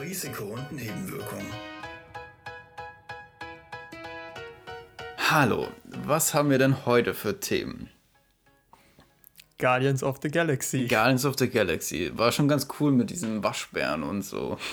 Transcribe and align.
Risiko 0.00 0.44
und 0.44 0.72
Nebenwirkungen. 0.72 1.46
Hallo, 5.30 5.68
was 6.06 6.32
haben 6.34 6.50
wir 6.50 6.58
denn 6.58 6.86
heute 6.86 7.14
für 7.14 7.40
Themen? 7.40 7.90
Guardians 9.58 10.02
of 10.02 10.18
the 10.22 10.30
Galaxy. 10.30 10.86
Guardians 10.86 11.24
of 11.24 11.34
the 11.38 11.48
Galaxy. 11.50 12.12
War 12.16 12.30
schon 12.32 12.46
ganz 12.48 12.68
cool 12.78 12.92
mit 12.92 13.10
diesen 13.10 13.42
Waschbären 13.42 14.02
und 14.02 14.22
so. 14.22 14.56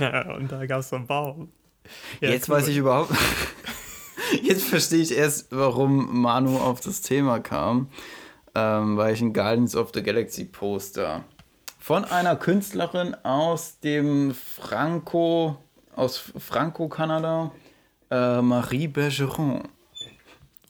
Ja, 0.00 0.34
und 0.34 0.50
da 0.50 0.66
gab 0.66 0.80
es 0.80 0.88
so 0.88 0.96
einen 0.96 1.06
Baum. 1.06 1.52
Ja, 2.20 2.30
Jetzt 2.30 2.48
cool. 2.48 2.56
weiß 2.56 2.66
ich 2.66 2.76
überhaupt. 2.78 3.12
Jetzt 4.42 4.64
verstehe 4.64 5.02
ich 5.02 5.16
erst, 5.16 5.52
warum 5.52 6.20
Manu 6.20 6.58
auf 6.58 6.80
das 6.80 7.00
Thema 7.00 7.38
kam. 7.38 7.88
Ähm, 8.56 8.96
weil 8.96 9.14
ich 9.14 9.20
ein 9.20 9.32
Guardians 9.32 9.76
of 9.76 9.92
the 9.94 10.02
Galaxy 10.02 10.46
Poster 10.46 11.24
von 11.88 12.04
einer 12.04 12.36
Künstlerin 12.36 13.14
aus 13.24 13.80
dem 13.80 14.34
Franco, 14.34 15.56
aus 15.96 16.22
Franco, 16.38 16.86
Kanada, 16.86 17.50
äh, 18.10 18.42
Marie 18.42 18.88
Bergeron. 18.88 19.66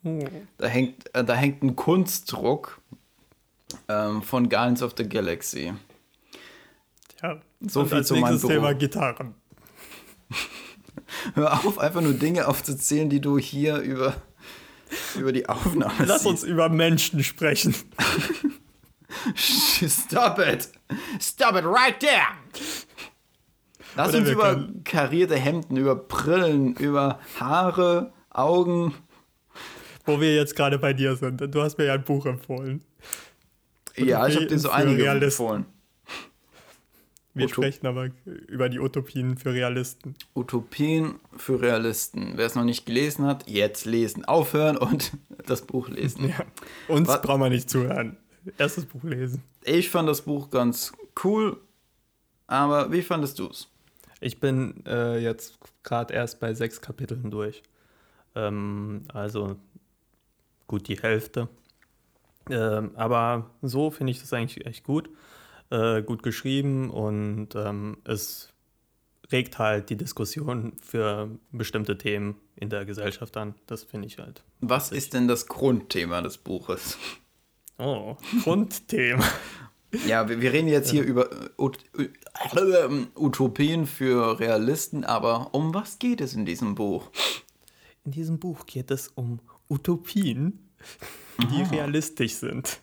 Oh. 0.05 0.25
Da, 0.59 0.69
hängt, 0.69 1.13
äh, 1.17 1.25
da 1.25 1.35
hängt 1.35 1.65
ein 1.65 1.75
Kunstdruck 1.75 2.81
ähm, 3.89 4.23
von 4.23 4.49
Guardians 4.49 4.81
of 4.81 4.95
the 4.97 5.09
Galaxy. 5.09 5.73
Ja, 7.21 7.41
so 7.63 7.85
viel 7.85 8.05
zu 8.05 8.15
meinem. 8.15 8.41
Thema 8.41 8.75
Gitarren. 8.75 9.35
Hör 11.35 11.53
auf, 11.53 11.81
einfach 11.81 12.01
nur 12.01 12.13
Dinge 12.13 12.47
aufzuzählen, 12.47 13.11
die 13.11 13.21
du 13.21 13.39
hier 13.39 13.79
über, 13.79 14.15
über 15.17 15.33
die 15.33 15.49
Aufnahme 15.49 16.05
Lass 16.07 16.23
siehst. 16.23 16.27
uns 16.27 16.43
über 16.45 16.69
Menschen 16.69 17.25
sprechen. 17.25 17.75
Stop 19.35 20.39
it! 20.39 20.71
Stop 21.21 21.57
it 21.57 21.65
right 21.65 21.99
there! 22.01 22.27
Lass 23.97 24.11
Oder 24.11 24.19
uns 24.19 24.31
über 24.31 24.55
können... 24.55 24.85
karierte 24.85 25.37
Hemden, 25.37 25.77
über 25.77 25.97
Brillen, 25.97 26.75
über 26.77 27.19
Haare, 27.41 28.13
Augen. 28.31 28.95
Wo 30.05 30.21
wir 30.21 30.35
jetzt 30.35 30.57
gerade 30.57 30.79
bei 30.79 30.93
dir 30.93 31.17
sind. 31.17 31.41
Du 31.55 31.63
hast 31.63 31.79
mir 31.79 31.87
ja 31.87 31.95
ein 31.95 32.05
Buch 32.05 32.25
empfohlen. 32.27 32.83
ja, 33.97 34.27
ich 34.27 34.37
habe 34.37 34.47
dir 34.47 34.59
so 34.59 34.71
einige 34.71 35.07
empfohlen. 35.07 35.67
Wir 37.35 37.47
Utop 37.47 37.65
sprechen 37.65 37.87
aber 37.87 38.09
über 38.49 38.69
die 38.69 38.81
Utopien 38.81 39.37
für 39.37 39.53
Realisten. 39.53 40.15
Utopien 40.35 41.21
für 41.37 41.61
Realisten. 41.61 42.33
Wer 42.37 42.47
es 42.47 42.55
noch 42.55 42.65
nicht 42.65 42.87
gelesen 42.87 43.27
hat, 43.27 43.49
jetzt 43.49 43.85
lesen. 43.85 44.25
Aufhören 44.25 44.77
und 44.77 45.13
das 45.47 45.63
Buch 45.63 45.89
lesen. 45.89 46.29
Ja. 46.31 46.45
Uns 46.89 47.09
Was? 47.09 47.23
braucht 47.23 47.39
man 47.39 47.53
nicht 47.53 47.71
zuhören. 47.71 48.17
Erstes 48.57 48.87
Buch 48.87 49.03
lesen. 49.03 49.43
Ich 49.65 49.91
fand 49.91 50.09
das 50.09 50.23
Buch 50.23 50.51
ganz 50.51 50.93
cool, 51.25 51.61
aber 52.47 52.91
wie 52.93 53.03
fandest 53.03 53.39
du 53.39 53.49
es? 53.49 53.69
Ich 54.21 54.41
bin 54.41 54.85
äh, 54.87 55.19
jetzt 55.19 55.59
gerade 55.83 56.15
erst 56.15 56.41
bei 56.41 56.55
sechs 56.55 56.81
Kapiteln 56.81 57.31
durch. 57.31 57.63
Ähm, 58.35 59.05
also 59.13 59.57
gut 60.67 60.89
die 60.89 61.01
Hälfte. 61.01 61.49
Ähm, 62.51 62.93
aber 62.95 63.51
so 63.63 63.91
finde 63.91 64.13
ich 64.13 64.21
das 64.21 64.33
eigentlich 64.33 64.67
echt 64.67 64.85
gut. 64.85 65.11
Äh, 65.71 66.03
gut 66.03 66.23
geschrieben 66.23 66.89
und 66.89 67.55
ähm, 67.55 67.99
es 68.05 68.55
regt 69.31 69.59
halt 69.59 69.91
die 69.91 69.97
Diskussion 69.97 70.73
für 70.81 71.29
bestimmte 71.53 71.99
Themen 71.99 72.37
in 72.57 72.71
der 72.71 72.87
Gesellschaft 72.87 73.37
an. 73.37 73.55
Das 73.67 73.85
finde 73.85 74.07
ich 74.07 74.19
halt. 74.19 74.43
Was 74.61 74.93
ist 74.93 75.13
denn 75.13 75.29
das 75.29 75.47
Grundthema 75.47 76.23
des 76.23 76.39
Buches? 76.39 76.97
Oh, 77.79 78.17
Grundthema. 78.43 79.25
ja, 80.07 80.29
wir, 80.29 80.41
wir, 80.41 80.53
reden 80.53 80.69
jetzt 80.69 80.91
hier 80.91 81.05
über 81.05 81.31
äh, 81.33 82.89
Utopien 83.17 83.87
für 83.87 84.41
Realisten, 84.41 85.05
aber 85.05 85.55
um 85.55 85.73
was 85.73 85.99
geht 85.99 86.21
es 86.21 86.35
in 86.35 86.45
diesem 86.45 86.75
Buch? 86.75 87.11
In 88.05 88.11
diesem 88.11 88.39
Buch 88.39 88.67
geht 88.67 88.91
es 88.91 89.09
um 89.09 89.41
Utopien, 89.69 90.71
die 91.39 91.63
ah. 91.63 91.69
realistisch 91.69 92.35
sind. 92.35 92.81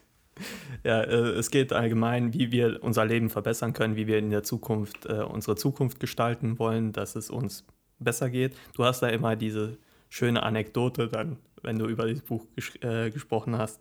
Ja, 0.84 1.02
äh, 1.02 1.32
es 1.32 1.50
geht 1.52 1.74
allgemein, 1.74 2.34
wie 2.34 2.52
wir 2.52 2.84
unser 2.84 3.06
Leben 3.06 3.30
verbessern 3.30 3.74
können, 3.74 3.96
wie 3.96 4.08
wir 4.08 4.18
in 4.18 4.30
der 4.30 4.44
Zukunft 4.44 5.06
äh, 5.06 5.24
unsere 5.24 5.56
Zukunft 5.56 6.00
gestalten 6.00 6.60
wollen, 6.60 6.92
dass 6.92 7.16
es 7.16 7.30
uns 7.30 7.66
besser 8.00 8.30
geht. 8.30 8.56
Du 8.74 8.84
hast 8.84 9.02
da 9.02 9.08
immer 9.08 9.36
diese 9.36 9.78
schöne 10.10 10.44
Anekdote 10.44 11.08
dann, 11.08 11.38
wenn 11.64 11.80
du 11.80 11.88
über 11.88 12.06
dieses 12.06 12.24
Buch 12.24 12.46
ges 12.56 12.76
äh, 12.82 13.10
gesprochen 13.10 13.58
hast, 13.58 13.80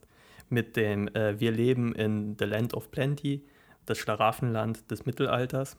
mit 0.48 0.76
dem 0.76 1.08
äh, 1.14 1.38
Wir 1.40 1.52
leben 1.52 1.94
in 1.94 2.36
The 2.38 2.44
Land 2.44 2.74
of 2.74 2.90
Plenty, 2.90 3.44
das 3.86 3.98
Schlaraffenland 3.98 4.90
des 4.90 5.06
Mittelalters. 5.06 5.76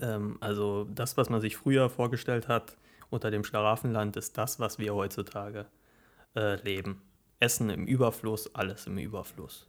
Ähm, 0.00 0.36
also 0.40 0.84
das, 0.84 1.16
was 1.16 1.30
man 1.30 1.40
sich 1.40 1.56
früher 1.56 1.88
vorgestellt 1.88 2.48
hat 2.48 2.76
unter 3.10 3.30
dem 3.30 3.44
Schlaraffenland, 3.44 4.16
ist 4.16 4.36
das, 4.38 4.60
was 4.60 4.78
wir 4.78 4.94
heutzutage 4.94 5.66
äh, 6.36 6.56
leben. 6.62 7.02
Essen 7.40 7.70
im 7.70 7.86
Überfluss, 7.86 8.54
alles 8.54 8.86
im 8.86 8.98
Überfluss. 8.98 9.68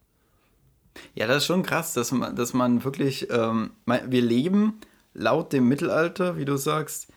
Ja, 1.13 1.27
das 1.27 1.37
ist 1.37 1.45
schon 1.45 1.63
krass, 1.63 1.93
dass 1.93 2.11
man, 2.11 2.35
dass 2.35 2.53
man 2.53 2.83
wirklich, 2.83 3.29
ähm, 3.29 3.71
wir 3.85 4.21
leben 4.21 4.79
laut 5.13 5.51
dem 5.53 5.67
Mittelalter, 5.67 6.37
wie 6.37 6.45
du 6.45 6.57
sagst, 6.57 7.11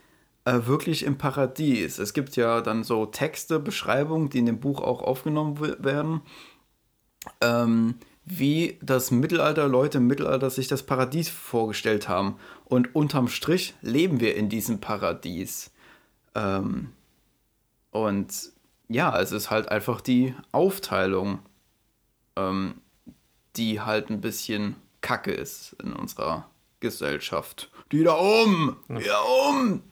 äh, 0.45 0.67
wirklich 0.67 1.05
im 1.05 1.19
Paradies. 1.19 1.99
Es 1.99 2.13
gibt 2.13 2.37
ja 2.37 2.61
dann 2.61 2.83
so 2.83 3.07
Texte, 3.07 3.59
Beschreibungen, 3.59 4.31
die 4.31 4.39
in 4.39 4.47
dem 4.47 4.61
Buch 4.61 4.81
auch 4.81 5.03
aufgenommen 5.03 5.61
werden, 5.61 6.23
ähm, 7.41 7.95
wie 8.25 8.79
das 8.83 9.11
Mittelalter, 9.11 9.69
Leute 9.69 9.99
im 9.99 10.07
Mittelalter 10.07 10.51
sich 10.51 10.69
das 10.69 10.83
Paradies 10.83 11.29
vorgestellt 11.29 12.09
haben. 12.09 12.37
Und 12.65 12.95
unterm 12.95 13.29
Strich 13.29 13.75
leben 13.81 14.21
wir 14.21 14.37
in 14.37 14.49
diesem 14.49 14.81
Paradies. 14.81 15.71
Ähm, 16.35 16.93
und 17.91 18.53
ja, 18.89 19.19
es 19.21 19.33
ist 19.33 19.51
halt 19.51 19.71
einfach 19.71 20.01
die 20.01 20.35
Aufteilung, 20.53 21.41
ähm, 22.37 22.81
die 23.57 23.81
halt 23.81 24.11
ein 24.11 24.21
bisschen 24.21 24.77
kacke 25.01 25.33
ist 25.33 25.77
in 25.83 25.93
unserer 25.93 26.49
Gesellschaft. 26.81 27.71
Die 27.93 28.05
da 28.05 28.13
um! 28.13 28.77
Die 28.89 29.05
da 29.05 29.21
um! 29.51 29.83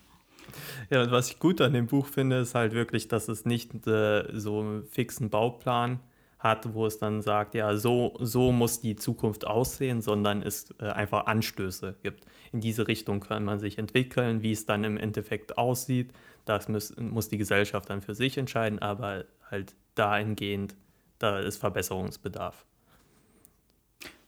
Ja, 0.91 1.03
und 1.03 1.11
was 1.11 1.31
ich 1.31 1.39
gut 1.39 1.61
an 1.61 1.73
dem 1.73 1.87
Buch 1.87 2.07
finde, 2.07 2.39
ist 2.39 2.55
halt 2.55 2.73
wirklich, 2.73 3.09
dass 3.09 3.29
es 3.29 3.45
nicht 3.45 3.87
äh, 3.87 4.25
so 4.33 4.61
einen 4.61 4.85
fixen 4.85 5.31
Bauplan 5.31 6.01
hat, 6.47 6.75
wo 6.75 6.87
es 6.87 6.99
dann 6.99 7.23
sagt, 7.23 7.55
ja, 7.55 7.77
so, 7.77 8.15
so 8.21 8.53
muss 8.53 8.81
die 8.81 8.97
Zukunft 8.97 9.47
aussehen, 9.47 10.01
sondern 10.03 10.43
es 10.43 10.75
äh, 10.81 10.87
einfach 10.87 11.27
Anstöße 11.27 11.97
gibt. 12.03 12.25
In 12.53 12.61
diese 12.61 12.89
Richtung 12.89 13.21
kann 13.21 13.45
man 13.45 13.59
sich 13.59 13.79
entwickeln, 13.79 14.43
wie 14.43 14.53
es 14.53 14.67
dann 14.67 14.85
im 14.85 14.97
Endeffekt 14.97 15.59
aussieht. 15.59 16.13
Das 16.45 16.69
muss, 16.69 16.97
muss 16.97 17.29
die 17.29 17.39
Gesellschaft 17.39 17.91
dann 17.91 18.03
für 18.03 18.15
sich 18.15 18.39
entscheiden, 18.39 18.79
aber 18.79 19.25
halt 19.51 19.75
dahingehend, 19.95 20.77
da 21.19 21.41
ist 21.41 21.59
Verbesserungsbedarf. 21.59 22.65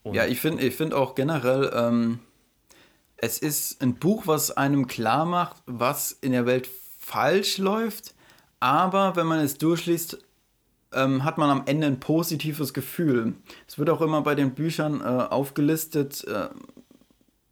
Und 0.03 0.15
ja, 0.15 0.27
ich 0.27 0.41
finde 0.41 0.65
ich 0.65 0.75
find 0.75 0.95
auch 0.95 1.15
generell, 1.15 1.71
ähm, 1.75 2.21
es 3.17 3.39
ist 3.39 3.83
ein 3.83 3.97
Buch, 3.97 4.27
was 4.27 4.57
einem 4.57 4.87
klar 4.87 5.27
macht, 5.27 5.57
was 5.67 6.13
in 6.13 6.33
der 6.33 6.47
Welt 6.47 6.69
falsch 6.99 7.59
läuft, 7.59 8.15
aber 8.61 9.17
wenn 9.17 9.27
man 9.27 9.41
es 9.41 9.59
durchliest, 9.59 10.19
ähm, 10.93 11.25
hat 11.25 11.39
man 11.39 11.51
am 11.51 11.63
Ende 11.67 11.87
ein 11.87 12.01
positives 12.01 12.73
Gefühl. 12.73 13.35
Es 13.67 13.79
wird 13.79 13.91
auch 13.91 14.01
immer 14.01 14.23
bei 14.23 14.35
den 14.35 14.55
Büchern 14.55 15.01
äh, 15.01 15.05
aufgelistet, 15.05 16.25
äh, 16.25 16.49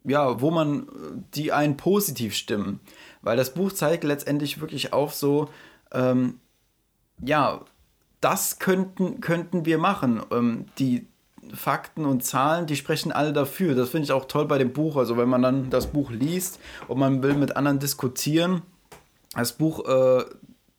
ja, 0.04 0.41
wo 0.41 0.50
man 0.50 0.86
die 1.34 1.52
einen 1.52 1.76
positiv 1.76 2.34
stimmen. 2.34 2.80
Weil 3.22 3.36
das 3.36 3.54
Buch 3.54 3.72
zeigt 3.72 4.04
letztendlich 4.04 4.60
wirklich 4.60 4.92
auf 4.92 5.14
so, 5.14 5.48
ähm, 5.92 6.41
ja, 7.20 7.60
das 8.20 8.58
könnten, 8.58 9.20
könnten 9.20 9.66
wir 9.66 9.78
machen. 9.78 10.22
Ähm, 10.30 10.66
die 10.78 11.06
Fakten 11.54 12.04
und 12.04 12.24
Zahlen, 12.24 12.66
die 12.66 12.77
sprechen 12.77 13.12
alle 13.12 13.33
dafür. 13.33 13.74
Das 13.74 13.91
finde 13.91 14.04
ich 14.04 14.12
auch 14.12 14.27
toll 14.27 14.47
bei 14.47 14.59
dem 14.59 14.72
Buch. 14.72 14.97
Also 14.97 15.16
wenn 15.16 15.28
man 15.28 15.42
dann 15.42 15.71
das 15.71 15.88
Buch 15.88 16.10
liest 16.10 16.59
und 16.88 16.98
man 16.98 17.22
will 17.22 17.34
mit 17.34 17.56
anderen 17.56 17.78
diskutieren, 17.78 18.62
das 19.34 19.53
Buch 19.53 19.86
äh, 19.86 20.24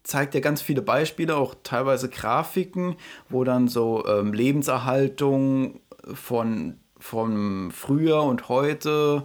zeigt 0.07 0.33
ja 0.33 0.39
ganz 0.39 0.61
viele 0.61 0.81
Beispiele, 0.81 1.35
auch 1.35 1.55
teilweise 1.63 2.09
Grafiken, 2.09 2.95
wo 3.29 3.43
dann 3.43 3.67
so 3.67 4.05
ähm, 4.07 4.33
Lebenserhaltung 4.33 5.81
von, 6.13 6.77
von 6.97 7.71
früher 7.71 8.23
und 8.23 8.49
heute, 8.49 9.23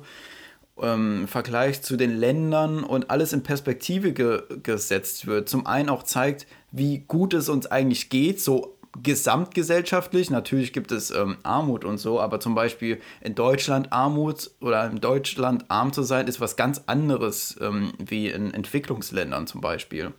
ähm, 0.80 1.28
Vergleich 1.28 1.82
zu 1.82 1.96
den 1.96 2.16
Ländern 2.16 2.82
und 2.82 3.10
alles 3.10 3.32
in 3.32 3.42
Perspektive 3.42 4.12
ge 4.12 4.42
gesetzt 4.62 5.26
wird. 5.26 5.48
Zum 5.48 5.66
einen 5.66 5.88
auch 5.88 6.02
zeigt, 6.02 6.46
wie 6.72 6.98
gut 6.98 7.34
es 7.34 7.48
uns 7.48 7.66
eigentlich 7.66 8.10
geht, 8.10 8.40
so 8.40 8.78
gesamtgesellschaftlich. 9.02 10.30
Natürlich 10.30 10.72
gibt 10.72 10.92
es 10.92 11.10
ähm, 11.10 11.36
Armut 11.44 11.84
und 11.84 11.98
so, 11.98 12.20
aber 12.20 12.40
zum 12.40 12.54
Beispiel 12.54 13.00
in 13.20 13.34
Deutschland 13.34 13.92
Armut 13.92 14.50
oder 14.60 14.90
in 14.90 15.00
Deutschland 15.00 15.64
arm 15.68 15.92
zu 15.92 16.02
sein, 16.02 16.26
ist 16.26 16.40
was 16.40 16.56
ganz 16.56 16.82
anderes 16.86 17.56
ähm, 17.60 17.92
wie 17.98 18.28
in 18.28 18.52
Entwicklungsländern 18.52 19.46
zum 19.46 19.60
Beispiel. 19.60 20.12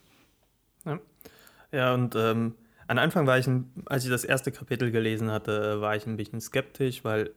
Ja, 1.73 1.93
und 1.93 2.15
ähm, 2.15 2.53
am 2.87 2.97
Anfang 2.99 3.25
war 3.27 3.39
ich, 3.39 3.47
ein, 3.47 3.71
als 3.87 4.03
ich 4.05 4.11
das 4.11 4.23
erste 4.23 4.51
Kapitel 4.51 4.91
gelesen 4.91 5.31
hatte, 5.31 5.81
war 5.81 5.95
ich 5.95 6.05
ein 6.05 6.17
bisschen 6.17 6.39
skeptisch, 6.39 7.03
weil 7.03 7.31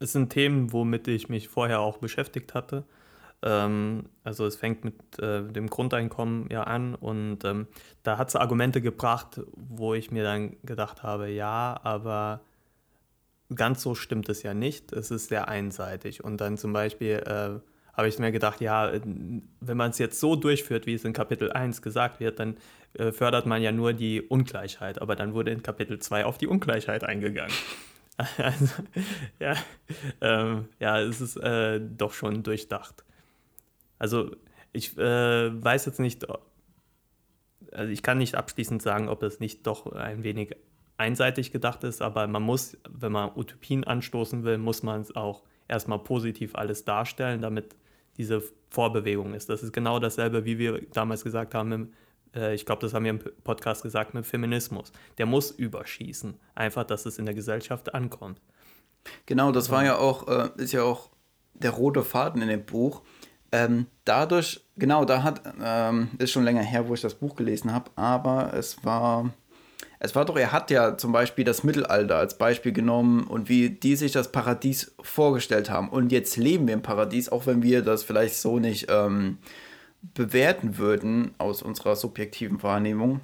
es 0.00 0.12
sind 0.12 0.30
Themen, 0.30 0.72
womit 0.72 1.06
ich 1.08 1.28
mich 1.28 1.48
vorher 1.48 1.80
auch 1.80 1.98
beschäftigt 1.98 2.54
hatte. 2.54 2.84
Ähm, 3.42 4.06
also 4.24 4.46
es 4.46 4.56
fängt 4.56 4.84
mit 4.84 4.94
äh, 5.18 5.42
dem 5.44 5.68
Grundeinkommen 5.68 6.48
ja 6.50 6.62
an 6.64 6.94
und 6.94 7.44
ähm, 7.44 7.66
da 8.02 8.16
hat 8.16 8.28
es 8.30 8.36
Argumente 8.36 8.80
gebracht, 8.80 9.40
wo 9.56 9.94
ich 9.94 10.10
mir 10.10 10.24
dann 10.24 10.56
gedacht 10.64 11.02
habe, 11.02 11.28
ja, 11.28 11.78
aber 11.82 12.40
ganz 13.54 13.82
so 13.82 13.94
stimmt 13.94 14.28
es 14.30 14.42
ja 14.42 14.54
nicht. 14.54 14.92
Es 14.92 15.10
ist 15.10 15.28
sehr 15.28 15.48
einseitig. 15.48 16.24
Und 16.24 16.40
dann 16.40 16.56
zum 16.56 16.72
Beispiel 16.72 17.22
äh, 17.26 17.60
habe 17.92 18.08
ich 18.08 18.18
mir 18.18 18.32
gedacht, 18.32 18.60
ja, 18.60 18.90
wenn 18.92 19.76
man 19.76 19.90
es 19.90 19.98
jetzt 19.98 20.18
so 20.18 20.34
durchführt, 20.36 20.86
wie 20.86 20.94
es 20.94 21.04
in 21.04 21.12
Kapitel 21.12 21.52
1 21.52 21.82
gesagt 21.82 22.20
wird, 22.20 22.38
dann 22.38 22.56
äh, 22.94 23.12
fördert 23.12 23.46
man 23.46 23.60
ja 23.62 23.72
nur 23.72 23.92
die 23.92 24.22
Ungleichheit. 24.22 25.00
Aber 25.02 25.14
dann 25.14 25.34
wurde 25.34 25.50
in 25.50 25.62
Kapitel 25.62 25.98
2 25.98 26.24
auf 26.24 26.38
die 26.38 26.46
Ungleichheit 26.46 27.04
eingegangen. 27.04 27.54
Also, 28.36 28.82
ja, 29.40 29.56
ähm, 30.20 30.68
ja, 30.78 31.00
es 31.00 31.20
ist 31.20 31.38
äh, 31.38 31.80
doch 31.80 32.12
schon 32.12 32.42
durchdacht. 32.42 33.04
Also 33.98 34.36
ich 34.72 34.96
äh, 34.98 35.64
weiß 35.64 35.86
jetzt 35.86 35.98
nicht, 35.98 36.26
also 37.72 37.90
ich 37.90 38.02
kann 38.02 38.18
nicht 38.18 38.34
abschließend 38.34 38.82
sagen, 38.82 39.08
ob 39.08 39.22
es 39.22 39.40
nicht 39.40 39.66
doch 39.66 39.90
ein 39.92 40.22
wenig 40.22 40.54
einseitig 40.98 41.52
gedacht 41.52 41.84
ist, 41.84 42.02
aber 42.02 42.26
man 42.26 42.42
muss, 42.42 42.76
wenn 42.88 43.12
man 43.12 43.30
Utopien 43.34 43.82
anstoßen 43.84 44.44
will, 44.44 44.58
muss 44.58 44.82
man 44.82 45.00
es 45.00 45.16
auch 45.16 45.42
erstmal 45.66 45.98
positiv 45.98 46.54
alles 46.54 46.84
darstellen, 46.84 47.40
damit 47.40 47.74
diese 48.16 48.42
Vorbewegung 48.70 49.34
ist. 49.34 49.48
Das 49.48 49.62
ist 49.62 49.72
genau 49.72 49.98
dasselbe, 49.98 50.44
wie 50.44 50.58
wir 50.58 50.82
damals 50.92 51.24
gesagt 51.24 51.54
haben, 51.54 51.92
äh, 52.34 52.54
ich 52.54 52.66
glaube, 52.66 52.80
das 52.82 52.94
haben 52.94 53.04
wir 53.04 53.10
im 53.10 53.20
Podcast 53.44 53.82
gesagt, 53.82 54.14
mit 54.14 54.26
Feminismus. 54.26 54.92
Der 55.18 55.26
muss 55.26 55.50
überschießen, 55.50 56.34
einfach, 56.54 56.84
dass 56.84 57.06
es 57.06 57.18
in 57.18 57.26
der 57.26 57.34
Gesellschaft 57.34 57.94
ankommt. 57.94 58.40
Genau, 59.26 59.52
das 59.52 59.70
war 59.70 59.84
ja 59.84 59.98
auch, 59.98 60.28
äh, 60.28 60.50
ist 60.56 60.72
ja 60.72 60.82
auch 60.82 61.10
der 61.54 61.72
rote 61.72 62.02
Faden 62.02 62.42
in 62.42 62.48
dem 62.48 62.64
Buch. 62.64 63.02
Ähm, 63.50 63.86
dadurch, 64.04 64.64
genau, 64.76 65.04
da 65.04 65.22
hat, 65.22 65.42
ähm, 65.62 66.08
ist 66.18 66.30
schon 66.30 66.44
länger 66.44 66.62
her, 66.62 66.88
wo 66.88 66.94
ich 66.94 67.02
das 67.02 67.14
Buch 67.14 67.36
gelesen 67.36 67.72
habe, 67.72 67.90
aber 67.96 68.54
es 68.54 68.82
war 68.84 69.30
es 70.04 70.16
war 70.16 70.24
doch, 70.24 70.36
er 70.36 70.50
hat 70.50 70.72
ja 70.72 70.98
zum 70.98 71.12
Beispiel 71.12 71.44
das 71.44 71.62
Mittelalter 71.62 72.16
als 72.16 72.36
Beispiel 72.36 72.72
genommen 72.72 73.22
und 73.22 73.48
wie 73.48 73.70
die 73.70 73.94
sich 73.94 74.10
das 74.10 74.32
Paradies 74.32 74.96
vorgestellt 75.00 75.70
haben. 75.70 75.88
Und 75.88 76.10
jetzt 76.10 76.36
leben 76.36 76.66
wir 76.66 76.74
im 76.74 76.82
Paradies, 76.82 77.28
auch 77.28 77.46
wenn 77.46 77.62
wir 77.62 77.82
das 77.82 78.02
vielleicht 78.02 78.34
so 78.34 78.58
nicht 78.58 78.86
ähm, 78.90 79.38
bewerten 80.02 80.76
würden 80.76 81.36
aus 81.38 81.62
unserer 81.62 81.94
subjektiven 81.94 82.64
Wahrnehmung. 82.64 83.20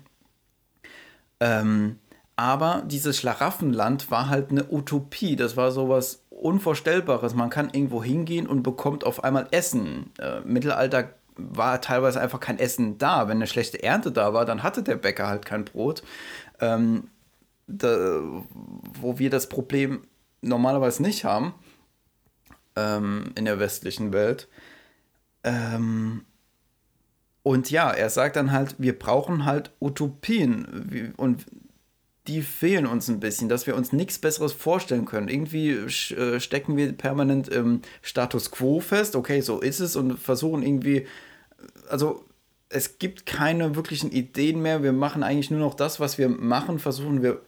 Ähm, 1.40 1.98
aber 2.36 2.84
dieses 2.86 3.18
Schlaraffenland 3.18 4.12
war 4.12 4.28
halt 4.28 4.52
eine 4.52 4.70
Utopie. 4.70 5.34
Das 5.34 5.56
war 5.56 5.72
sowas 5.72 6.22
Unvorstellbares. 6.30 7.34
Man 7.34 7.50
kann 7.50 7.70
irgendwo 7.72 8.04
hingehen 8.04 8.46
und 8.46 8.62
bekommt 8.62 9.02
auf 9.02 9.24
einmal 9.24 9.48
Essen. 9.50 10.12
Äh, 10.20 10.42
Mittelalter 10.42 11.08
war 11.38 11.80
teilweise 11.80 12.20
einfach 12.20 12.38
kein 12.38 12.60
Essen 12.60 12.98
da. 12.98 13.26
Wenn 13.26 13.38
eine 13.38 13.48
schlechte 13.48 13.82
Ernte 13.82 14.12
da 14.12 14.32
war, 14.32 14.44
dann 14.44 14.62
hatte 14.62 14.84
der 14.84 14.96
Bäcker 14.96 15.26
halt 15.26 15.44
kein 15.44 15.64
Brot 15.64 16.02
ähm, 16.60 17.08
da, 17.66 18.20
wo 19.00 19.18
wir 19.18 19.30
das 19.30 19.48
Problem 19.48 20.02
normalerweise 20.40 21.02
nicht 21.02 21.24
haben 21.24 21.54
ähm, 22.76 23.32
in 23.34 23.44
der 23.44 23.58
westlichen 23.58 24.12
Welt. 24.12 24.48
Ähm, 25.44 26.24
und 27.42 27.70
ja, 27.70 27.90
er 27.90 28.10
sagt 28.10 28.36
dann 28.36 28.52
halt, 28.52 28.76
wir 28.78 28.98
brauchen 28.98 29.44
halt 29.44 29.70
Utopien 29.80 31.14
und 31.16 31.46
die 32.26 32.42
fehlen 32.42 32.86
uns 32.86 33.08
ein 33.08 33.20
bisschen, 33.20 33.48
dass 33.48 33.66
wir 33.66 33.74
uns 33.74 33.92
nichts 33.92 34.18
Besseres 34.18 34.52
vorstellen 34.52 35.06
können. 35.06 35.28
Irgendwie 35.28 35.70
äh, 35.70 36.40
stecken 36.40 36.76
wir 36.76 36.92
permanent 36.92 37.48
im 37.48 37.80
Status 38.02 38.50
quo 38.50 38.80
fest, 38.80 39.16
okay, 39.16 39.40
so 39.40 39.60
ist 39.60 39.80
es 39.80 39.96
und 39.96 40.18
versuchen 40.18 40.62
irgendwie, 40.62 41.06
also 41.88 42.27
es 42.68 42.98
gibt 42.98 43.26
keine 43.26 43.74
wirklichen 43.76 44.10
Ideen 44.10 44.60
mehr. 44.60 44.82
Wir 44.82 44.92
machen 44.92 45.22
eigentlich 45.22 45.50
nur 45.50 45.60
noch 45.60 45.74
das, 45.74 46.00
was 46.00 46.18
wir 46.18 46.28
machen, 46.28 46.78
versuchen 46.78 47.22
wir 47.22 47.40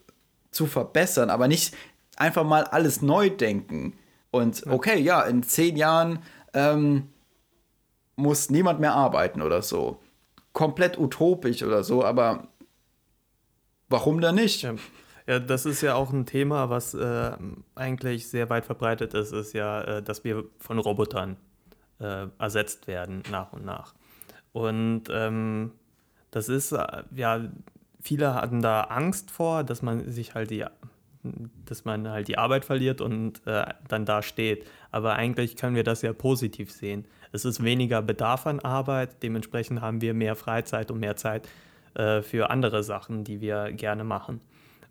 zu 0.50 0.66
verbessern, 0.66 1.30
aber 1.30 1.48
nicht 1.48 1.74
einfach 2.16 2.44
mal 2.44 2.64
alles 2.64 3.02
neu 3.02 3.30
denken. 3.30 3.94
Und 4.30 4.66
okay, 4.66 5.00
ja, 5.00 5.22
in 5.22 5.42
zehn 5.42 5.76
Jahren 5.76 6.20
ähm, 6.54 7.08
muss 8.16 8.50
niemand 8.50 8.80
mehr 8.80 8.94
arbeiten 8.94 9.42
oder 9.42 9.62
so. 9.62 10.00
Komplett 10.52 10.98
utopisch 10.98 11.62
oder 11.62 11.84
so, 11.84 12.04
aber 12.04 12.48
warum 13.88 14.20
dann 14.20 14.34
nicht? 14.36 14.62
Ja. 14.62 14.74
Ja, 15.26 15.38
das 15.38 15.64
ist 15.64 15.80
ja 15.80 15.94
auch 15.94 16.12
ein 16.12 16.26
Thema, 16.26 16.70
was 16.70 16.92
äh, 16.92 17.30
eigentlich 17.76 18.28
sehr 18.28 18.50
weit 18.50 18.64
verbreitet 18.64 19.14
ist, 19.14 19.32
ist 19.32 19.52
ja, 19.52 19.82
äh, 19.82 20.02
dass 20.02 20.24
wir 20.24 20.44
von 20.58 20.78
Robotern 20.78 21.36
äh, 22.00 22.26
ersetzt 22.38 22.88
werden 22.88 23.22
nach 23.30 23.52
und 23.52 23.64
nach. 23.64 23.94
Und 24.52 25.04
ähm, 25.10 25.72
das 26.30 26.48
ist, 26.48 26.72
äh, 26.72 27.02
ja, 27.14 27.40
viele 28.00 28.34
hatten 28.34 28.60
da 28.62 28.82
Angst 28.82 29.30
vor, 29.30 29.64
dass 29.64 29.82
man 29.82 30.10
sich 30.10 30.34
halt 30.34 30.50
die, 30.50 30.64
dass 31.66 31.84
man 31.84 32.08
halt 32.08 32.28
die 32.28 32.38
Arbeit 32.38 32.64
verliert 32.64 33.00
und 33.00 33.46
äh, 33.46 33.66
dann 33.88 34.04
da 34.04 34.22
steht. 34.22 34.66
Aber 34.90 35.14
eigentlich 35.14 35.56
können 35.56 35.76
wir 35.76 35.84
das 35.84 36.02
ja 36.02 36.12
positiv 36.12 36.72
sehen. 36.72 37.04
Es 37.32 37.44
ist 37.44 37.62
weniger 37.62 38.02
Bedarf 38.02 38.46
an 38.46 38.60
Arbeit, 38.60 39.22
dementsprechend 39.22 39.80
haben 39.80 40.00
wir 40.00 40.14
mehr 40.14 40.34
Freizeit 40.34 40.90
und 40.90 40.98
mehr 40.98 41.16
Zeit 41.16 41.48
äh, 41.94 42.22
für 42.22 42.50
andere 42.50 42.82
Sachen, 42.82 43.24
die 43.24 43.40
wir 43.40 43.72
gerne 43.72 44.04
machen. 44.04 44.40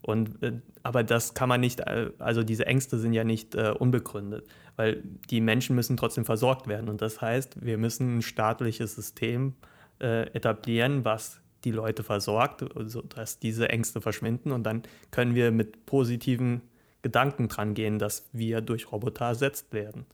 Und, 0.01 0.42
äh, 0.42 0.54
aber 0.84 1.04
das 1.04 1.34
kann 1.34 1.50
man 1.50 1.62
nicht, 1.62 1.81
äh, 1.81 2.12
also 2.19 2.44
diese 2.44 2.66
Ängste 2.66 2.98
sind 2.98 3.13
ja 3.13 3.24
nicht 3.24 3.56
äh, 3.56 3.74
unbegründet, 3.78 4.48
weil 4.75 5.04
die 5.30 5.42
Menschen 5.42 5.75
müssen 5.75 5.98
trotzdem 5.98 6.25
versorgt 6.25 6.68
werden. 6.68 6.90
Und 6.90 7.01
das 7.01 7.22
heißt, 7.22 7.66
wir 7.66 7.78
müssen 7.78 8.18
ein 8.18 8.22
staatliches 8.22 8.96
System 8.96 9.54
äh, 10.00 10.28
etablieren, 10.34 11.04
was 11.06 11.42
die 11.66 11.72
Leute 11.72 12.04
versorgt, 12.04 12.63
sodass 12.86 13.40
diese 13.40 13.68
Ängste 13.68 14.00
verschwinden. 14.00 14.51
Und 14.54 14.63
dann 14.63 14.84
können 15.12 15.36
wir 15.36 15.51
mit 15.51 15.86
positiven 15.86 16.62
Gedanken 17.02 17.50
dran 17.50 17.74
gehen, 17.74 18.00
dass 18.00 18.30
wir 18.31 18.62
durch 18.62 18.92
Roboter 18.92 19.25
ersetzt 19.25 19.74
werden. 19.74 20.06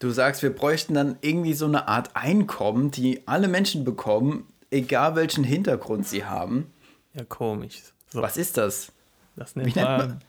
Du 0.00 0.10
sagst, 0.10 0.42
wir 0.42 0.54
bräuchten 0.54 0.94
dann 0.94 1.16
irgendwie 1.20 1.54
so 1.54 1.66
eine 1.66 1.86
Art 1.88 2.10
Einkommen, 2.14 2.90
die 2.90 3.26
alle 3.26 3.46
Menschen 3.48 3.84
bekommen, 3.84 4.48
egal 4.70 5.14
welchen 5.14 5.44
Hintergrund 5.44 6.06
sie 6.06 6.24
haben. 6.24 6.72
Ja, 7.14 7.24
komisch. 7.24 7.80
So. 8.12 8.20
Was 8.20 8.36
ist 8.36 8.56
das? 8.56 8.92
Das 9.36 9.56
nennt 9.56 9.74
man 9.76 10.20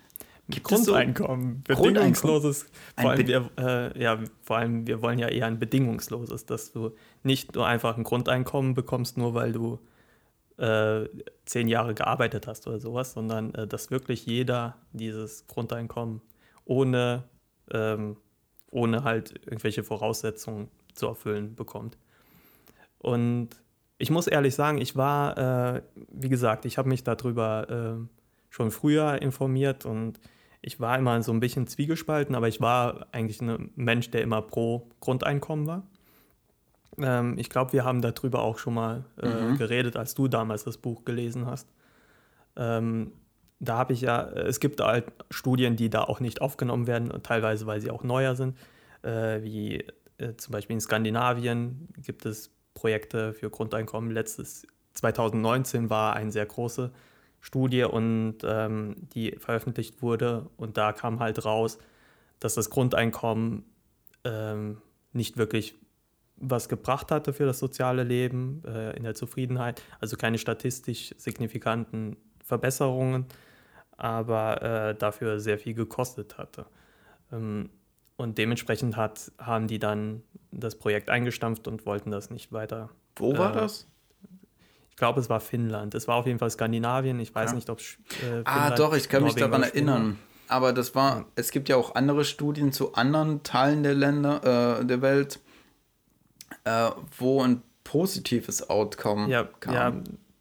Gibt 0.48 0.68
Grundeinkommen, 0.68 1.64
so 1.68 1.76
bedingungsloses. 1.76 2.68
Vor 3.00 3.12
allem, 3.12 3.28
wir, 3.28 3.50
äh, 3.58 4.00
ja, 4.00 4.20
vor 4.44 4.58
allem, 4.58 4.86
wir 4.86 5.02
wollen 5.02 5.18
ja 5.18 5.28
eher 5.28 5.48
ein 5.48 5.58
bedingungsloses, 5.58 6.46
dass 6.46 6.72
du 6.72 6.92
nicht 7.24 7.56
nur 7.56 7.66
einfach 7.66 7.98
ein 7.98 8.04
Grundeinkommen 8.04 8.76
bekommst, 8.76 9.18
nur 9.18 9.34
weil 9.34 9.54
du 9.54 9.80
äh, 10.58 11.10
zehn 11.46 11.68
Jahre 11.68 11.96
gearbeitet 11.96 12.46
hast 12.46 12.68
oder 12.68 12.80
sowas, 12.80 13.14
sondern 13.14 13.56
äh, 13.56 13.66
dass 13.66 13.90
wirklich 13.90 14.28
jeder 14.28 14.78
dieses 14.94 15.48
Grundeinkommen 15.48 16.22
ohne, 16.64 17.24
ähm, 17.72 18.18
ohne 18.70 19.04
halt 19.04 19.34
irgendwelche 19.46 19.84
Voraussetzungen 19.84 20.70
zu 20.94 21.08
erfüllen 21.08 21.56
bekommt. 21.56 21.98
Und 23.00 23.50
ich 23.98 24.12
muss 24.12 24.28
ehrlich 24.28 24.54
sagen, 24.54 24.80
ich 24.80 24.96
war, 24.96 25.76
äh, 25.76 25.82
wie 26.12 26.30
gesagt, 26.30 26.66
ich 26.66 26.78
habe 26.78 26.90
mich 26.90 27.04
darüber 27.04 27.98
äh, 27.98 28.15
schon 28.56 28.72
früher 28.72 29.22
informiert 29.22 29.86
und 29.86 30.18
ich 30.62 30.80
war 30.80 30.98
immer 30.98 31.22
so 31.22 31.34
ein 31.34 31.42
bisschen 31.42 31.68
zwiegespalten, 31.68 32.36
aber 32.36 32.48
ich 32.48 32.62
war 32.62 33.08
eigentlich 33.12 33.42
ein 33.42 33.72
Mensch, 33.76 34.12
der 34.12 34.22
immer 34.22 34.42
pro 34.42 34.88
Grundeinkommen 35.02 35.68
war. 35.68 35.84
Ähm, 36.98 37.38
ich 37.38 37.50
glaube, 37.50 37.74
wir 37.74 37.84
haben 37.84 38.02
darüber 38.02 38.44
auch 38.44 38.58
schon 38.58 38.76
mal 38.76 39.04
äh, 39.22 39.28
mhm. 39.28 39.58
geredet, 39.58 39.98
als 39.98 40.16
du 40.16 40.30
damals 40.30 40.64
das 40.64 40.78
Buch 40.78 41.04
gelesen 41.04 41.46
hast. 41.46 41.68
Ähm, 42.56 43.12
da 43.60 43.78
habe 43.78 43.92
ich 43.92 44.00
ja, 44.00 44.26
es 44.30 44.62
gibt 44.62 44.80
halt 44.80 45.12
Studien, 45.30 45.76
die 45.76 45.90
da 45.90 46.04
auch 46.04 46.22
nicht 46.22 46.40
aufgenommen 46.40 46.88
werden, 46.88 47.12
teilweise 47.24 47.68
weil 47.68 47.82
sie 47.82 47.92
auch 47.92 48.04
neuer 48.04 48.38
sind, 48.38 48.58
äh, 49.02 49.44
wie 49.44 49.84
äh, 50.18 50.36
zum 50.38 50.54
Beispiel 50.54 50.76
in 50.76 50.82
Skandinavien 50.82 51.90
gibt 51.98 52.26
es 52.26 52.52
Projekte 52.74 53.34
für 53.34 53.50
Grundeinkommen. 53.50 54.12
Letztes 54.12 54.66
2019 54.94 55.90
war 55.90 56.16
ein 56.16 56.32
sehr 56.32 56.46
große 56.46 56.94
Studie 57.46 57.84
und 57.84 58.38
ähm, 58.44 58.96
die 59.14 59.36
veröffentlicht 59.38 60.02
wurde. 60.02 60.50
Und 60.58 60.78
da 60.78 60.94
kam 60.94 61.20
halt 61.20 61.46
raus, 61.46 61.78
dass 62.40 62.56
das 62.56 62.72
Grundeinkommen 62.72 63.66
ähm, 64.24 64.82
nicht 65.14 65.38
wirklich 65.38 65.76
was 66.38 66.68
gebracht 66.70 67.12
hatte 67.12 67.34
für 67.34 67.46
das 67.46 67.60
soziale 67.60 68.04
Leben, 68.04 68.64
äh, 68.66 68.98
in 68.98 69.04
der 69.04 69.14
Zufriedenheit. 69.14 69.80
Also 70.00 70.18
keine 70.18 70.40
statistisch 70.40 71.14
signifikanten 71.18 72.18
Verbesserungen, 72.44 73.28
aber 73.96 74.62
äh, 74.64 74.96
dafür 74.96 75.40
sehr 75.40 75.60
viel 75.60 75.76
gekostet 75.76 76.40
hatte. 76.40 76.66
Ähm, 77.32 77.70
und 78.18 78.40
dementsprechend 78.40 78.98
hat, 78.98 79.32
haben 79.38 79.68
die 79.68 79.78
dann 79.78 80.24
das 80.52 80.80
Projekt 80.80 81.12
eingestampft 81.12 81.68
und 81.68 81.86
wollten 81.86 82.10
das 82.10 82.32
nicht 82.32 82.52
weiter. 82.52 82.90
Wo 83.18 83.38
war 83.38 83.52
äh, 83.52 83.60
das? 83.60 83.88
Ich 84.96 84.98
glaube, 84.98 85.20
es 85.20 85.30
war 85.30 85.42
Finnland. 85.42 85.94
Es 85.94 86.08
war 86.08 86.16
auf 86.16 86.26
jeden 86.26 86.40
Fall 86.40 86.50
Skandinavien. 86.50 87.20
Ich 87.20 87.36
weiß 87.36 87.50
ja. 87.52 87.56
nicht, 87.56 87.70
ob 87.70 87.80
es. 87.80 87.98
Äh, 88.24 88.44
ah, 88.46 88.70
doch, 88.72 88.96
ich 88.96 89.10
kann 89.10 89.24
Norwegen 89.24 89.36
mich 89.36 89.44
daran 89.44 89.64
erinnern. 89.64 90.20
Aber 90.48 90.72
das 90.72 90.96
war, 90.96 91.18
ja. 91.18 91.26
es 91.36 91.52
gibt 91.52 91.68
ja 91.68 91.76
auch 91.76 91.96
andere 91.96 92.24
Studien 92.24 92.72
zu 92.72 92.94
anderen 92.94 93.44
Teilen 93.44 93.84
der 93.84 93.94
Länder, 93.94 94.80
äh, 94.80 94.86
der 94.86 95.02
Welt. 95.02 95.42
äh, 96.64 96.92
wo 97.18 97.42
ein 97.42 97.62
positives 97.84 98.70
Outcome 98.70 99.30
ja, 99.30 99.44
kam. 99.60 99.74
Ja, 99.74 99.94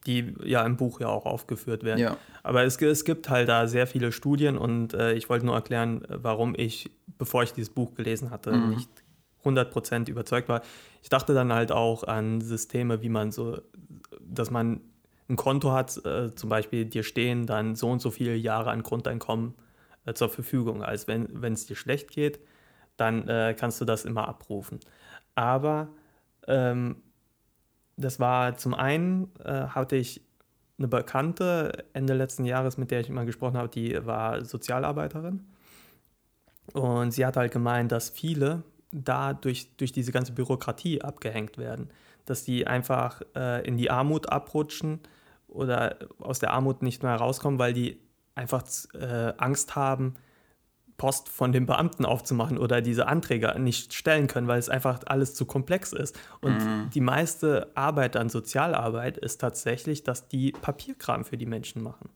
die 0.07 0.35
ja 0.45 0.65
im 0.65 0.77
Buch 0.77 1.01
ja 1.01 1.09
auch 1.09 1.27
aufgeführt 1.27 1.83
werden. 1.83 1.99
Ja. 1.99 2.17
Aber 2.45 2.63
es, 2.63 2.81
es 2.81 3.05
gibt 3.05 3.29
halt 3.31 3.49
da 3.49 3.67
sehr 3.67 3.89
viele 3.89 4.13
Studien 4.13 4.57
und 4.57 4.95
äh, 4.95 5.15
ich 5.15 5.29
wollte 5.29 5.47
nur 5.47 5.57
erklären, 5.57 6.07
warum 6.09 6.55
ich, 6.57 6.91
bevor 7.19 7.43
ich 7.43 7.53
dieses 7.55 7.71
Buch 7.71 7.95
gelesen 7.95 8.31
hatte, 8.31 8.53
Mhm. 8.53 8.71
nicht 8.71 8.89
100% 9.45 10.09
überzeugt 10.09 10.49
war. 10.49 10.63
Ich 11.03 11.09
dachte 11.09 11.35
dann 11.35 11.53
halt 11.53 11.73
auch 11.73 12.05
an 12.05 12.41
Systeme, 12.41 13.03
wie 13.03 13.09
man 13.09 13.33
so, 13.33 13.61
dass 14.21 14.51
man 14.51 14.81
ein 15.29 15.37
Konto 15.37 15.73
hat, 15.73 16.05
äh, 16.05 16.35
zum 16.35 16.51
Beispiel 16.51 16.85
dir 16.85 17.03
stehen 17.03 17.47
dann 17.47 17.75
so 17.75 17.91
und 17.91 18.01
so 18.01 18.11
viele 18.11 18.35
Jahre 18.35 18.71
an 18.71 18.83
Grundeinkommen 18.83 19.55
äh, 20.05 20.15
zur 20.15 20.29
Verfügung. 20.29 20.83
Als 20.83 21.09
wenn 21.09 21.53
es 21.53 21.67
dir 21.67 21.77
schlecht 21.77 22.11
geht, 22.11 22.41
dann 22.97 23.29
äh, 23.29 23.55
kannst 23.59 23.81
du 23.81 23.85
das 23.85 24.05
immer 24.05 24.29
abrufen. 24.29 24.81
Aber 25.35 25.89
ähm, 26.47 26.97
das 27.97 28.21
war 28.21 28.57
zum 28.57 28.75
einen, 28.75 29.33
äh, 29.45 29.69
hatte 29.69 29.97
ich 29.97 30.23
eine 30.79 30.89
Bekannte 30.89 31.85
Ende 31.93 32.15
letzten 32.15 32.45
Jahres, 32.45 32.77
mit 32.77 32.91
der 32.91 33.01
ich 33.01 33.09
immer 33.09 33.25
gesprochen 33.25 33.57
habe, 33.57 33.69
die 33.69 34.05
war 34.05 34.45
Sozialarbeiterin. 34.45 35.47
Und 36.73 37.13
sie 37.13 37.25
hat 37.25 37.37
halt 37.37 37.53
gemeint, 37.53 37.93
dass 37.93 38.11
viele 38.11 38.65
da 38.95 39.35
durch, 39.35 39.77
durch 39.77 39.93
diese 39.93 40.13
ganze 40.13 40.33
Bürokratie 40.33 41.03
abgehängt 41.03 41.59
werden. 41.59 41.91
Dass 42.25 42.45
die 42.45 42.67
einfach 42.67 43.21
äh, 43.35 43.67
in 43.67 43.77
die 43.77 43.91
Armut 43.91 44.31
abrutschen 44.31 45.01
oder 45.49 45.99
aus 46.19 46.39
der 46.39 46.53
Armut 46.53 46.83
nicht 46.83 47.03
mehr 47.03 47.13
herauskommen, 47.13 47.59
weil 47.59 47.73
die 47.73 47.99
einfach 48.35 48.65
äh, 48.95 49.33
Angst 49.37 49.77
haben, 49.77 50.15
Post 50.97 51.29
von 51.29 51.51
den 51.53 51.67
Beamten 51.67 52.05
aufzumachen 52.05 52.57
oder 52.57 52.81
diese 52.81 53.09
Anträge 53.09 53.59
nicht 53.59 53.95
stellen 53.95 54.29
können, 54.29 54.47
weil 54.47 54.61
es 54.61 54.69
einfach 54.69 55.01
alles 55.07 55.35
zu 55.35 55.45
komplex 55.45 55.93
ist. 55.93 56.17
Und 56.41 56.91
die 56.95 57.01
meiste 57.01 57.71
Arbeit 57.75 58.17
an 58.17 58.29
Sozialarbeit 58.29 59.19
ist 59.19 59.41
tatsächlich, 59.41 60.05
dass 60.05 60.29
die 60.29 60.53
Papierkram 60.53 61.25
für 61.25 61.37
die 61.37 61.47
Menschen 61.47 61.83
machen. 61.83 62.11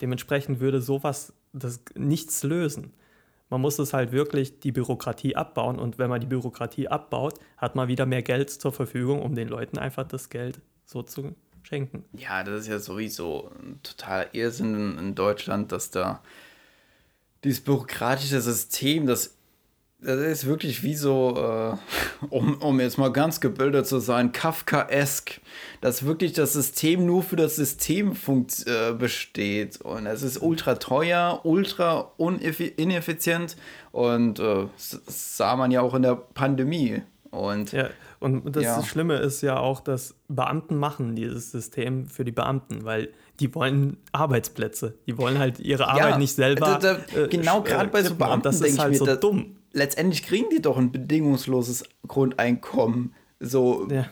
Dementsprechend 0.00 0.60
würde 0.60 0.80
sowas 0.80 1.32
das 1.52 1.80
nichts 1.94 2.42
lösen. 2.42 2.92
Man 3.54 3.60
muss 3.60 3.78
es 3.78 3.92
halt 3.92 4.10
wirklich 4.10 4.58
die 4.58 4.72
Bürokratie 4.72 5.36
abbauen 5.36 5.78
und 5.78 5.96
wenn 5.96 6.10
man 6.10 6.20
die 6.20 6.26
Bürokratie 6.26 6.88
abbaut, 6.88 7.38
hat 7.56 7.76
man 7.76 7.86
wieder 7.86 8.04
mehr 8.04 8.22
Geld 8.22 8.50
zur 8.50 8.72
Verfügung, 8.72 9.22
um 9.22 9.36
den 9.36 9.46
Leuten 9.46 9.78
einfach 9.78 10.02
das 10.02 10.28
Geld 10.28 10.60
so 10.84 11.04
zu 11.04 11.36
schenken. 11.62 12.04
Ja, 12.14 12.42
das 12.42 12.62
ist 12.62 12.66
ja 12.66 12.80
sowieso 12.80 13.52
ein 13.62 13.78
totaler 13.84 14.34
Irrsinn 14.34 14.98
in, 14.98 15.14
Deutschland, 15.14 15.70
dass 15.70 15.92
da 15.92 16.20
dieses 17.44 17.60
bürokratische 17.60 18.40
System, 18.40 19.06
das, 19.06 19.36
das 20.04 20.20
ist 20.20 20.46
wirklich 20.46 20.82
wie 20.82 20.94
so, 20.94 21.34
äh, 21.36 22.26
um, 22.30 22.54
um 22.60 22.78
jetzt 22.80 22.98
mal 22.98 23.10
ganz 23.12 23.40
gebildet 23.40 23.86
zu 23.86 23.98
sein, 23.98 24.32
Kafkaesk, 24.32 25.40
dass 25.80 26.04
wirklich 26.06 26.32
das 26.32 26.52
System 26.52 27.06
nur 27.06 27.22
für 27.22 27.36
das 27.36 27.56
System 27.56 28.14
funkt, 28.14 28.66
äh, 28.66 28.92
besteht. 28.92 29.80
Und 29.80 30.06
es 30.06 30.22
ist 30.22 30.40
ultra 30.42 30.74
teuer, 30.76 31.40
ultra 31.44 32.12
ineffizient 32.76 33.56
und 33.92 34.38
äh, 34.38 34.66
das 34.76 35.00
sah 35.36 35.56
man 35.56 35.70
ja 35.70 35.80
auch 35.80 35.94
in 35.94 36.02
der 36.02 36.16
Pandemie. 36.16 37.02
Und 37.30 37.72
Ja, 37.72 37.88
und 38.20 38.54
das 38.54 38.62
Ja. 38.62 38.82
Schlimme 38.84 39.16
ist 39.16 39.40
ja 39.42 39.58
auch, 39.58 39.80
dass 39.80 40.14
Beamten 40.28 40.76
machen 40.76 41.16
dieses 41.16 41.50
System 41.50 42.06
für 42.08 42.24
die 42.24 42.30
Beamten, 42.32 42.84
weil 42.84 43.08
die 43.40 43.52
wollen 43.56 43.96
Arbeitsplätze. 44.12 44.94
Die 45.06 45.18
wollen 45.18 45.38
halt 45.38 45.58
ihre 45.58 45.88
Arbeit 45.88 46.18
nicht 46.18 46.34
selber. 46.36 46.78
Da, 46.80 46.96
da, 47.12 47.20
äh, 47.20 47.26
genau, 47.28 47.58
sch- 47.60 47.64
gerade 47.64 47.86
äh, 47.88 47.90
bei 47.92 48.02
so. 48.04 48.14
Beamten 48.14 48.34
Und 48.36 48.44
das 48.46 48.60
ist 48.60 48.74
ich 48.74 48.78
halt 48.78 48.92
mir, 48.92 48.98
so 48.98 49.16
dumm. 49.16 49.56
Letztendlich 49.74 50.22
kriegen 50.22 50.46
die 50.50 50.62
doch 50.62 50.78
ein 50.78 50.90
bedingungsloses 50.92 51.84
Grundeinkommen. 52.08 53.14
So 53.40 53.86
Ja. 53.90 54.06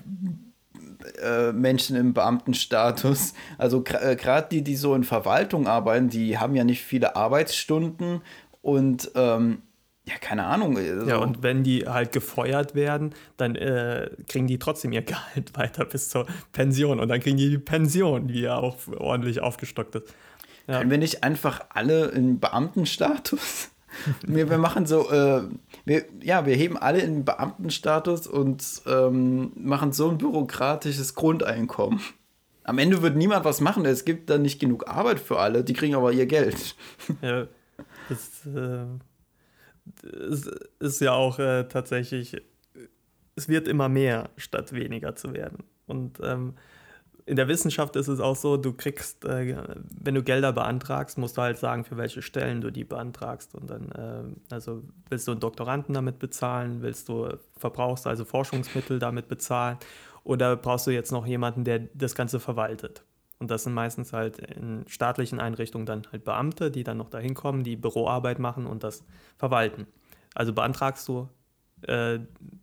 äh, 1.22 1.52
Menschen 1.52 1.96
im 1.96 2.12
Beamtenstatus. 2.12 3.32
Also 3.58 3.82
gerade 3.82 4.48
die, 4.50 4.62
die 4.62 4.76
so 4.76 4.94
in 4.94 5.04
Verwaltung 5.04 5.66
arbeiten, 5.66 6.08
die 6.08 6.38
haben 6.38 6.54
ja 6.54 6.64
nicht 6.64 6.82
viele 6.82 7.16
Arbeitsstunden 7.16 8.20
und 8.60 9.10
ähm, 9.14 9.62
ja, 10.04 10.14
keine 10.20 10.44
Ahnung. 10.46 10.76
Also, 10.76 11.08
Ja, 11.08 11.18
und 11.18 11.42
wenn 11.44 11.62
die 11.62 11.86
halt 11.86 12.10
gefeuert 12.10 12.74
werden, 12.74 13.14
dann 13.36 13.54
äh, 13.54 14.10
kriegen 14.28 14.48
die 14.48 14.58
trotzdem 14.58 14.92
ihr 14.92 15.02
Gehalt 15.12 15.56
weiter 15.56 15.84
bis 15.84 16.08
zur 16.08 16.26
Pension. 16.52 16.98
Und 16.98 17.08
dann 17.08 17.20
kriegen 17.20 17.36
die 17.36 17.50
die 17.50 17.58
Pension, 17.58 18.26
die 18.26 18.40
ja 18.40 18.56
auch 18.56 18.76
ordentlich 18.98 19.40
aufgestockt 19.40 19.94
ist. 19.94 20.12
Ja. 20.66 20.78
Können 20.78 20.90
wir 20.90 20.98
nicht 20.98 21.22
einfach 21.24 21.60
alle 21.70 22.06
in 22.06 22.38
Beamtenstatus? 22.40 23.70
wir, 24.26 24.50
wir 24.50 24.58
machen 24.58 24.86
so, 24.86 25.10
äh, 25.10 25.42
wir, 25.84 26.04
ja, 26.22 26.46
wir 26.46 26.54
heben 26.54 26.76
alle 26.76 27.00
in 27.00 27.24
Beamtenstatus 27.24 28.26
und 28.26 28.82
ähm, 28.86 29.52
machen 29.56 29.92
so 29.92 30.10
ein 30.10 30.18
bürokratisches 30.18 31.14
Grundeinkommen. 31.14 32.00
Am 32.64 32.78
Ende 32.78 33.02
wird 33.02 33.16
niemand 33.16 33.44
was 33.44 33.60
machen, 33.60 33.84
es 33.86 34.04
gibt 34.04 34.30
dann 34.30 34.42
nicht 34.42 34.60
genug 34.60 34.88
Arbeit 34.88 35.18
für 35.18 35.38
alle, 35.38 35.64
die 35.64 35.72
kriegen 35.72 35.94
aber 35.94 36.12
ihr 36.12 36.26
Geld. 36.26 36.76
Ja, 37.22 37.46
das 38.08 38.46
äh, 38.46 38.86
es 40.02 40.50
ist 40.78 41.00
ja 41.00 41.12
auch 41.12 41.38
äh, 41.38 41.64
tatsächlich, 41.64 42.40
es 43.34 43.48
wird 43.48 43.68
immer 43.68 43.88
mehr, 43.88 44.30
statt 44.36 44.72
weniger 44.72 45.16
zu 45.16 45.32
werden. 45.32 45.64
Und 45.86 46.20
ähm, 46.22 46.54
in 47.24 47.36
der 47.36 47.48
Wissenschaft 47.48 47.94
ist 47.96 48.08
es 48.08 48.20
auch 48.20 48.36
so, 48.36 48.56
du 48.56 48.72
kriegst, 48.72 49.24
äh, 49.24 49.56
wenn 50.00 50.14
du 50.14 50.22
Gelder 50.22 50.52
beantragst, 50.52 51.18
musst 51.18 51.36
du 51.36 51.42
halt 51.42 51.58
sagen, 51.58 51.84
für 51.84 51.96
welche 51.96 52.22
Stellen 52.22 52.60
du 52.60 52.70
die 52.70 52.84
beantragst. 52.84 53.54
Und 53.54 53.70
dann, 53.70 53.92
äh, 53.92 54.54
also 54.54 54.82
willst 55.08 55.28
du 55.28 55.32
einen 55.32 55.40
Doktoranden 55.40 55.94
damit 55.94 56.18
bezahlen, 56.18 56.82
willst 56.82 57.08
du, 57.08 57.36
verbrauchst 57.56 58.06
also 58.06 58.24
Forschungsmittel 58.24 58.98
damit 58.98 59.28
bezahlen 59.28 59.78
oder 60.24 60.56
brauchst 60.56 60.86
du 60.86 60.90
jetzt 60.90 61.12
noch 61.12 61.26
jemanden, 61.26 61.64
der 61.64 61.80
das 61.94 62.14
Ganze 62.14 62.40
verwaltet? 62.40 63.04
Und 63.38 63.50
das 63.50 63.64
sind 63.64 63.74
meistens 63.74 64.12
halt 64.12 64.38
in 64.38 64.84
staatlichen 64.86 65.40
Einrichtungen 65.40 65.86
dann 65.86 66.06
halt 66.12 66.24
Beamte, 66.24 66.70
die 66.70 66.84
dann 66.84 66.96
noch 66.96 67.10
dahin 67.10 67.34
kommen, 67.34 67.64
die 67.64 67.76
Büroarbeit 67.76 68.38
machen 68.38 68.66
und 68.66 68.84
das 68.84 69.04
verwalten. 69.36 69.86
Also 70.34 70.52
beantragst 70.52 71.08
du 71.08 71.28
äh, 71.82 72.20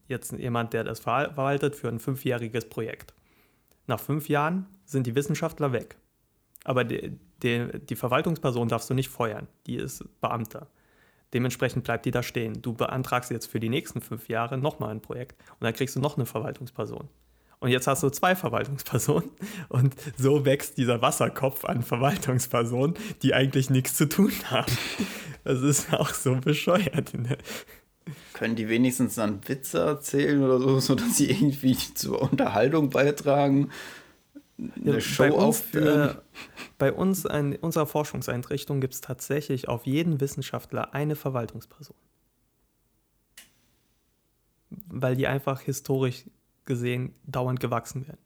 jetzt 0.07 0.31
jemand, 0.31 0.73
der 0.73 0.85
das 0.85 0.99
ver 0.99 1.33
verwaltet, 1.33 1.75
für 1.75 1.89
ein 1.89 1.99
fünfjähriges 1.99 2.69
Projekt. 2.69 3.13
Nach 3.89 3.99
fünf 3.99 4.29
Jahren 4.29 4.67
sind 4.85 5.07
die 5.07 5.15
Wissenschaftler 5.15 5.73
weg. 5.73 5.97
Aber 6.63 6.83
die, 6.83 7.17
die, 7.41 7.67
die 7.89 7.95
Verwaltungsperson 7.95 8.67
darfst 8.67 8.87
du 8.87 8.93
nicht 8.93 9.09
feuern. 9.09 9.47
Die 9.65 9.77
ist 9.77 10.05
Beamter. 10.21 10.67
Dementsprechend 11.33 11.85
bleibt 11.85 12.05
die 12.05 12.11
da 12.11 12.21
stehen. 12.21 12.61
Du 12.61 12.73
beantragst 12.73 13.31
jetzt 13.31 13.47
für 13.47 13.59
die 13.59 13.67
nächsten 13.67 13.99
fünf 13.99 14.29
Jahre 14.29 14.59
nochmal 14.59 14.91
ein 14.91 15.01
Projekt 15.01 15.41
und 15.53 15.63
dann 15.63 15.73
kriegst 15.73 15.95
du 15.95 15.99
noch 15.99 16.17
eine 16.17 16.27
Verwaltungsperson. 16.27 17.09
Und 17.61 17.69
jetzt 17.71 17.87
hast 17.87 18.03
du 18.03 18.11
zwei 18.11 18.35
Verwaltungspersonen 18.35 19.31
und 19.69 19.95
so 20.17 20.45
wächst 20.45 20.77
dieser 20.77 21.01
Wasserkopf 21.01 21.65
an 21.65 21.81
Verwaltungspersonen, 21.81 22.93
die 23.23 23.33
eigentlich 23.33 23.71
nichts 23.71 23.95
zu 23.95 24.07
tun 24.07 24.31
haben. 24.51 24.71
Das 25.43 25.61
ist 25.61 25.91
auch 25.95 26.13
so 26.13 26.35
bescheuert. 26.35 27.11
Können 28.33 28.55
die 28.55 28.69
wenigstens 28.69 29.15
dann 29.15 29.47
Witze 29.47 29.79
erzählen 29.79 30.43
oder 30.43 30.59
so, 30.59 30.79
sodass 30.79 31.17
sie 31.17 31.29
irgendwie 31.29 31.75
zur 31.95 32.21
Unterhaltung 32.21 32.89
beitragen? 32.89 33.69
Eine 34.57 34.95
Ja, 34.95 35.01
Show 35.01 35.23
bei 35.23 35.31
uns, 35.31 35.43
aufführen? 35.43 36.09
Äh, 36.09 36.15
bei 36.77 36.91
uns 36.93 37.25
in 37.25 37.55
unserer 37.55 37.85
Forschungseinrichtung 37.85 38.81
gibt 38.81 38.93
es 38.93 39.01
tatsächlich 39.01 39.67
auf 39.69 39.85
jeden 39.85 40.19
Wissenschaftler 40.19 40.93
eine 40.93 41.15
Verwaltungsperson. 41.15 41.95
Weil 44.87 45.15
die 45.15 45.27
einfach 45.27 45.61
historisch 45.61 46.25
gesehen 46.65 47.13
dauernd 47.25 47.59
gewachsen 47.59 48.07
werden. 48.07 48.19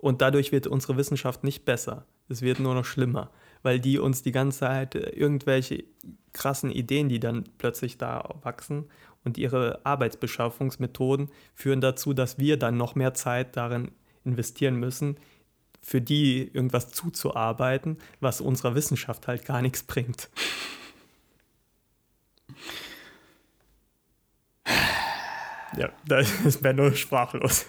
Und 0.00 0.20
dadurch 0.20 0.52
wird 0.52 0.66
unsere 0.66 0.96
Wissenschaft 0.96 1.44
nicht 1.44 1.64
besser. 1.64 2.06
Es 2.28 2.42
wird 2.42 2.58
nur 2.58 2.74
noch 2.74 2.84
schlimmer, 2.84 3.30
weil 3.62 3.80
die 3.80 3.98
uns 3.98 4.22
die 4.22 4.32
ganze 4.32 4.60
Zeit 4.60 4.94
äh, 4.94 5.10
irgendwelche 5.10 5.84
krassen 6.32 6.70
Ideen, 6.70 7.08
die 7.08 7.20
dann 7.20 7.44
plötzlich 7.58 7.96
da 7.96 8.34
wachsen 8.42 8.86
und 9.26 9.36
ihre 9.36 9.84
Arbeitsbeschaffungsmethoden 9.84 11.28
führen 11.54 11.82
dazu, 11.82 12.14
dass 12.14 12.38
wir 12.38 12.56
dann 12.56 12.76
noch 12.76 12.94
mehr 12.94 13.12
Zeit 13.12 13.56
darin 13.56 13.90
investieren 14.24 14.76
müssen, 14.76 15.16
für 15.82 16.00
die 16.00 16.50
irgendwas 16.52 16.92
zuzuarbeiten, 16.92 17.98
was 18.20 18.40
unserer 18.40 18.74
Wissenschaft 18.74 19.28
halt 19.28 19.44
gar 19.44 19.60
nichts 19.62 19.82
bringt. 19.82 20.30
Ja, 25.76 25.90
da 26.06 26.20
ist 26.20 26.62
Benno 26.62 26.90
sprachlos. 26.92 27.66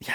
Ja, 0.00 0.14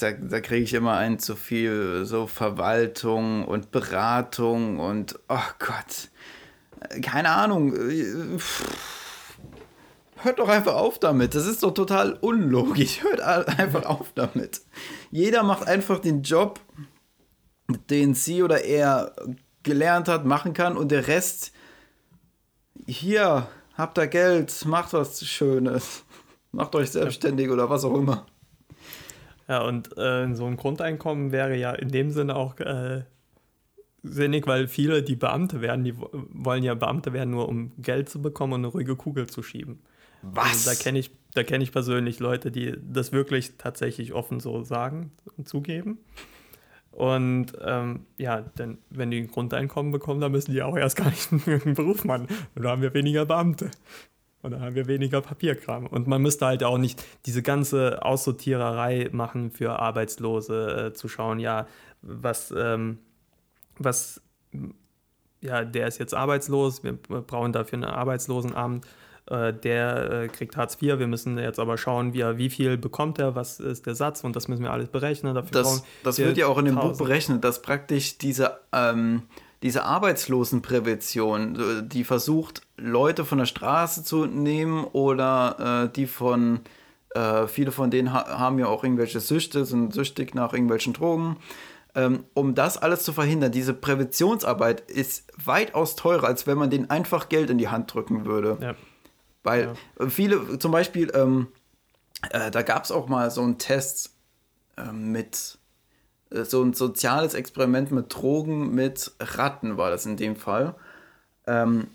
da, 0.00 0.12
da 0.12 0.40
kriege 0.40 0.64
ich 0.64 0.74
immer 0.74 0.96
ein 0.96 1.18
zu 1.18 1.36
viel 1.36 2.04
so 2.04 2.26
Verwaltung 2.26 3.46
und 3.46 3.70
Beratung 3.70 4.80
und 4.80 5.18
oh 5.28 5.38
Gott, 5.58 6.10
keine 7.02 7.30
Ahnung. 7.30 7.74
äh, 7.74 8.38
pff. 8.38 8.99
Hört 10.22 10.38
doch 10.38 10.48
einfach 10.48 10.74
auf 10.74 10.98
damit. 10.98 11.34
Das 11.34 11.46
ist 11.46 11.62
doch 11.62 11.72
total 11.72 12.14
unlogisch. 12.20 13.02
Hört 13.02 13.20
einfach 13.20 13.84
auf 13.86 14.12
damit. 14.14 14.62
Jeder 15.10 15.42
macht 15.42 15.66
einfach 15.66 15.98
den 15.98 16.22
Job, 16.22 16.60
den 17.88 18.14
sie 18.14 18.42
oder 18.42 18.64
er 18.64 19.14
gelernt 19.62 20.08
hat, 20.08 20.24
machen 20.24 20.52
kann 20.52 20.76
und 20.76 20.90
der 20.90 21.06
Rest, 21.06 21.52
hier, 22.86 23.46
habt 23.74 23.98
ihr 23.98 24.06
Geld, 24.06 24.64
macht 24.66 24.92
was 24.92 25.24
Schönes. 25.24 26.04
Macht 26.52 26.74
euch 26.74 26.90
selbstständig 26.90 27.48
oder 27.50 27.70
was 27.70 27.84
auch 27.84 27.94
immer. 27.94 28.26
Ja, 29.48 29.62
und 29.62 29.96
äh, 29.96 30.34
so 30.34 30.46
ein 30.46 30.56
Grundeinkommen 30.56 31.32
wäre 31.32 31.56
ja 31.56 31.72
in 31.72 31.88
dem 31.88 32.10
Sinne 32.10 32.36
auch 32.36 32.58
äh, 32.58 33.04
sinnig, 34.02 34.46
weil 34.46 34.68
viele, 34.68 35.02
die 35.02 35.16
Beamte 35.16 35.60
werden, 35.60 35.84
die 35.84 35.94
wollen 35.96 36.62
ja 36.62 36.74
Beamte 36.74 37.12
werden, 37.12 37.30
nur 37.30 37.48
um 37.48 37.72
Geld 37.78 38.08
zu 38.08 38.20
bekommen 38.22 38.54
und 38.54 38.60
eine 38.60 38.68
ruhige 38.68 38.96
Kugel 38.96 39.26
zu 39.26 39.42
schieben. 39.42 39.80
Was? 40.22 40.68
Also 40.68 40.70
da 40.70 40.76
kenne 40.76 40.98
ich, 40.98 41.10
kenn 41.34 41.60
ich 41.60 41.72
persönlich 41.72 42.18
Leute, 42.20 42.50
die 42.50 42.74
das 42.82 43.12
wirklich 43.12 43.56
tatsächlich 43.58 44.12
offen 44.12 44.40
so 44.40 44.62
sagen 44.62 45.12
und 45.36 45.48
zugeben. 45.48 45.98
Und 46.92 47.52
ähm, 47.64 48.06
ja, 48.18 48.40
denn 48.40 48.78
wenn 48.90 49.10
die 49.10 49.18
ein 49.18 49.28
Grundeinkommen 49.28 49.92
bekommen, 49.92 50.20
dann 50.20 50.32
müssen 50.32 50.52
die 50.52 50.62
auch 50.62 50.76
erst 50.76 50.96
gar 50.96 51.10
nicht 51.10 51.32
einen 51.46 51.74
Beruf 51.74 52.04
machen. 52.04 52.26
Und 52.54 52.62
da 52.62 52.70
haben 52.70 52.82
wir 52.82 52.94
weniger 52.94 53.24
Beamte. 53.26 53.70
Und 54.42 54.52
dann 54.52 54.62
haben 54.62 54.74
wir 54.74 54.86
weniger 54.86 55.20
Papierkram. 55.20 55.86
Und 55.86 56.06
man 56.06 56.22
müsste 56.22 56.46
halt 56.46 56.64
auch 56.64 56.78
nicht 56.78 57.04
diese 57.26 57.42
ganze 57.42 58.02
Aussortiererei 58.04 59.10
machen 59.12 59.50
für 59.50 59.78
Arbeitslose, 59.78 60.86
äh, 60.88 60.92
zu 60.94 61.08
schauen, 61.08 61.38
ja, 61.38 61.66
was, 62.02 62.52
ähm, 62.56 62.98
was, 63.78 64.22
ja, 65.42 65.64
der 65.64 65.86
ist 65.86 65.98
jetzt 65.98 66.14
arbeitslos, 66.14 66.82
wir 66.82 66.94
brauchen 66.94 67.52
dafür 67.52 67.78
ein 67.78 67.84
Arbeitslosenamt 67.84 68.86
äh, 69.30 69.52
der 69.52 70.10
äh, 70.10 70.28
kriegt 70.28 70.56
Hartz 70.56 70.76
IV, 70.80 70.98
wir 70.98 71.06
müssen 71.06 71.38
jetzt 71.38 71.60
aber 71.60 71.78
schauen, 71.78 72.12
wie, 72.12 72.24
wie 72.36 72.50
viel 72.50 72.76
bekommt 72.76 73.18
er, 73.18 73.34
was 73.34 73.60
ist 73.60 73.86
der 73.86 73.94
Satz 73.94 74.24
und 74.24 74.34
das 74.34 74.48
müssen 74.48 74.64
wir 74.64 74.72
alles 74.72 74.88
berechnen. 74.88 75.34
Dafür 75.34 75.52
das 75.52 75.84
das 76.02 76.18
wird 76.18 76.36
ja 76.36 76.46
auch 76.48 76.58
in 76.58 76.64
dem 76.64 76.74
Buch 76.74 76.98
berechnet, 76.98 77.44
dass 77.44 77.62
praktisch 77.62 78.18
diese, 78.18 78.58
ähm, 78.72 79.22
diese 79.62 79.84
Arbeitslosenprävention, 79.84 81.56
äh, 81.56 81.82
die 81.86 82.04
versucht, 82.04 82.62
Leute 82.76 83.24
von 83.24 83.38
der 83.38 83.46
Straße 83.46 84.02
zu 84.02 84.26
nehmen 84.26 84.84
oder 84.84 85.84
äh, 85.84 85.92
die 85.94 86.06
von, 86.06 86.60
äh, 87.14 87.46
viele 87.46 87.70
von 87.70 87.90
denen 87.90 88.12
ha 88.12 88.38
haben 88.38 88.58
ja 88.58 88.66
auch 88.66 88.82
irgendwelche 88.82 89.20
Süchte, 89.20 89.64
sind 89.64 89.94
süchtig 89.94 90.34
nach 90.34 90.52
irgendwelchen 90.52 90.92
Drogen. 90.92 91.36
Ähm, 91.94 92.24
um 92.34 92.54
das 92.54 92.78
alles 92.78 93.02
zu 93.02 93.12
verhindern, 93.12 93.50
diese 93.50 93.74
Präventionsarbeit 93.74 94.80
ist 94.90 95.32
weitaus 95.44 95.96
teurer, 95.96 96.24
als 96.24 96.46
wenn 96.46 96.56
man 96.56 96.70
denen 96.70 96.88
einfach 96.88 97.28
Geld 97.28 97.50
in 97.50 97.58
die 97.58 97.68
Hand 97.68 97.92
drücken 97.92 98.26
würde. 98.26 98.58
Ja. 98.60 98.74
Weil 99.42 99.74
ja. 99.98 100.08
viele, 100.08 100.58
zum 100.58 100.72
Beispiel, 100.72 101.10
ähm, 101.14 101.48
äh, 102.30 102.50
da 102.50 102.62
gab 102.62 102.84
es 102.84 102.92
auch 102.92 103.08
mal 103.08 103.30
so 103.30 103.42
einen 103.42 103.58
Test 103.58 104.14
äh, 104.76 104.92
mit 104.92 105.58
äh, 106.30 106.44
so 106.44 106.62
ein 106.62 106.72
soziales 106.74 107.34
Experiment 107.34 107.90
mit 107.90 108.14
Drogen 108.14 108.74
mit 108.74 109.12
Ratten, 109.20 109.76
war 109.76 109.90
das 109.90 110.06
in 110.06 110.16
dem 110.16 110.36
Fall. 110.36 110.74
Ähm, 111.46 111.88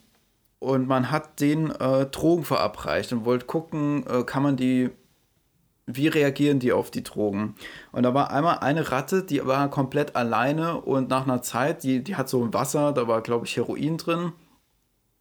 und 0.60 0.88
man 0.88 1.12
hat 1.12 1.40
den 1.40 1.72
äh, 1.72 2.06
Drogen 2.08 2.44
verabreicht 2.44 3.14
und 3.14 3.26
wollte 3.26 3.46
gucken, 3.46 4.06
äh, 4.08 4.24
kann 4.24 4.44
man 4.44 4.58
die, 4.58 4.90
wie 5.86 6.08
reagieren 6.08 6.60
die 6.60 6.74
auf 6.74 6.90
die 6.90 7.04
Drogen? 7.04 7.56
Und 7.92 8.04
da 8.04 8.14
war 8.14 8.32
einmal 8.32 8.60
eine 8.60 8.92
Ratte, 8.92 9.24
die 9.24 9.46
war 9.46 9.70
komplett 9.70 10.16
alleine 10.16 10.82
und 10.82 11.10
nach 11.10 11.24
einer 11.24 11.42
Zeit, 11.42 11.84
die, 11.84 12.04
die 12.04 12.16
hat 12.16 12.30
so 12.30 12.44
ein 12.44 12.54
Wasser, 12.54 12.94
da 12.94 13.08
war 13.08 13.22
glaube 13.22 13.46
ich 13.46 13.56
Heroin 13.58 13.98
drin. 13.98 14.32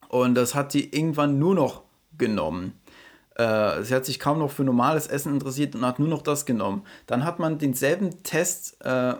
Und 0.08 0.34
das 0.34 0.54
hat 0.54 0.74
die 0.74 0.96
irgendwann 0.96 1.38
nur 1.38 1.54
noch 1.54 1.83
genommen. 2.18 2.78
Äh, 3.36 3.82
sie 3.82 3.94
hat 3.94 4.04
sich 4.04 4.20
kaum 4.20 4.38
noch 4.38 4.50
für 4.50 4.64
normales 4.64 5.06
Essen 5.06 5.32
interessiert 5.32 5.74
und 5.74 5.84
hat 5.84 5.98
nur 5.98 6.08
noch 6.08 6.22
das 6.22 6.46
genommen. 6.46 6.84
Dann 7.06 7.24
hat 7.24 7.38
man 7.38 7.58
denselben 7.58 8.22
Test 8.22 8.84
äh, 8.84 9.14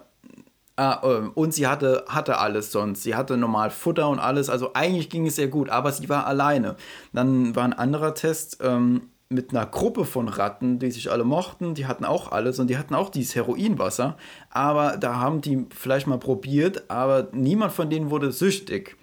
Ah, 0.77 1.01
äh, 1.05 1.29
und 1.35 1.55
sie 1.55 1.69
hatte, 1.69 2.05
hatte 2.09 2.39
alles 2.39 2.73
sonst. 2.73 3.05
Sie 3.05 3.15
hatte 3.15 3.37
normal 3.37 3.71
Futter 3.71 4.09
und 4.09 4.19
alles. 4.19 4.51
Also 4.51 4.73
eigentlich 4.75 5.09
ging 5.09 5.27
es 5.27 5.37
sehr 5.37 5.47
gut, 5.47 5.71
aber 5.71 5.93
sie 5.93 6.09
war 6.09 6.27
alleine. 6.27 6.77
Dann 7.13 7.55
war 7.55 7.65
ein 7.65 7.73
anderer 7.73 8.15
Test 8.15 8.59
ähm, 8.61 9.11
mit 9.29 9.51
einer 9.51 9.67
Gruppe 9.67 10.05
von 10.05 10.29
Ratten, 10.29 10.81
die 10.81 10.91
sich 10.91 11.13
alle 11.13 11.23
mochten. 11.23 11.75
Die 11.75 11.87
hatten 11.87 12.05
auch 12.05 12.33
alles 12.33 12.59
und 12.59 12.69
die 12.69 12.77
hatten 12.77 12.95
auch 12.97 13.11
dieses 13.11 13.37
Heroinwasser. 13.37 14.17
Aber 14.51 14.97
da 14.97 15.21
haben 15.21 15.41
die 15.41 15.65
vielleicht 15.71 16.09
mal 16.09 16.19
probiert, 16.19 16.91
aber 16.91 17.29
niemand 17.33 17.73
von 17.73 17.89
denen 17.89 18.11
wurde 18.11 18.33
süchtig. 18.33 18.97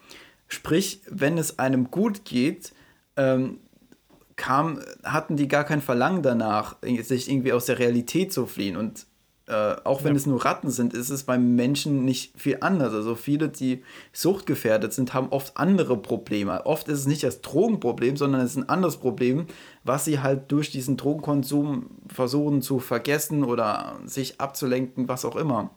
Sprich, 0.49 1.01
wenn 1.09 1.37
es 1.37 1.57
einem 1.57 1.89
gut 1.89 2.25
geht, 2.25 2.73
ähm, 3.15 3.59
kam, 4.41 4.79
hatten 5.03 5.37
die 5.37 5.47
gar 5.47 5.63
kein 5.63 5.81
Verlangen 5.81 6.23
danach, 6.23 6.77
sich 6.81 7.29
irgendwie 7.29 7.53
aus 7.53 7.67
der 7.67 7.77
Realität 7.77 8.33
zu 8.33 8.47
fliehen. 8.47 8.75
Und 8.75 9.05
äh, 9.45 9.75
auch 9.83 10.03
wenn 10.03 10.13
ja. 10.13 10.17
es 10.17 10.25
nur 10.25 10.43
Ratten 10.43 10.71
sind, 10.71 10.95
ist 10.95 11.11
es 11.11 11.25
beim 11.25 11.55
Menschen 11.55 12.05
nicht 12.05 12.39
viel 12.41 12.57
anders. 12.61 12.91
Also 12.91 13.13
viele, 13.13 13.49
die 13.49 13.83
suchtgefährdet 14.13 14.93
sind, 14.93 15.13
haben 15.13 15.29
oft 15.29 15.57
andere 15.57 15.95
Probleme. 15.95 16.65
Oft 16.65 16.87
ist 16.87 17.01
es 17.01 17.05
nicht 17.05 17.21
das 17.21 17.41
Drogenproblem, 17.41 18.17
sondern 18.17 18.41
es 18.41 18.51
ist 18.51 18.57
ein 18.57 18.69
anderes 18.69 18.97
Problem, 18.97 19.45
was 19.83 20.05
sie 20.05 20.21
halt 20.21 20.51
durch 20.51 20.71
diesen 20.71 20.97
Drogenkonsum 20.97 21.91
versuchen 22.07 22.63
zu 22.63 22.79
vergessen 22.79 23.43
oder 23.43 23.99
sich 24.05 24.41
abzulenken, 24.41 25.07
was 25.07 25.23
auch 25.23 25.35
immer. 25.35 25.69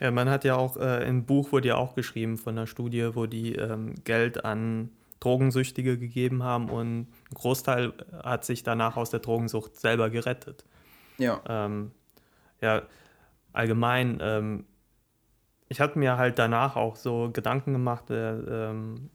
Ja, 0.00 0.10
man 0.10 0.30
hat 0.30 0.44
ja 0.44 0.56
auch, 0.56 0.78
äh, 0.78 1.06
im 1.06 1.26
Buch 1.26 1.52
wurde 1.52 1.68
ja 1.68 1.76
auch 1.76 1.94
geschrieben 1.94 2.38
von 2.38 2.56
einer 2.56 2.66
Studie, 2.66 3.10
wo 3.12 3.26
die 3.26 3.56
ähm, 3.56 3.94
Geld 4.04 4.42
an 4.42 4.88
Drogensüchtige 5.22 5.98
gegeben 5.98 6.42
haben 6.42 6.68
und 6.68 7.00
ein 7.02 7.34
Großteil 7.34 7.92
hat 8.22 8.44
sich 8.44 8.62
danach 8.62 8.96
aus 8.96 9.10
der 9.10 9.20
Drogensucht 9.20 9.76
selber 9.76 10.10
gerettet. 10.10 10.64
Ja. 11.18 11.40
Ähm, 11.48 11.92
ja, 12.60 12.82
allgemein, 13.52 14.18
ähm, 14.20 14.64
ich 15.68 15.80
hatte 15.80 15.98
mir 15.98 16.16
halt 16.16 16.38
danach 16.38 16.76
auch 16.76 16.96
so 16.96 17.30
Gedanken 17.32 17.72
gemacht, 17.72 18.10
äh, 18.10 18.70
ähm, 18.70 19.10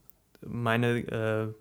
meine 0.46 1.00
äh, 1.00 1.54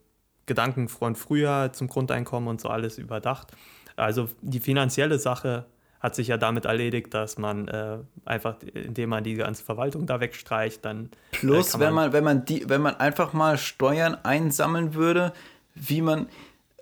Gedanken 0.46 0.88
von 0.88 1.16
früher 1.16 1.72
zum 1.72 1.88
Grundeinkommen 1.88 2.48
und 2.48 2.60
so 2.60 2.68
alles 2.68 2.98
überdacht. 2.98 3.52
Also 3.96 4.28
die 4.42 4.60
finanzielle 4.60 5.18
Sache 5.18 5.66
hat 6.06 6.14
sich 6.14 6.28
ja 6.28 6.36
damit 6.36 6.66
erledigt, 6.66 7.12
dass 7.14 7.36
man 7.36 7.66
äh, 7.66 7.98
einfach, 8.24 8.54
indem 8.74 9.10
man 9.10 9.24
die 9.24 9.34
ganze 9.34 9.64
Verwaltung 9.64 10.06
da 10.06 10.20
wegstreicht, 10.20 10.84
dann. 10.84 11.06
Äh, 11.06 11.36
Plus, 11.38 11.74
äh, 11.74 11.80
wenn 11.80 11.94
man, 11.94 12.12
wenn 12.12 12.22
man 12.22 12.44
die, 12.44 12.68
wenn 12.68 12.80
man 12.80 12.94
einfach 12.94 13.32
mal 13.32 13.58
Steuern 13.58 14.16
einsammeln 14.22 14.94
würde, 14.94 15.32
wie 15.74 16.02
man, 16.02 16.28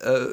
äh, 0.01 0.27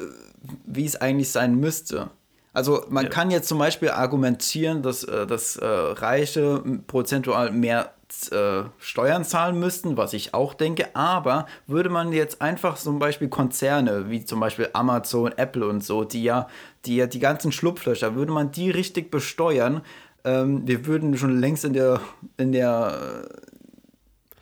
wie 0.66 0.84
es 0.84 1.00
eigentlich 1.00 1.30
sein 1.30 1.54
müsste. 1.54 2.10
Also 2.52 2.84
man 2.90 3.04
ja. 3.04 3.10
kann 3.10 3.30
jetzt 3.30 3.48
zum 3.48 3.58
Beispiel 3.58 3.88
argumentieren, 3.88 4.82
dass, 4.82 5.04
äh, 5.04 5.26
dass 5.26 5.56
äh, 5.56 5.64
Reiche 5.66 6.62
prozentual 6.86 7.50
mehr 7.50 7.94
äh, 8.30 8.64
Steuern 8.78 9.24
zahlen 9.24 9.58
müssten, 9.58 9.96
was 9.96 10.12
ich 10.12 10.34
auch 10.34 10.54
denke, 10.54 10.94
aber 10.94 11.46
würde 11.66 11.88
man 11.88 12.12
jetzt 12.12 12.40
einfach 12.42 12.76
zum 12.76 12.98
Beispiel 12.98 13.28
Konzerne 13.28 14.10
wie 14.10 14.24
zum 14.24 14.40
Beispiel 14.40 14.68
Amazon, 14.72 15.32
Apple 15.32 15.66
und 15.66 15.82
so, 15.82 16.04
die 16.04 16.22
ja 16.22 16.48
die, 16.84 16.96
ja 16.96 17.06
die 17.06 17.18
ganzen 17.18 17.52
Schlupflöcher, 17.52 18.14
würde 18.14 18.32
man 18.32 18.50
die 18.50 18.70
richtig 18.70 19.10
besteuern, 19.10 19.82
ähm, 20.24 20.66
wir 20.66 20.86
würden 20.86 21.16
schon 21.16 21.38
längst 21.38 21.64
in 21.64 21.72
der 21.72 22.00
in 22.36 22.52
der 22.52 23.28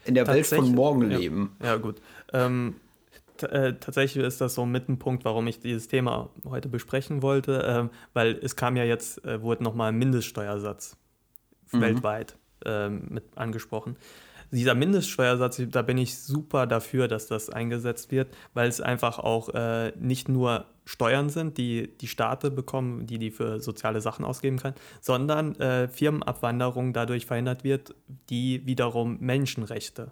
in 0.04 0.14
der 0.14 0.26
Welt 0.26 0.46
von 0.46 0.74
morgen 0.74 1.02
leben. 1.02 1.56
Ja, 1.60 1.66
ja 1.66 1.76
gut. 1.76 2.00
Ähm, 2.32 2.76
äh, 3.42 3.74
tatsächlich 3.74 4.24
ist 4.24 4.40
das 4.40 4.54
so 4.54 4.66
mit 4.66 4.88
ein 4.88 4.98
Punkt, 4.98 5.24
warum 5.24 5.46
ich 5.46 5.60
dieses 5.60 5.88
Thema 5.88 6.30
heute 6.44 6.68
besprechen 6.68 7.22
wollte, 7.22 7.90
äh, 7.90 7.96
weil 8.12 8.38
es 8.42 8.56
kam 8.56 8.76
ja 8.76 8.84
jetzt, 8.84 9.24
äh, 9.24 9.40
wurde 9.40 9.62
nochmal 9.62 9.92
ein 9.92 9.98
Mindeststeuersatz 9.98 10.96
mhm. 11.72 11.80
weltweit 11.80 12.36
ähm, 12.64 13.06
mit 13.10 13.24
angesprochen. 13.36 13.96
Dieser 14.52 14.74
Mindeststeuersatz, 14.74 15.62
da 15.68 15.82
bin 15.82 15.96
ich 15.96 16.18
super 16.18 16.66
dafür, 16.66 17.06
dass 17.06 17.28
das 17.28 17.50
eingesetzt 17.50 18.10
wird, 18.10 18.34
weil 18.52 18.68
es 18.68 18.80
einfach 18.80 19.20
auch 19.20 19.50
äh, 19.54 19.92
nicht 19.96 20.28
nur 20.28 20.64
Steuern 20.84 21.28
sind, 21.28 21.56
die 21.56 21.96
die 21.98 22.08
Staaten 22.08 22.56
bekommen, 22.56 23.06
die 23.06 23.18
die 23.18 23.30
für 23.30 23.60
soziale 23.60 24.00
Sachen 24.00 24.24
ausgeben 24.24 24.56
kann, 24.56 24.74
sondern 25.00 25.54
äh, 25.60 25.86
Firmenabwanderung 25.86 26.92
dadurch 26.92 27.26
verhindert 27.26 27.62
wird, 27.62 27.94
die 28.28 28.66
wiederum 28.66 29.18
Menschenrechte 29.20 30.10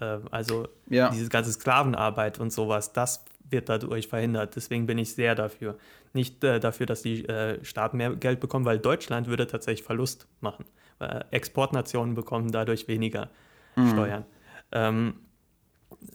äh, 0.00 0.18
also 0.30 0.68
ja. 0.88 1.10
diese 1.10 1.28
ganze 1.28 1.52
Sklavenarbeit 1.52 2.38
und 2.38 2.52
sowas, 2.52 2.92
das 2.92 3.24
wird 3.48 3.68
dadurch 3.68 4.08
verhindert. 4.08 4.56
Deswegen 4.56 4.86
bin 4.86 4.98
ich 4.98 5.14
sehr 5.14 5.34
dafür. 5.34 5.76
Nicht 6.12 6.42
äh, 6.44 6.60
dafür, 6.60 6.86
dass 6.86 7.02
die 7.02 7.26
äh, 7.26 7.64
Staaten 7.64 7.96
mehr 7.96 8.14
Geld 8.16 8.40
bekommen, 8.40 8.64
weil 8.64 8.78
Deutschland 8.78 9.28
würde 9.28 9.46
tatsächlich 9.46 9.84
Verlust 9.84 10.26
machen. 10.40 10.64
Weil 10.98 11.24
Exportnationen 11.30 12.14
bekommen 12.14 12.50
dadurch 12.52 12.88
weniger 12.88 13.30
mhm. 13.76 13.90
Steuern. 13.90 14.24
Ähm, 14.72 15.14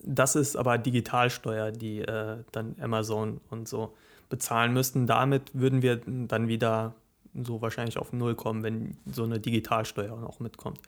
das 0.03 0.35
ist 0.35 0.55
aber 0.55 0.77
Digitalsteuer, 0.77 1.71
die 1.71 1.99
äh, 2.01 2.43
dann 2.51 2.75
Amazon 2.79 3.41
und 3.49 3.67
so 3.67 3.95
bezahlen 4.29 4.73
müssten. 4.73 5.07
Damit 5.07 5.51
würden 5.53 5.81
wir 5.81 6.01
dann 6.05 6.47
wieder 6.47 6.95
so 7.33 7.61
wahrscheinlich 7.61 7.97
auf 7.97 8.13
Null 8.13 8.35
kommen, 8.35 8.63
wenn 8.63 8.97
so 9.05 9.23
eine 9.23 9.39
Digitalsteuer 9.39 10.17
noch 10.17 10.39
mitkommt. 10.39 10.79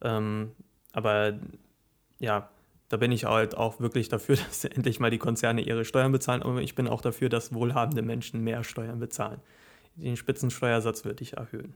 Ähm, 0.00 0.52
aber 0.92 1.34
ja, 2.18 2.48
da 2.88 2.96
bin 2.96 3.12
ich 3.12 3.24
halt 3.24 3.56
auch 3.56 3.80
wirklich 3.80 4.08
dafür, 4.08 4.36
dass 4.48 4.64
endlich 4.64 5.00
mal 5.00 5.10
die 5.10 5.18
Konzerne 5.18 5.60
ihre 5.60 5.84
Steuern 5.84 6.12
bezahlen. 6.12 6.42
Aber 6.42 6.62
ich 6.62 6.74
bin 6.74 6.88
auch 6.88 7.00
dafür, 7.00 7.28
dass 7.28 7.52
wohlhabende 7.52 8.02
Menschen 8.02 8.42
mehr 8.42 8.64
Steuern 8.64 8.98
bezahlen. 8.98 9.40
Den 9.96 10.16
Spitzensteuersatz 10.16 11.04
würde 11.04 11.22
ich 11.22 11.36
erhöhen. 11.36 11.74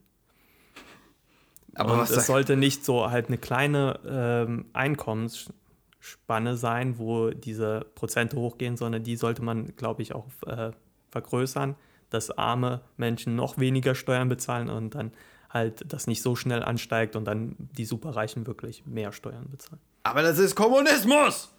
Aber 1.75 1.95
Und 1.95 2.11
es 2.11 2.27
sollte 2.27 2.57
nicht 2.57 2.85
so 2.85 3.11
halt 3.11 3.29
eine 3.29 3.39
kleine 3.39 3.99
ähm, 4.07 4.67
Einkommensspanne 4.73 6.57
sein, 6.57 6.99
wo 6.99 7.31
diese 7.31 7.87
Prozente 7.95 8.37
hochgehen, 8.37 8.77
sondern 8.77 9.03
die 9.03 9.17
sollte 9.17 9.43
man, 9.43 9.75
glaube 9.77 10.03
ich, 10.03 10.15
auch 10.15 10.27
äh, 10.47 10.73
vergrößern, 11.11 11.77
dass 12.11 12.31
arme 12.31 12.83
Menschen 12.97 13.37
noch 13.37 13.59
weniger 13.59 13.95
Steuern 13.95 14.29
bezahlen 14.29 14.69
und 14.69 14.95
dann 14.95 15.13
halt 15.49 15.85
das 15.93 16.07
nicht 16.07 16.23
so 16.23 16.37
schnell 16.37 16.63
ansteigt 16.63 17.17
und 17.17 17.25
dann 17.25 17.57
die 17.59 17.85
Superreichen 17.85 18.47
wirklich 18.47 18.85
mehr 18.87 19.13
Steuern 19.13 19.49
bezahlen. 19.51 19.81
Aber 20.03 20.23
das 20.23 20.39
ist 20.39 20.55
Kommunismus! 20.55 21.51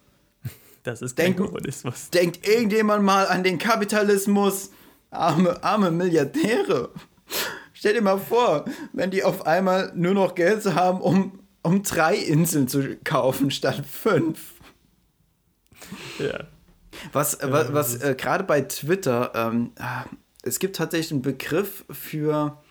Das 0.84 1.02
ist 1.02 1.18
Denk, 1.18 1.38
Kommunismus. 1.38 2.10
Denkt 2.10 2.46
irgendjemand 2.46 3.06
mal 3.06 3.26
an 3.28 3.42
den 3.42 3.58
Kapitalismus? 3.58 4.70
Arme, 5.12 5.64
arme 5.64 5.92
Milliardäre. 5.92 6.90
Stell 7.84 7.96
dir 7.96 8.02
mal 8.02 8.18
vor, 8.18 8.64
wenn 8.94 9.12
die 9.12 9.26
auf 9.26 9.46
einmal 9.46 9.92
nur 9.94 10.14
noch 10.14 10.36
Geld 10.36 10.66
haben, 10.74 11.02
um, 11.02 11.40
um 11.64 11.84
drei 11.84 12.16
Inseln 12.16 12.70
zu 12.70 12.96
kaufen 13.04 13.52
statt 13.52 13.84
fünf. 13.86 14.54
Ja. 16.18 16.46
Was, 17.12 17.40
ja, 17.42 17.52
was, 17.52 17.74
was 17.74 18.02
äh, 18.02 18.16
gerade 18.18 18.46
bei 18.46 18.62
Twitter, 18.62 19.34
ähm, 19.36 19.74
ah, 19.80 20.06
es 20.44 20.60
gibt 20.60 20.78
tatsächlich 20.78 21.12
einen 21.12 21.24
Begriff 21.24 21.84
für, 21.90 22.64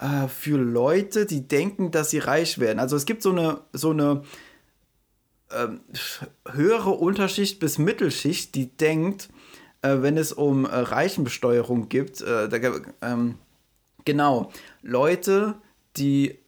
äh, 0.00 0.26
für 0.26 0.58
Leute, 0.58 1.26
die 1.26 1.46
denken, 1.46 1.92
dass 1.92 2.10
sie 2.10 2.18
reich 2.18 2.58
werden. 2.58 2.80
Also 2.80 2.96
es 2.96 3.06
gibt 3.06 3.22
so 3.22 3.30
eine, 3.30 3.60
so 3.72 3.90
eine 3.90 4.22
ähm, 5.52 5.78
höhere 6.50 6.90
Unterschicht 6.90 7.60
bis 7.60 7.78
Mittelschicht, 7.78 8.56
die 8.56 8.76
denkt, 8.76 9.28
äh, 9.82 9.98
wenn 10.00 10.16
es 10.16 10.32
um 10.32 10.64
äh, 10.64 10.74
Reichenbesteuerung 10.74 11.88
gibt, 11.88 12.20
äh, 12.20 12.48
da, 12.48 12.58
ähm, 13.00 13.38
genau, 14.04 14.50
Leute, 14.82 15.56
die 15.96 16.38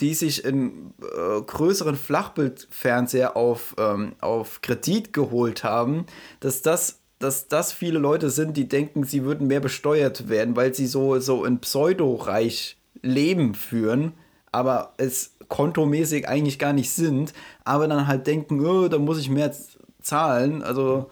die 0.00 0.14
sich 0.14 0.44
in 0.44 0.94
äh, 1.02 1.40
größeren 1.40 1.96
Flachbildfernseher 1.96 3.36
auf, 3.36 3.74
ähm, 3.78 4.14
auf 4.20 4.60
Kredit 4.60 5.12
geholt 5.12 5.64
haben, 5.64 6.06
dass 6.40 6.62
das, 6.62 7.00
dass 7.18 7.48
das 7.48 7.72
viele 7.72 7.98
Leute 7.98 8.30
sind, 8.30 8.56
die 8.56 8.68
denken, 8.68 9.04
sie 9.04 9.24
würden 9.24 9.48
mehr 9.48 9.60
besteuert 9.60 10.28
werden, 10.28 10.54
weil 10.54 10.74
sie 10.74 10.86
so, 10.86 11.18
so 11.18 11.44
ein 11.44 11.58
Pseudo-Reich 11.58 12.76
Leben 13.02 13.54
führen, 13.54 14.12
aber 14.52 14.94
es 14.98 15.36
kontomäßig 15.48 16.28
eigentlich 16.28 16.58
gar 16.58 16.72
nicht 16.72 16.90
sind, 16.90 17.32
aber 17.64 17.88
dann 17.88 18.06
halt 18.06 18.26
denken, 18.26 18.64
oh, 18.64 18.88
da 18.88 18.98
muss 18.98 19.18
ich 19.18 19.30
mehr 19.30 19.52
zahlen. 20.00 20.62
Also. 20.62 21.10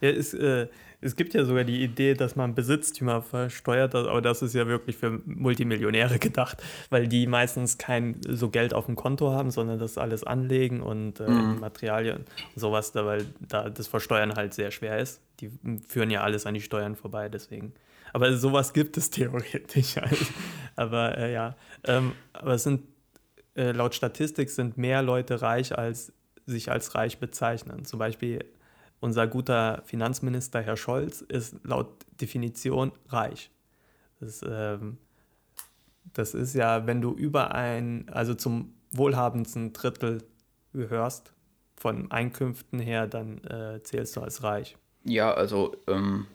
Ja, 0.00 0.10
ist, 0.10 0.34
äh, 0.34 0.68
es 1.02 1.16
gibt 1.16 1.34
ja 1.34 1.44
sogar 1.44 1.64
die 1.64 1.82
Idee, 1.82 2.14
dass 2.14 2.36
man 2.36 2.54
Besitztümer 2.54 3.22
versteuert, 3.22 3.94
aber 3.94 4.22
das 4.22 4.40
ist 4.40 4.54
ja 4.54 4.68
wirklich 4.68 4.96
für 4.96 5.20
Multimillionäre 5.26 6.18
gedacht, 6.18 6.62
weil 6.90 7.08
die 7.08 7.26
meistens 7.26 7.76
kein 7.76 8.20
so 8.26 8.48
Geld 8.50 8.72
auf 8.72 8.86
dem 8.86 8.94
Konto 8.94 9.32
haben, 9.32 9.50
sondern 9.50 9.80
das 9.80 9.98
alles 9.98 10.22
anlegen 10.22 10.80
und 10.80 11.20
äh, 11.20 11.28
mhm. 11.28 11.58
Materialien 11.58 12.18
und 12.54 12.60
sowas, 12.60 12.92
da, 12.92 13.04
weil 13.04 13.26
da 13.40 13.68
das 13.68 13.88
Versteuern 13.88 14.34
halt 14.34 14.54
sehr 14.54 14.70
schwer 14.70 14.98
ist. 14.98 15.20
Die 15.40 15.50
führen 15.86 16.10
ja 16.10 16.22
alles 16.22 16.46
an 16.46 16.54
die 16.54 16.60
Steuern 16.60 16.94
vorbei, 16.94 17.28
deswegen. 17.28 17.72
Aber 18.12 18.36
sowas 18.36 18.72
gibt 18.72 18.96
es 18.96 19.10
theoretisch 19.10 19.96
halt. 19.96 20.18
aber 20.76 21.18
äh, 21.18 21.32
ja, 21.32 21.56
ähm, 21.84 22.12
aber 22.32 22.54
es 22.54 22.62
sind 22.62 22.82
äh, 23.56 23.72
laut 23.72 23.94
Statistik 23.94 24.50
sind 24.50 24.78
mehr 24.78 25.02
Leute 25.02 25.42
reich, 25.42 25.76
als 25.76 26.12
sich 26.46 26.70
als 26.70 26.94
reich 26.94 27.18
bezeichnen. 27.18 27.84
Zum 27.84 27.98
Beispiel 27.98 28.44
unser 29.02 29.26
guter 29.26 29.82
Finanzminister 29.84 30.62
Herr 30.62 30.76
Scholz 30.76 31.22
ist 31.22 31.56
laut 31.64 31.88
Definition 32.20 32.92
reich. 33.08 33.50
Das, 34.20 34.44
ähm, 34.48 34.98
das 36.12 36.34
ist 36.34 36.54
ja, 36.54 36.86
wenn 36.86 37.00
du 37.00 37.12
über 37.12 37.52
ein, 37.52 38.08
also 38.10 38.34
zum 38.34 38.74
wohlhabendsten 38.92 39.72
Drittel 39.72 40.22
gehörst, 40.72 41.32
von 41.74 42.12
Einkünften 42.12 42.78
her, 42.78 43.08
dann 43.08 43.42
äh, 43.44 43.82
zählst 43.82 44.14
du 44.14 44.20
als 44.20 44.44
reich. 44.44 44.76
Ja, 45.02 45.34
also 45.34 45.74
ähm, 45.88 46.28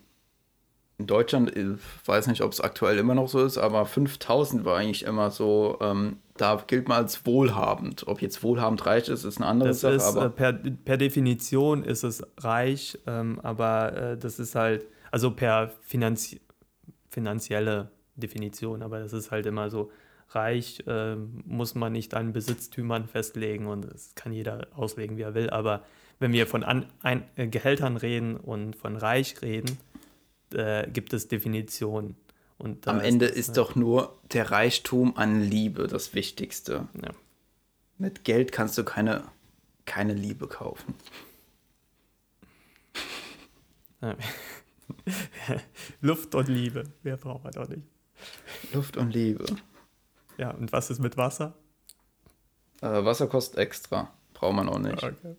in 0.98 1.08
Deutschland, 1.08 1.56
ich 1.56 1.78
weiß 2.06 2.28
nicht, 2.28 2.42
ob 2.42 2.52
es 2.52 2.60
aktuell 2.60 2.98
immer 2.98 3.16
noch 3.16 3.30
so 3.30 3.46
ist, 3.46 3.58
aber 3.58 3.86
5000 3.86 4.66
war 4.66 4.78
eigentlich 4.78 5.06
immer 5.06 5.32
so 5.32 5.78
ähm, 5.80 6.18
da 6.38 6.64
gilt 6.68 6.88
man 6.88 6.98
als 6.98 7.26
wohlhabend. 7.26 8.08
Ob 8.08 8.22
jetzt 8.22 8.44
wohlhabend 8.44 8.86
reich 8.86 9.10
ist, 9.10 9.24
ist 9.24 9.38
eine 9.38 9.48
andere 9.48 9.70
das 9.70 9.82
Sache. 9.82 9.96
Ist, 9.96 10.06
aber 10.06 10.26
äh, 10.26 10.30
per, 10.30 10.54
per 10.54 10.98
Definition 10.98 11.84
ist 11.84 12.04
es 12.04 12.24
reich, 12.38 12.98
ähm, 13.08 13.40
aber 13.42 13.94
äh, 13.94 14.18
das 14.18 14.40
ist 14.40 14.56
halt, 14.56 14.86
also 15.12 15.32
per 15.32 15.72
Finanzi 15.82 16.42
finanzielle 17.10 17.90
Definition, 18.16 18.84
aber 18.84 19.00
das 19.00 19.14
ist 19.14 19.32
halt 19.32 19.48
immer 19.48 19.72
so, 19.72 19.90
reich 20.30 20.84
äh, 20.88 21.16
muss 21.16 21.76
man 21.76 21.94
nicht 21.94 22.14
an 22.14 22.34
Besitztümern 22.34 23.08
festlegen 23.08 23.68
und 23.68 23.86
das 23.92 24.14
kann 24.16 24.34
jeder 24.34 24.68
auslegen, 24.76 25.18
wie 25.18 25.22
er 25.22 25.34
will. 25.34 25.50
Aber 25.50 25.84
wenn 26.20 26.34
wir 26.34 26.48
von 26.48 26.64
an, 26.64 26.86
ein, 27.02 27.24
äh, 27.36 27.48
Gehältern 27.48 27.98
reden 27.98 28.36
und 28.38 28.76
von 28.76 28.98
reich 28.98 29.42
reden, 29.42 29.78
äh, 30.54 30.88
gibt 30.90 31.14
es 31.14 31.28
Definitionen. 31.28 32.16
Am 32.60 33.00
Ende 33.00 33.26
ist, 33.28 33.50
ist 33.50 33.58
doch 33.58 33.76
nur 33.76 34.20
der 34.32 34.50
Reichtum 34.50 35.16
an 35.16 35.42
Liebe 35.42 35.88
das 35.88 36.14
Wichtigste. 36.16 36.88
Ja. 36.96 37.12
Mit 37.98 38.24
Geld 38.24 38.52
kannst 38.52 38.78
du 38.78 38.84
keine, 38.84 39.24
keine 39.86 40.14
Liebe 40.14 40.48
kaufen. 40.48 40.96
Luft 46.02 46.36
und 46.36 46.48
Liebe, 46.48 46.84
wer 47.04 47.18
braucht 47.18 47.44
man 47.44 47.54
doch 47.54 47.68
nicht. 47.68 47.84
Luft 48.74 48.98
und 48.98 49.14
Liebe. 49.14 49.46
Ja, 50.38 50.52
und 50.52 50.72
was 50.72 50.90
ist 50.90 51.00
mit 51.00 51.18
Wasser? 51.18 51.56
Äh, 52.82 53.04
Wasser 53.06 53.28
kostet 53.28 53.58
extra, 53.60 54.12
braucht 54.34 54.56
man 54.56 54.70
auch 54.70 54.80
nicht. 54.80 55.04
Okay. 55.04 55.36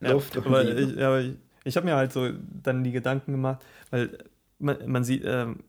Luft 0.00 0.34
ja, 0.34 0.40
und 0.40 0.46
aber 0.46 0.64
Liebe. 0.64 0.92
Ich, 0.92 1.02
aber 1.02 1.20
ich, 1.20 1.36
ich 1.64 1.76
habe 1.76 1.86
mir 1.86 1.96
halt 1.96 2.12
so 2.12 2.30
dann 2.62 2.84
die 2.84 2.92
Gedanken 2.92 3.32
gemacht, 3.32 3.64
weil 3.90 4.18
man, 4.58 4.90
man 4.90 5.04
sieht, 5.04 5.22
ähm, 5.24 5.60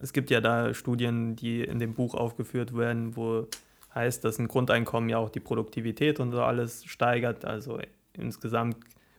es 0.00 0.12
gibt 0.12 0.30
ja 0.30 0.40
da 0.40 0.74
Studien, 0.74 1.36
die 1.36 1.62
in 1.62 1.78
dem 1.78 1.94
Buch 1.94 2.14
aufgeführt 2.14 2.76
werden, 2.76 3.16
wo 3.16 3.46
heißt, 3.94 4.24
dass 4.24 4.38
ein 4.38 4.48
Grundeinkommen 4.48 5.08
ja 5.08 5.18
auch 5.18 5.30
die 5.30 5.40
Produktivität 5.40 6.20
und 6.20 6.32
so 6.32 6.42
alles 6.42 6.84
steigert. 6.84 7.44
Also 7.44 7.78
insgesamt 8.12 8.76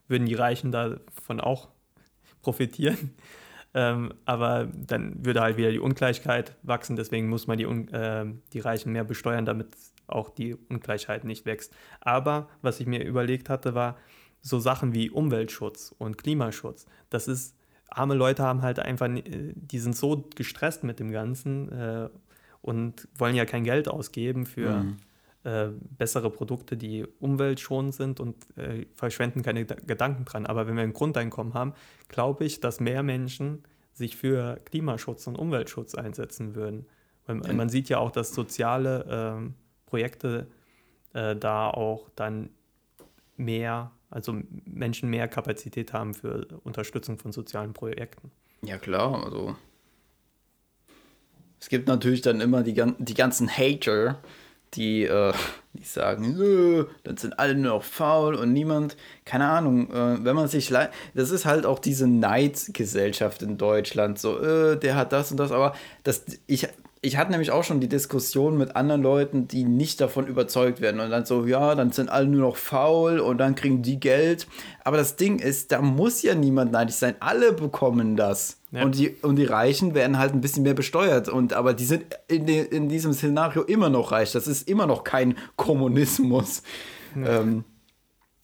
würden 0.08 0.26
die 0.26 0.36
Reichen 0.36 0.72
davon 0.72 1.40
auch 1.40 1.70
profitieren. 2.42 3.16
Ähm, 3.74 4.14
aber 4.24 4.70
dann 4.74 5.26
würde 5.26 5.42
halt 5.42 5.58
wieder 5.58 5.72
die 5.72 5.80
Ungleichheit 5.80 6.56
wachsen. 6.64 6.96
Deswegen 6.96 7.28
muss 7.28 7.48
man 7.48 7.58
die, 7.58 7.66
äh, 7.66 8.26
die 8.54 8.60
Reichen 8.60 8.94
mehr 8.94 9.04
besteuern, 9.04 9.46
damit 9.46 9.68
auch 10.08 10.30
die 10.30 10.56
Ungleichheit 10.70 11.24
nicht 11.24 11.46
wächst. 11.46 11.74
Aber 12.00 12.48
was 12.62 12.80
ich 12.80 12.88
mir 12.88 13.04
überlegt 13.04 13.50
hatte, 13.50 13.76
war 13.76 13.98
so 14.42 14.60
Sachen 14.60 14.94
wie 14.94 15.10
Umweltschutz 15.10 15.94
und 15.98 16.18
Klimaschutz. 16.18 16.86
Das 17.10 17.28
ist 17.28 17.56
arme 17.98 18.14
Leute 18.14 18.44
haben 18.44 18.62
halt 18.62 18.80
einfach, 18.80 19.08
äh, 19.08 19.22
die 19.56 19.80
sind 19.80 19.96
so 19.96 20.28
gestresst 20.36 20.84
mit 20.84 21.00
dem 21.00 21.12
Ganzen 21.12 21.72
äh, 21.72 22.10
und 22.62 23.08
wollen 23.18 23.36
ja 23.36 23.46
kein 23.46 23.64
Geld 23.64 23.88
ausgeben 23.88 24.46
für 24.46 24.84
mhm. 24.84 24.98
äh, 25.44 25.68
bessere 25.98 26.30
Produkte, 26.30 26.78
die 26.78 27.06
umweltschonend 27.20 27.94
sind 27.94 28.20
und 28.20 28.36
äh, 28.58 28.86
verschwenden 28.96 29.42
keine 29.42 29.66
Gedanken 29.66 30.26
dran. 30.26 30.46
Aber 30.46 30.68
wenn 30.68 30.76
wir 30.76 30.84
ein 30.84 30.94
Grundeinkommen 30.94 31.54
haben, 31.54 31.74
glaube 32.08 32.46
ich, 32.46 32.60
dass 32.60 32.80
mehr 32.80 33.04
Menschen 33.04 33.64
sich 33.94 34.18
für 34.18 34.60
Klimaschutz 34.66 35.26
und 35.28 35.38
Umweltschutz 35.38 35.96
einsetzen 35.96 36.56
würden. 36.56 36.86
Weil 37.28 37.56
man 37.56 37.70
sieht 37.70 37.90
ja 37.90 37.98
auch, 37.98 38.12
dass 38.12 38.36
soziale 38.36 39.06
ähm, 39.10 39.56
Projekte 39.88 40.48
äh, 41.14 41.36
da 41.36 41.70
auch 41.70 42.10
dann 42.16 42.50
mehr 43.38 43.92
also 44.16 44.34
Menschen 44.64 45.10
mehr 45.10 45.28
Kapazität 45.28 45.92
haben 45.92 46.14
für 46.14 46.48
Unterstützung 46.64 47.18
von 47.18 47.34
sozialen 47.34 47.74
Projekten. 47.74 48.32
Ja 48.62 48.78
klar, 48.78 49.26
also 49.26 49.58
es 51.60 51.68
gibt 51.68 51.90
natürlich 51.90 52.22
dann 52.22 52.40
immer 52.40 52.64
die, 52.64 52.82
die 53.00 53.14
ganzen 53.14 53.50
Hater, 53.50 54.20
die, 54.76 55.04
äh, 55.04 55.34
die 55.74 55.84
sagen, 55.84 56.88
dann 57.04 57.18
sind 57.18 57.38
alle 57.38 57.56
nur 57.56 57.74
noch 57.74 57.84
faul 57.84 58.36
und 58.36 58.54
niemand, 58.54 58.96
keine 59.26 59.48
Ahnung, 59.48 59.92
äh, 59.92 60.24
wenn 60.24 60.36
man 60.36 60.48
sich, 60.48 60.70
das 61.14 61.32
ist 61.32 61.46
halt 61.46 61.66
auch 61.66 61.80
diese 61.80 62.08
Neidgesellschaft 62.08 63.42
in 63.42 63.58
Deutschland, 63.58 64.18
so, 64.18 64.40
äh, 64.40 64.80
der 64.80 64.96
hat 64.96 65.12
das 65.12 65.32
und 65.32 65.38
das, 65.38 65.52
aber 65.52 65.76
das, 66.04 66.24
ich, 66.48 66.70
ich 67.06 67.18
hatte 67.18 67.32
nämlich 67.32 67.52
auch 67.52 67.64
schon 67.64 67.80
die 67.80 67.88
Diskussion 67.88 68.58
mit 68.58 68.76
anderen 68.76 69.04
Leuten, 69.04 69.48
die 69.48 69.64
nicht 69.64 70.02
davon 70.02 70.26
überzeugt 70.26 70.82
werden 70.82 71.00
und 71.00 71.12
dann 71.12 71.24
so, 71.26 71.46
ja, 71.46 71.76
dann 71.76 71.92
sind 71.92 72.10
alle 72.10 72.28
nur 72.28 72.42
noch 72.42 72.58
faul 72.58 73.20
und 73.20 73.38
dann 73.38 73.54
kriegen 73.54 73.84
die 73.84 74.00
Geld. 74.00 74.48
Aber 74.84 74.98
das 74.98 75.16
Ding 75.16 75.38
ist, 75.40 75.72
da 75.72 75.82
muss 75.82 76.24
ja 76.24 76.34
niemand 76.34 76.72
neidisch 76.72 76.96
sein. 76.96 77.16
Alle 77.20 77.54
bekommen 77.54 78.16
das. 78.16 78.58
Ja. 78.72 78.84
Und, 78.84 78.98
die, 78.98 79.10
und 79.22 79.36
die 79.36 79.46
Reichen 79.46 79.94
werden 79.94 80.18
halt 80.18 80.34
ein 80.34 80.42
bisschen 80.42 80.64
mehr 80.64 80.74
besteuert. 80.74 81.30
Und, 81.30 81.54
aber 81.54 81.76
die 81.76 81.86
sind 81.86 82.06
in, 82.28 82.48
de, 82.48 82.66
in 82.66 82.90
diesem 82.90 83.14
Szenario 83.14 83.62
immer 83.62 83.90
noch 83.90 84.12
reich. 84.12 84.32
Das 84.32 84.48
ist 84.48 84.68
immer 84.68 84.88
noch 84.88 85.04
kein 85.04 85.36
Kommunismus. 85.56 86.64
Ja. 87.16 87.42
Ähm, 87.42 87.64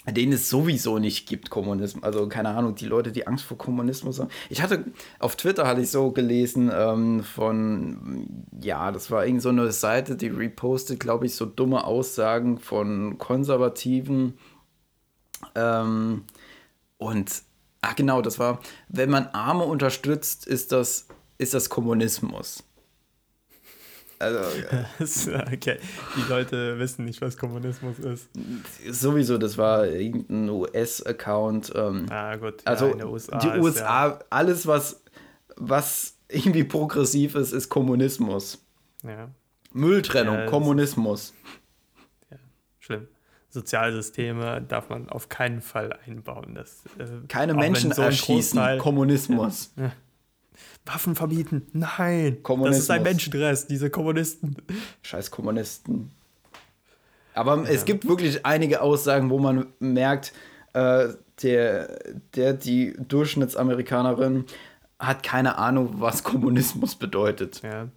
den 0.08 0.34
es 0.34 0.50
sowieso 0.50 0.98
nicht 0.98 1.28
gibt, 1.28 1.50
Kommunismus. 1.50 2.04
Also 2.04 2.28
keine 2.28 2.50
Ahnung, 2.50 2.76
die 2.76 2.86
Leute, 2.86 3.12
die 3.12 3.28
Angst 3.28 3.46
vor 3.46 3.58
Kommunismus 3.58 4.20
haben. 4.20 4.30
Ich 4.50 4.62
hatte, 4.62 4.86
auf 5.20 5.36
Twitter 5.36 5.68
hatte 5.68 5.82
ich 5.82 5.92
so 5.92 6.12
gelesen 6.12 6.72
ähm, 6.74 7.24
von, 7.24 8.48
ja, 8.60 8.92
das 8.92 9.12
war 9.12 9.26
irgend 9.26 9.42
so 9.42 9.50
eine 9.50 9.72
Seite, 9.72 10.16
die 10.16 10.28
repostet, 10.28 11.00
glaube 11.00 11.28
ich, 11.28 11.36
so 11.36 11.46
dumme 11.46 11.84
Aussagen 11.84 12.58
von 12.58 13.18
Konservativen. 13.20 14.38
Ähm, 15.56 16.24
und 16.98 17.44
Ach 17.82 17.96
genau, 17.96 18.22
das 18.22 18.38
war, 18.38 18.60
wenn 18.90 19.10
man 19.10 19.28
Arme 19.28 19.64
unterstützt, 19.64 20.46
ist 20.46 20.72
das, 20.72 21.08
ist 21.40 21.56
das 21.56 21.70
Kommunismus. 21.70 22.64
Also, 24.22 25.32
okay. 25.54 25.80
Die 26.16 26.30
Leute 26.30 26.78
wissen 26.78 27.06
nicht, 27.06 27.22
was 27.22 27.38
Kommunismus 27.38 27.98
ist. 28.00 28.30
Sowieso, 28.88 29.38
das 29.38 29.58
war 29.58 29.88
irgendein 29.88 30.50
US-Account. 30.50 31.74
Ähm, 31.76 32.06
ah, 32.10 32.36
gut. 32.36 32.62
Ja, 32.62 32.68
also 32.68 32.94
USA 33.06 33.40
die 33.40 33.60
USA, 33.60 34.08
ja. 34.08 34.20
alles, 34.30 34.68
was, 34.68 35.04
was 35.56 36.18
irgendwie 36.30 36.64
progressiv 36.64 37.36
ist, 37.36 37.52
ist 37.52 37.70
Kommunismus. 37.70 38.64
Ja. 39.04 39.30
Mülltrennung, 39.74 40.46
Kommunismus. 40.46 41.34
Ja, 42.30 42.38
schlimm. 42.80 43.08
Sozialsysteme 43.50 44.62
darf 44.62 44.90
man 44.90 45.10
auf 45.10 45.30
keinen 45.30 45.62
Fall 45.62 45.98
einbauen. 46.06 46.56
Das, 46.56 46.84
äh, 47.00 47.28
Keine 47.28 47.54
Menschen 47.54 47.92
so 47.92 48.02
erschießen, 48.04 48.58
Großteil, 48.60 48.78
Kommunismus. 48.78 49.74
Ja, 49.76 49.92
Waffen 50.86 51.16
verbieten, 51.16 51.68
nein. 51.74 52.38
Das 52.64 52.80
ist 52.80 52.90
ein 52.90 53.04
Menschenrest, 53.04 53.70
diese 53.70 53.90
Kommunisten. 53.90 54.56
Scheiß 55.04 55.30
Kommunisten. 55.30 56.12
Aber 57.34 57.70
es 57.70 57.86
gibt 57.86 58.08
wirklich 58.08 58.46
einige 58.46 58.82
Aussagen, 58.82 59.30
wo 59.30 59.40
man 59.40 59.68
merkt, 59.80 60.34
äh, 60.74 61.10
der, 61.44 62.00
der, 62.36 62.54
die 62.54 62.94
Durchschnittsamerikanerin 63.08 64.46
hat 65.00 65.24
keine 65.24 65.58
Ahnung, 65.58 65.96
was 65.98 66.24
Kommunismus 66.24 66.96
bedeutet. 66.96 67.62
Ja. 67.64 67.88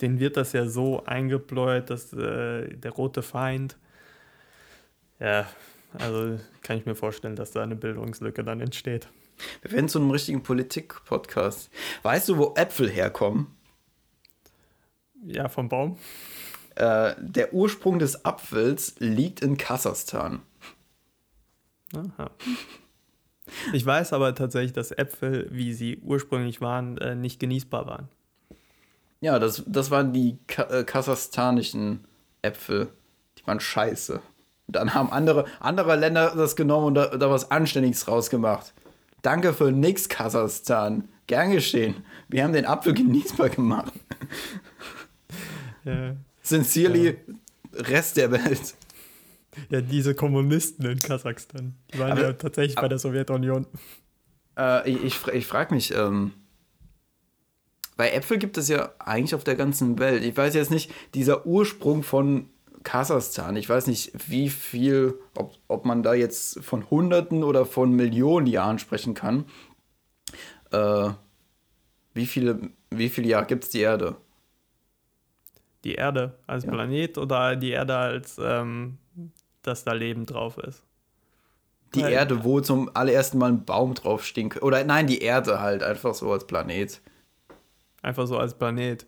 Den 0.00 0.18
wird 0.18 0.36
das 0.36 0.52
ja 0.52 0.66
so 0.66 1.04
eingebläut, 1.04 1.90
dass 1.90 2.12
äh, 2.12 2.68
der 2.74 2.90
rote 2.90 3.22
Feind. 3.22 3.76
Ja, 5.18 5.46
also 5.98 6.38
kann 6.62 6.78
ich 6.78 6.86
mir 6.86 6.94
vorstellen, 6.94 7.36
dass 7.36 7.52
da 7.52 7.62
eine 7.62 7.76
Bildungslücke 7.76 8.42
dann 8.42 8.60
entsteht. 8.60 9.08
Wir 9.62 9.72
werden 9.72 9.88
zu 9.88 9.98
einem 9.98 10.10
richtigen 10.10 10.42
Politik-Podcast. 10.42 11.70
Weißt 12.02 12.28
du, 12.28 12.38
wo 12.38 12.54
Äpfel 12.56 12.88
herkommen? 12.88 13.48
Ja, 15.24 15.48
vom 15.48 15.68
Baum. 15.68 15.98
Äh, 16.76 17.14
der 17.18 17.52
Ursprung 17.52 17.98
des 17.98 18.24
Apfels 18.24 18.94
liegt 18.98 19.40
in 19.40 19.56
Kasachstan. 19.56 20.40
Aha. 21.94 22.30
Ich 23.72 23.84
weiß 23.84 24.12
aber 24.12 24.34
tatsächlich, 24.34 24.72
dass 24.72 24.92
Äpfel, 24.92 25.48
wie 25.50 25.72
sie 25.72 25.98
ursprünglich 25.98 26.60
waren, 26.60 26.98
äh, 26.98 27.14
nicht 27.14 27.40
genießbar 27.40 27.86
waren. 27.86 28.08
Ja, 29.20 29.38
das, 29.38 29.62
das 29.66 29.90
waren 29.90 30.12
die 30.12 30.38
Ka 30.46 30.62
äh, 30.64 30.84
kasachstanischen 30.84 32.04
Äpfel. 32.42 32.88
Die 33.38 33.46
waren 33.46 33.60
scheiße. 33.60 34.20
dann 34.68 34.94
haben 34.94 35.12
andere, 35.12 35.46
andere 35.58 35.96
Länder 35.96 36.34
das 36.36 36.56
genommen 36.56 36.86
und 36.86 36.94
da, 36.94 37.08
da 37.08 37.30
was 37.30 37.50
Anständiges 37.50 38.06
rausgemacht. 38.06 38.72
Danke 39.22 39.52
für 39.52 39.72
nix, 39.72 40.08
Kasachstan. 40.08 41.08
Gern 41.26 41.52
geschehen. 41.52 42.04
Wir 42.28 42.44
haben 42.44 42.52
den 42.52 42.66
Apfel 42.66 42.94
genießbar 42.94 43.50
gemacht. 43.50 43.92
Ja. 45.84 46.14
Sincerely, 46.42 47.06
ja. 47.06 47.14
Rest 47.72 48.16
der 48.16 48.30
Welt. 48.32 48.74
Ja, 49.70 49.80
diese 49.80 50.14
Kommunisten 50.14 50.84
in 50.84 50.98
Kasachstan. 50.98 51.74
Die 51.92 51.98
waren 51.98 52.12
aber, 52.12 52.22
ja 52.22 52.32
tatsächlich 52.34 52.76
aber, 52.76 52.84
bei 52.84 52.88
der 52.88 52.98
Sowjetunion. 52.98 53.66
Äh, 54.58 54.90
ich 54.90 55.04
ich, 55.04 55.26
ich 55.28 55.46
frage 55.46 55.74
mich, 55.74 55.94
ähm, 55.94 56.32
bei 57.96 58.10
Äpfel 58.10 58.38
gibt 58.38 58.58
es 58.58 58.68
ja 58.68 58.92
eigentlich 58.98 59.34
auf 59.34 59.44
der 59.44 59.56
ganzen 59.56 59.98
Welt. 59.98 60.22
Ich 60.22 60.36
weiß 60.36 60.54
jetzt 60.54 60.70
nicht, 60.70 60.92
dieser 61.14 61.46
Ursprung 61.46 62.02
von 62.02 62.49
Kasachstan. 62.82 63.56
Ich 63.56 63.68
weiß 63.68 63.86
nicht, 63.86 64.12
wie 64.30 64.48
viel, 64.48 65.18
ob, 65.36 65.54
ob 65.68 65.84
man 65.84 66.02
da 66.02 66.14
jetzt 66.14 66.62
von 66.64 66.88
Hunderten 66.90 67.44
oder 67.44 67.66
von 67.66 67.92
Millionen 67.92 68.46
Jahren 68.46 68.78
sprechen 68.78 69.14
kann. 69.14 69.44
Äh, 70.70 71.10
wie 72.14 72.26
viele, 72.26 72.70
wie 72.90 73.08
viele 73.08 73.28
Jahre 73.28 73.46
gibt 73.46 73.64
es 73.64 73.70
die 73.70 73.80
Erde? 73.80 74.16
Die 75.84 75.94
Erde 75.94 76.38
als 76.46 76.64
ja. 76.64 76.70
Planet 76.70 77.18
oder 77.18 77.56
die 77.56 77.70
Erde 77.70 77.96
als, 77.96 78.38
ähm, 78.42 78.98
dass 79.62 79.84
da 79.84 79.92
Leben 79.92 80.26
drauf 80.26 80.58
ist? 80.58 80.82
Die 81.94 82.02
Weil, 82.02 82.12
Erde, 82.12 82.44
wo 82.44 82.60
zum 82.60 82.90
allerersten 82.94 83.38
Mal 83.38 83.50
ein 83.50 83.64
Baum 83.64 83.94
drauf 83.94 84.24
stinkt. 84.24 84.62
Oder 84.62 84.84
nein, 84.84 85.06
die 85.06 85.20
Erde 85.20 85.60
halt, 85.60 85.82
einfach 85.82 86.14
so 86.14 86.30
als 86.32 86.46
Planet. 86.46 87.00
Einfach 88.02 88.26
so 88.26 88.38
als 88.38 88.54
Planet. 88.54 89.06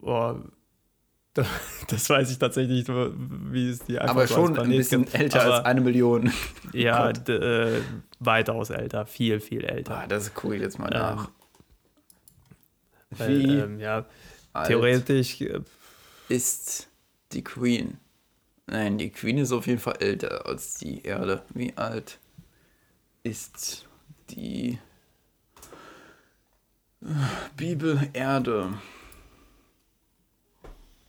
Boah, 0.00 0.42
Das 1.88 2.08
weiß 2.08 2.30
ich 2.30 2.38
tatsächlich 2.38 2.88
nicht, 2.88 2.88
wie 2.88 3.68
es 3.68 3.80
die 3.80 3.98
Aber 3.98 4.26
schon 4.26 4.58
ein 4.58 4.70
bisschen 4.70 5.04
gibt. 5.04 5.14
älter 5.14 5.42
Aber, 5.42 5.54
als 5.56 5.64
eine 5.66 5.80
Million. 5.80 6.32
Ja, 6.72 7.10
äh, 7.28 7.80
weitaus 8.20 8.70
älter, 8.70 9.06
viel, 9.06 9.40
viel 9.40 9.64
älter. 9.64 9.98
Ah, 9.98 10.06
das 10.06 10.32
gucke 10.32 10.56
ich 10.56 10.62
jetzt 10.62 10.78
mal 10.78 10.88
nach. 10.88 11.28
Ähm, 13.18 13.28
wie 13.28 13.58
ähm, 13.58 13.80
ja, 13.80 14.06
theoretisch 14.66 15.40
äh, 15.40 15.60
ist 16.28 16.88
die 17.32 17.44
Queen. 17.44 17.98
Nein, 18.66 18.96
die 18.96 19.10
Queen 19.10 19.38
ist 19.38 19.52
auf 19.52 19.66
jeden 19.66 19.78
Fall 19.78 19.96
älter 20.00 20.46
als 20.46 20.74
die 20.74 21.02
Erde. 21.02 21.42
Wie 21.52 21.76
alt 21.76 22.18
ist 23.22 23.86
die 24.30 24.78
Bibel 27.56 28.08
Erde? 28.14 28.72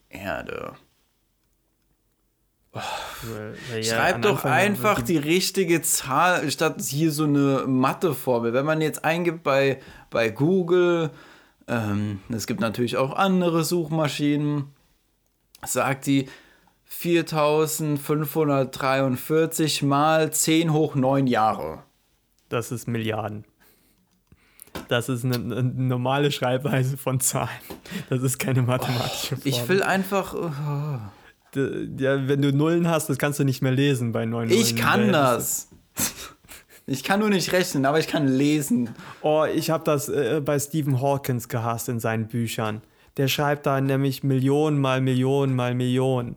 Erde. 0.09 0.73
Oh. 2.73 2.81
Ja, 3.73 3.83
Schreib 3.83 4.21
doch 4.21 4.43
Anfang 4.43 4.51
einfach 4.51 5.01
die 5.01 5.17
richtige 5.17 5.81
Zahl 5.81 6.51
statt 6.51 6.81
hier 6.81 7.11
so 7.11 7.23
eine 7.23 7.63
Matheformel. 7.67 8.53
Wenn 8.53 8.65
man 8.65 8.81
jetzt 8.81 9.05
eingibt 9.05 9.43
bei, 9.43 9.79
bei 10.09 10.29
Google, 10.29 11.11
ähm, 11.67 12.19
es 12.29 12.47
gibt 12.47 12.59
natürlich 12.59 12.97
auch 12.97 13.15
andere 13.15 13.63
Suchmaschinen, 13.63 14.73
sagt 15.65 16.05
die 16.05 16.27
4543 16.83 19.83
mal 19.83 20.33
10 20.33 20.73
hoch 20.73 20.95
9 20.95 21.27
Jahre. 21.27 21.83
Das 22.49 22.71
ist 22.71 22.87
Milliarden. 22.87 23.45
Das 24.87 25.09
ist 25.09 25.25
eine, 25.25 25.35
eine, 25.35 25.63
normale 25.63 26.31
Schreibweise 26.31 26.97
von 26.97 27.19
Zahlen. 27.19 27.49
Das 28.09 28.21
ist 28.21 28.37
keine 28.39 28.61
mathematische 28.61 29.37
Form. 29.37 29.41
Ich 29.43 29.67
will 29.67 29.83
einfach. 29.83 30.33
Oh. 30.33 31.59
Ja, 31.97 32.27
wenn 32.27 32.41
du 32.41 32.51
Nullen 32.51 32.87
hast, 32.87 33.09
das 33.09 33.17
kannst 33.17 33.39
du 33.39 33.45
nicht 33.45 33.61
mehr 33.61 33.71
lesen 33.71 34.11
bei 34.11 34.25
neun 34.25 34.47
Nullen. 34.49 34.61
Ich 34.61 34.75
kann 34.75 35.11
das. 35.11 35.69
Ich 36.87 37.03
kann 37.03 37.19
nur 37.19 37.29
nicht 37.29 37.51
rechnen, 37.51 37.85
aber 37.85 37.97
ich 37.97 38.07
kann 38.07 38.27
lesen. 38.27 38.89
Oh, 39.21 39.45
ich 39.45 39.71
habe 39.71 39.83
das 39.83 40.07
äh, 40.07 40.39
bei 40.43 40.59
Stephen 40.59 41.01
Hawkins 41.01 41.49
gehasst 41.49 41.89
in 41.89 41.99
seinen 41.99 42.27
Büchern. 42.27 42.81
Der 43.17 43.27
schreibt 43.27 43.65
da 43.65 43.81
nämlich 43.81 44.23
Millionen 44.23 44.79
mal 44.79 45.01
Millionen 45.01 45.55
mal 45.55 45.73
Millionen. 45.73 46.35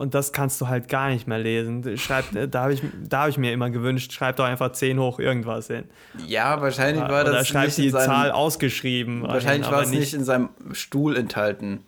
Und 0.00 0.14
das 0.14 0.32
kannst 0.32 0.58
du 0.62 0.68
halt 0.68 0.88
gar 0.88 1.10
nicht 1.10 1.26
mehr 1.26 1.38
lesen. 1.38 1.98
Schreib, 1.98 2.34
äh, 2.34 2.48
da 2.48 2.62
habe 2.62 2.72
ich, 2.72 2.80
hab 3.12 3.28
ich 3.28 3.36
mir 3.36 3.52
immer 3.52 3.68
gewünscht, 3.68 4.14
schreib 4.14 4.36
doch 4.36 4.46
einfach 4.46 4.72
10 4.72 4.98
hoch 4.98 5.18
irgendwas 5.18 5.66
hin. 5.66 5.84
Ja, 6.26 6.58
wahrscheinlich 6.62 7.02
war 7.02 7.22
das. 7.22 7.34
Oder 7.34 7.44
schreib 7.44 7.74
die 7.74 7.90
seinem, 7.90 8.06
Zahl 8.06 8.30
ausgeschrieben. 8.30 9.20
Wahrscheinlich 9.24 9.70
war 9.70 9.82
es 9.82 9.90
nicht 9.90 10.14
in 10.14 10.24
seinem 10.24 10.48
Stuhl 10.72 11.18
enthalten. 11.18 11.84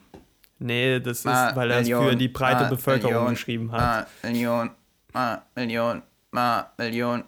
Nee, 0.59 1.01
das 1.01 1.21
ist, 1.21 1.25
Ma, 1.25 1.57
weil 1.57 1.71
er 1.71 1.81
es 1.81 1.89
für 1.89 2.15
die 2.15 2.29
breite 2.29 2.65
Ma, 2.65 2.69
Bevölkerung 2.69 3.15
Million, 3.15 3.31
geschrieben 3.31 3.73
hat. 3.73 3.81
Ma, 4.23 4.29
Million, 4.29 4.71
Ma, 5.15 5.43
Million, 5.55 6.03
Ma, 6.33 6.67
Million. 6.77 7.25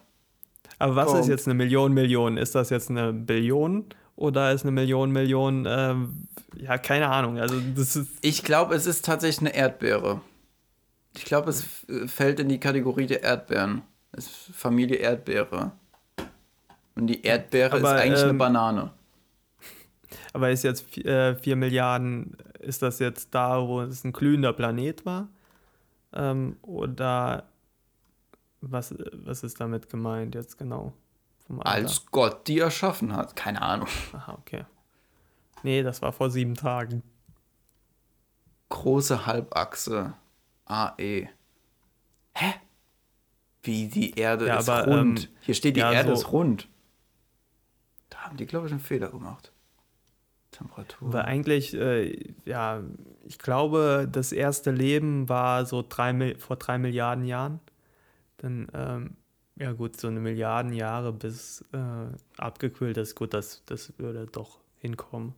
Aber 0.77 0.95
was 0.95 1.07
Punkt. 1.07 1.21
ist 1.21 1.29
jetzt 1.29 1.47
eine 1.47 1.55
Million 1.55 1.93
Million? 1.93 2.37
Ist 2.37 2.53
das 2.53 2.69
jetzt 2.69 2.91
eine 2.91 3.11
Billion 3.11 3.85
oder 4.15 4.51
ist 4.51 4.61
eine 4.61 4.71
Million 4.71 5.09
Million? 5.09 5.65
Ähm, 5.67 6.27
ja, 6.57 6.77
keine 6.77 7.07
Ahnung. 7.09 7.39
Also 7.39 7.59
das 7.75 7.95
ist 7.95 8.07
ich 8.21 8.43
glaube, 8.43 8.75
es 8.75 8.85
ist 8.85 9.03
tatsächlich 9.03 9.39
eine 9.39 9.55
Erdbeere. 9.55 10.21
Ich 11.15 11.25
glaube, 11.25 11.49
es 11.49 11.65
fällt 12.07 12.39
in 12.39 12.49
die 12.49 12.59
Kategorie 12.59 13.07
der 13.07 13.23
Erdbeeren. 13.23 13.83
Es 14.11 14.27
ist 14.27 14.55
Familie 14.55 14.97
Erdbeere. 14.97 15.71
Und 16.95 17.07
die 17.07 17.23
Erdbeere 17.23 17.77
aber, 17.77 17.95
ist 17.95 18.01
eigentlich 18.01 18.21
ähm, 18.21 18.29
eine 18.29 18.37
Banane. 18.37 18.93
Aber 20.33 20.49
ist 20.49 20.63
jetzt 20.63 20.85
4 20.89 21.05
äh, 21.05 21.55
Milliarden, 21.55 22.37
ist 22.59 22.81
das 22.81 22.99
jetzt 22.99 23.35
da, 23.35 23.67
wo 23.67 23.81
es 23.81 24.03
ein 24.03 24.13
glühender 24.13 24.53
Planet 24.53 25.05
war? 25.05 25.27
Ähm, 26.13 26.57
oder 26.61 27.43
was, 28.61 28.95
was 29.11 29.43
ist 29.43 29.59
damit 29.59 29.89
gemeint 29.89 30.35
jetzt 30.35 30.57
genau? 30.57 30.93
Als 31.59 32.05
Gott 32.07 32.47
die 32.47 32.59
erschaffen 32.59 33.15
hat. 33.15 33.35
Keine 33.35 33.61
Ahnung. 33.61 33.87
Aha, 34.13 34.33
okay. 34.33 34.65
Nee, 35.63 35.83
das 35.83 36.01
war 36.01 36.11
vor 36.11 36.29
sieben 36.29 36.55
Tagen. 36.55 37.03
Große 38.69 39.25
Halbachse. 39.25 40.13
AE. 40.65 41.29
Hä? 42.33 42.53
Wie 43.63 43.87
die 43.87 44.13
Erde 44.13 44.47
ja, 44.47 44.59
ist 44.59 44.69
aber, 44.69 44.91
rund. 44.91 45.25
Ähm, 45.25 45.29
Hier 45.41 45.55
steht, 45.55 45.75
die 45.75 45.79
ja, 45.79 45.91
Erde 45.91 46.09
so 46.09 46.21
ist 46.21 46.31
rund. 46.31 46.67
Da 48.09 48.19
haben 48.19 48.37
die, 48.37 48.45
glaube 48.45 48.67
ich, 48.67 48.71
einen 48.71 48.81
Fehler 48.81 49.09
gemacht. 49.09 49.51
Temperatur. 50.51 51.11
Weil 51.11 51.23
eigentlich, 51.23 51.73
äh, 51.73 52.33
ja, 52.45 52.83
ich 53.23 53.39
glaube, 53.39 54.07
das 54.11 54.31
erste 54.31 54.71
Leben 54.71 55.27
war 55.27 55.65
so 55.65 55.83
drei, 55.87 56.35
vor 56.37 56.55
drei 56.55 56.77
Milliarden 56.77 57.25
Jahren. 57.25 57.59
Dann, 58.37 58.67
ähm, 58.73 59.17
Ja, 59.57 59.71
gut, 59.71 59.99
so 59.99 60.07
eine 60.07 60.19
Milliarden 60.19 60.73
Jahre 60.73 61.13
bis 61.13 61.63
äh, 61.71 62.07
abgekühlt 62.37 62.97
ist, 62.97 63.15
gut, 63.15 63.33
das, 63.33 63.63
das 63.65 63.93
würde 63.97 64.27
doch 64.27 64.59
hinkommen. 64.79 65.33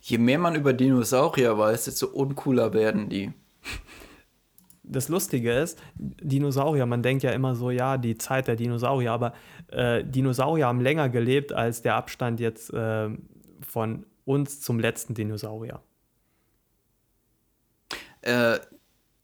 Je 0.00 0.18
mehr 0.18 0.38
man 0.38 0.54
über 0.54 0.72
Dinosaurier 0.72 1.56
weiß, 1.58 1.84
desto 1.84 2.06
uncooler 2.06 2.72
werden 2.72 3.08
die. 3.08 3.32
Das 4.82 5.08
Lustige 5.08 5.52
ist, 5.52 5.78
Dinosaurier, 5.94 6.84
man 6.84 7.02
denkt 7.02 7.22
ja 7.22 7.30
immer 7.30 7.54
so, 7.54 7.70
ja, 7.70 7.96
die 7.96 8.18
Zeit 8.18 8.48
der 8.48 8.56
Dinosaurier, 8.56 9.12
aber 9.12 9.34
äh, 9.68 10.02
Dinosaurier 10.02 10.66
haben 10.66 10.80
länger 10.80 11.08
gelebt 11.08 11.52
als 11.52 11.82
der 11.82 11.94
Abstand 11.94 12.40
jetzt 12.40 12.72
äh, 12.72 13.08
von 13.60 14.06
uns 14.24 14.60
zum 14.60 14.80
letzten 14.80 15.14
Dinosaurier. 15.14 15.80
Äh, 18.22 18.58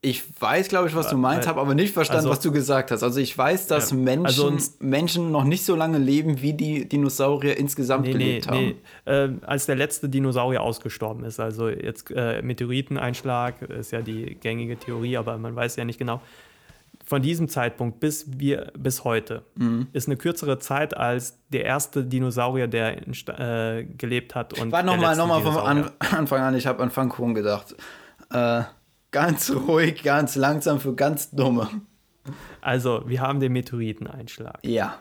ich 0.02 0.22
weiß, 0.40 0.68
glaube 0.68 0.88
ich, 0.88 0.94
was 0.94 1.08
du 1.08 1.16
meinst, 1.16 1.48
habe 1.48 1.60
aber 1.60 1.74
nicht 1.74 1.92
verstanden, 1.92 2.18
also, 2.18 2.30
was 2.30 2.40
du 2.40 2.52
gesagt 2.52 2.90
hast. 2.90 3.02
Also 3.02 3.18
ich 3.18 3.36
weiß, 3.36 3.66
dass 3.66 3.90
ja, 3.90 3.96
Menschen, 3.96 4.26
also, 4.26 4.56
Menschen 4.78 5.32
noch 5.32 5.44
nicht 5.44 5.64
so 5.64 5.74
lange 5.74 5.98
leben, 5.98 6.42
wie 6.42 6.52
die 6.52 6.88
Dinosaurier 6.88 7.56
insgesamt 7.56 8.06
nee, 8.06 8.12
gelebt 8.12 8.50
nee, 8.50 8.56
haben. 8.56 8.74
Nee. 9.06 9.12
Äh, 9.12 9.46
als 9.46 9.66
der 9.66 9.74
letzte 9.74 10.08
Dinosaurier 10.08 10.62
ausgestorben 10.62 11.24
ist. 11.24 11.40
Also 11.40 11.68
jetzt 11.68 12.10
äh, 12.14 12.42
Meteoriteneinschlag 12.42 13.62
ist 13.62 13.90
ja 13.90 14.02
die 14.02 14.36
gängige 14.36 14.76
Theorie, 14.76 15.16
aber 15.16 15.38
man 15.38 15.56
weiß 15.56 15.76
ja 15.76 15.84
nicht 15.84 15.98
genau. 15.98 16.20
Von 17.04 17.22
diesem 17.22 17.48
Zeitpunkt 17.48 18.00
bis, 18.00 18.26
wir, 18.38 18.72
bis 18.78 19.02
heute 19.04 19.44
mhm. 19.54 19.88
ist 19.92 20.08
eine 20.08 20.16
kürzere 20.16 20.58
Zeit 20.58 20.96
als 20.96 21.38
der 21.48 21.64
erste 21.64 22.04
Dinosaurier, 22.04 22.68
der 22.68 22.98
äh, 23.06 23.84
gelebt 23.84 24.34
hat. 24.34 24.58
Und 24.60 24.72
War 24.72 24.82
nochmal 24.82 25.16
noch 25.16 25.26
mal 25.26 25.40
vom 25.40 25.56
An 25.56 25.90
Anfang 25.98 26.42
an, 26.42 26.54
ich 26.54 26.66
habe 26.66 26.82
an 26.82 26.90
Pfannkuchen 26.90 27.34
gedacht. 27.34 27.74
Äh, 28.30 28.62
Ganz 29.16 29.50
ruhig, 29.50 30.02
ganz 30.02 30.36
langsam 30.36 30.78
für 30.78 30.94
ganz 30.94 31.30
Dumme. 31.30 31.70
Also, 32.60 33.02
wir 33.06 33.22
haben 33.22 33.40
den 33.40 33.50
Meteoriteneinschlag. 33.54 34.58
Ja. 34.62 34.98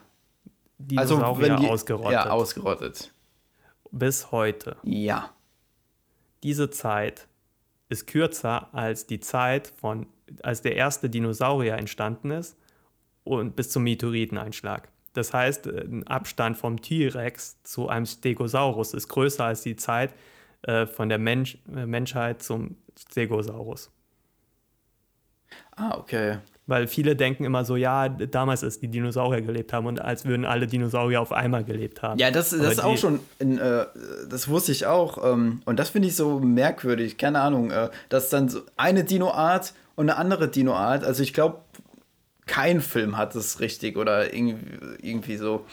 Dinosaurier 0.78 1.52
also, 1.52 1.64
die, 1.66 1.70
ausgerottet. 1.70 2.12
Ja, 2.14 2.30
ausgerottet. 2.30 3.14
Bis 3.92 4.32
heute. 4.32 4.78
Ja. 4.84 5.32
Diese 6.44 6.70
Zeit 6.70 7.28
ist 7.90 8.08
kürzer 8.08 8.74
als 8.74 9.06
die 9.06 9.20
Zeit 9.20 9.68
von, 9.68 10.08
als 10.44 10.62
der 10.62 10.78
erste 10.78 11.10
Dinosaurier 11.10 11.74
entstanden 11.74 12.32
ist 12.32 12.58
und 13.26 13.58
bis 13.58 13.70
zum 13.70 13.84
Meteoriteneinschlag. 13.84 14.88
Das 15.12 15.34
heißt, 15.34 15.68
ein 15.68 16.08
Abstand 16.08 16.56
vom 16.56 16.82
T-Rex 16.82 17.62
zu 17.64 17.90
einem 17.90 18.06
Stegosaurus 18.06 18.94
ist 18.94 19.10
größer 19.10 19.44
als 19.44 19.64
die 19.64 19.76
Zeit 19.76 20.14
äh, 20.62 20.86
von 20.86 21.10
der 21.10 21.18
Mensch, 21.18 21.58
äh, 21.76 21.86
Menschheit 21.86 22.42
zum 22.42 22.78
Stegosaurus. 22.98 23.92
Ah, 25.76 25.98
okay. 25.98 26.38
Weil 26.68 26.88
viele 26.88 27.16
denken 27.16 27.44
immer 27.44 27.64
so, 27.64 27.76
ja, 27.76 28.10
damals 28.10 28.64
ist 28.64 28.82
die 28.82 28.88
Dinosaurier 28.88 29.42
gelebt 29.42 29.72
haben 29.72 29.86
und 29.86 30.02
als 30.02 30.26
würden 30.26 30.46
alle 30.46 30.66
Dinosaurier 30.66 31.22
auf 31.22 31.32
einmal 31.32 31.64
gelebt 31.64 32.02
haben. 32.02 32.20
Ja, 32.20 32.32
das, 32.32 32.50
das 32.50 32.74
ist 32.74 32.84
auch 32.84 32.98
schon, 32.98 33.20
in, 33.38 33.60
äh, 33.60 33.86
das 34.28 34.48
wusste 34.48 34.72
ich 34.72 34.88
auch. 34.88 35.24
Ähm, 35.24 35.62
und 35.66 35.78
das 35.78 35.90
finde 35.90 36.08
ich 36.08 36.16
so 36.16 36.40
merkwürdig, 36.40 37.18
keine 37.18 37.42
Ahnung, 37.42 37.70
äh, 37.70 37.90
dass 38.10 38.30
dann 38.30 38.50
so 38.50 38.62
eine 38.78 39.04
Dinoart 39.04 39.74
und 39.96 40.10
eine 40.10 40.18
andere 40.18 40.48
Dinoart, 40.48 41.04
also 41.04 41.22
ich 41.22 41.34
glaube, 41.34 41.60
kein 42.48 42.82
Film 42.82 43.18
hat 43.18 43.36
es 43.36 43.60
richtig 43.60 43.96
oder 43.96 44.34
irgendwie, 44.34 44.66
irgendwie 45.02 45.38
so. 45.38 45.66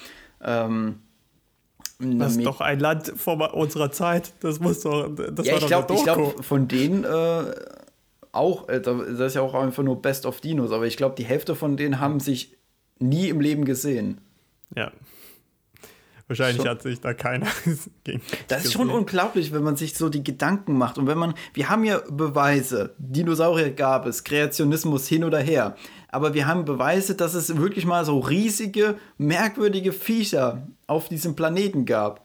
Ähm, 0.43 1.01
das 1.99 2.37
ist 2.37 2.45
doch 2.45 2.61
ein 2.61 2.81
Land 2.81 3.13
vor 3.17 3.55
unserer 3.55 3.93
Zeit. 3.93 4.33
Das 4.41 4.59
muss 4.59 4.81
doch. 4.81 5.09
Das 5.15 5.47
ja, 5.47 5.57
ich 5.57 5.67
glaube, 5.67 5.95
glaub, 6.03 6.45
von 6.45 6.67
denen 6.67 7.05
äh, 7.05 7.45
auch, 8.33 8.69
äh, 8.69 8.81
das 8.81 9.21
ist 9.21 9.35
ja 9.35 9.43
auch 9.43 9.55
einfach 9.55 9.83
nur 9.83 10.01
Best 10.01 10.27
of 10.27 10.41
Dinos, 10.41 10.73
aber 10.73 10.87
ich 10.87 10.97
glaube, 10.97 11.15
die 11.17 11.25
Hälfte 11.25 11.55
von 11.55 11.77
denen 11.77 12.01
haben 12.01 12.19
sich 12.19 12.57
nie 12.99 13.29
im 13.29 13.41
Leben 13.41 13.65
gesehen. 13.65 14.21
Ja. 14.75 14.91
Wahrscheinlich 16.29 16.63
schon. 16.63 16.69
hat 16.69 16.83
sich 16.83 17.01
da 17.01 17.13
keiner 17.13 17.47
gegen. 18.05 18.23
Das 18.49 18.65
ist 18.65 18.73
schon 18.73 18.89
unglaublich, 18.89 19.53
wenn 19.53 19.63
man 19.63 19.77
sich 19.77 19.95
so 19.95 20.09
die 20.09 20.25
Gedanken 20.25 20.79
macht. 20.79 20.97
Und 20.97 21.07
wenn 21.07 21.19
man, 21.19 21.35
wir 21.53 21.69
haben 21.69 21.85
ja 21.85 22.01
Beweise, 22.09 22.95
Dinosaurier 22.97 23.71
gab 23.71 24.07
es, 24.07 24.25
Kreationismus 24.25 25.07
hin 25.09 25.25
oder 25.25 25.41
her. 25.41 25.77
Aber 26.09 26.33
wir 26.33 26.47
haben 26.47 26.65
Beweise, 26.65 27.15
dass 27.17 27.35
es 27.35 27.57
wirklich 27.59 27.85
mal 27.85 28.05
so 28.07 28.19
riesige, 28.19 28.97
merkwürdige 29.19 29.93
Viecher 29.93 30.67
auf 30.87 31.09
diesem 31.09 31.37
Planeten 31.37 31.85
gab. 31.85 32.25